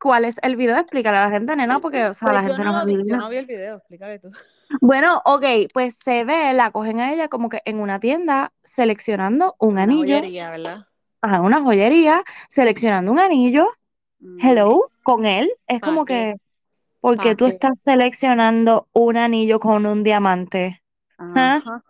¿cuál 0.00 0.24
es 0.26 0.38
el 0.42 0.56
video? 0.56 0.78
Explícale 0.78 1.18
a 1.18 1.24
la 1.26 1.30
gente, 1.30 1.56
nena, 1.56 1.80
porque, 1.80 2.06
o 2.06 2.14
sea, 2.14 2.32
la 2.32 2.42
gente 2.42 2.64
no 2.64 2.72
no 2.72 2.86
vi, 2.86 2.98
yo 3.04 3.16
no 3.16 3.28
vi 3.28 3.36
el 3.36 3.46
video, 3.46 3.76
explícale 3.76 4.18
tú. 4.18 4.30
Bueno, 4.80 5.20
ok, 5.24 5.44
pues 5.72 5.96
se 5.96 6.24
ve, 6.24 6.52
la 6.54 6.70
cogen 6.70 7.00
a 7.00 7.12
ella 7.12 7.28
como 7.28 7.48
que 7.48 7.60
en 7.64 7.80
una 7.80 7.98
tienda 8.00 8.52
seleccionando 8.62 9.56
un 9.58 9.78
Una 9.78 9.94
anillo, 9.94 10.22
joyería, 10.22 10.48
¿verdad? 10.50 10.86
ajá, 11.22 11.40
una 11.42 11.62
joyería, 11.62 12.24
seleccionando 12.48 13.12
un 13.12 13.18
anillo, 13.20 13.68
Mm, 14.22 14.40
hello, 14.40 14.92
con 15.02 15.26
él. 15.26 15.50
Es 15.68 15.80
¿Pa' 15.80 15.82
como 15.82 16.04
que, 16.06 16.36
¿por 17.00 17.18
qué 17.20 17.34
¿Pa' 17.34 17.36
tú 17.36 17.46
estás 17.46 17.80
seleccionando 17.82 18.88
un 18.92 19.16
anillo 19.16 19.60
con 19.60 19.86
un 19.86 20.02
diamante? 20.02 20.82
¿Ah? 21.18 21.62
Ajá, 21.66 21.84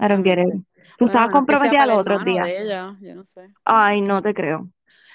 I 0.00 0.08
don't 0.08 0.24
get 0.24 0.38
it. 0.38 0.46
exactamente. 0.50 0.82
Tú 0.98 1.04
Bueno, 1.04 1.06
estabas 1.06 1.30
comprometida 1.30 1.86
los 1.86 1.94
el 1.94 2.00
otros 2.00 2.24
días. 2.24 2.46
de 2.46 2.62
ella, 2.62 2.96
yo 3.00 3.14
no 3.14 3.24
sé. 3.24 3.54
Ay, 3.64 4.00
no 4.00 4.20
te 4.20 4.34
creo. 4.34 4.68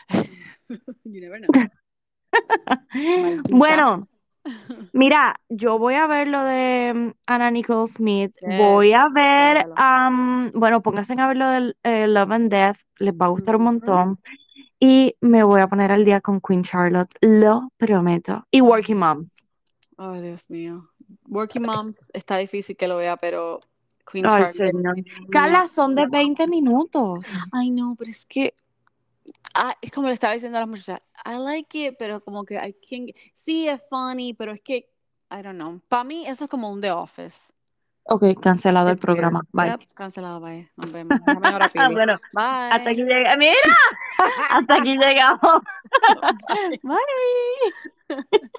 You 1.05 1.21
never 1.21 1.39
know. 1.39 1.49
Bueno, 3.49 4.07
mira, 4.93 5.41
yo 5.49 5.79
voy 5.79 5.95
a 5.95 6.07
ver 6.07 6.27
lo 6.27 6.43
de 6.43 6.93
mm, 6.95 7.11
Anna 7.27 7.51
Nicole 7.51 7.87
Smith. 7.87 8.33
Yes, 8.41 8.45
Voy 8.45 8.93
a 8.93 9.07
ver, 9.09 9.67
bueno, 10.53 10.81
pónganse 10.81 11.15
a 11.17 11.27
ver 11.27 11.37
lo 11.37 11.47
del 11.47 11.77
eh, 11.83 12.07
Love 12.07 12.31
and 12.33 12.51
Death. 12.51 12.77
Les 12.99 13.13
va 13.13 13.25
a 13.27 13.29
gustar 13.29 13.55
un 13.57 13.63
montón. 13.63 14.19
Y 14.85 15.15
me 15.21 15.43
voy 15.43 15.61
a 15.61 15.67
poner 15.67 15.93
al 15.93 16.03
día 16.03 16.19
con 16.19 16.41
Queen 16.41 16.61
Charlotte. 16.61 17.15
Lo 17.21 17.71
prometo. 17.77 18.45
Y 18.51 18.59
Working 18.59 18.97
Moms. 18.97 19.45
Ay, 19.97 20.21
Dios 20.21 20.49
mío. 20.49 20.89
Working 21.29 21.61
Moms 21.61 22.11
está 22.13 22.35
difícil 22.35 22.75
que 22.75 22.89
lo 22.89 22.97
vea, 22.97 23.15
pero 23.15 23.61
Queen 24.11 24.25
Ay, 24.25 24.43
Charlotte. 24.43 25.05
Carla, 25.31 25.67
son 25.67 25.95
de 25.95 26.05
20 26.11 26.47
minutos. 26.47 27.25
Ay, 27.53 27.71
no, 27.71 27.95
pero 27.97 28.11
es 28.11 28.25
que 28.25 28.55
ah, 29.53 29.73
es 29.81 29.89
como 29.89 30.09
le 30.09 30.15
estaba 30.15 30.33
diciendo 30.33 30.57
a 30.57 30.61
las 30.61 30.69
muchachas, 30.69 31.01
I 31.23 31.37
like 31.37 31.87
it, 31.87 31.95
pero 31.97 32.21
como 32.21 32.43
que 32.43 32.55
I 32.55 32.75
can't... 32.85 33.11
Sí, 33.31 33.69
es 33.69 33.81
funny, 33.89 34.33
pero 34.33 34.51
es 34.51 34.59
que, 34.61 34.89
I 35.31 35.41
don't 35.41 35.55
know. 35.55 35.79
Para 35.87 36.03
mí 36.03 36.25
eso 36.27 36.43
es 36.43 36.49
como 36.49 36.69
un 36.69 36.81
The 36.81 36.91
Office. 36.91 37.52
Ok, 38.05 38.23
cancelado 38.41 38.87
el 38.89 38.93
weird. 38.95 39.01
programa. 39.01 39.41
Bye. 39.51 39.71
Yep, 39.71 39.81
cancelado, 39.93 40.39
bye. 40.41 40.69
Nos 40.75 40.91
vemos. 40.91 41.19
Llamen 41.25 41.45
ahora 41.45 41.65
a 41.65 41.69
Pili. 41.73 41.93
bueno, 41.93 42.19
hasta 42.35 42.89
aquí 42.89 43.03
Bye. 43.03 43.13
llega. 43.13 43.37
Mira, 43.37 43.53
hasta 44.49 44.75
aquí 44.75 44.97
llegamos. 44.97 45.61
Bye. 46.81 46.81
Bye. 48.09 48.51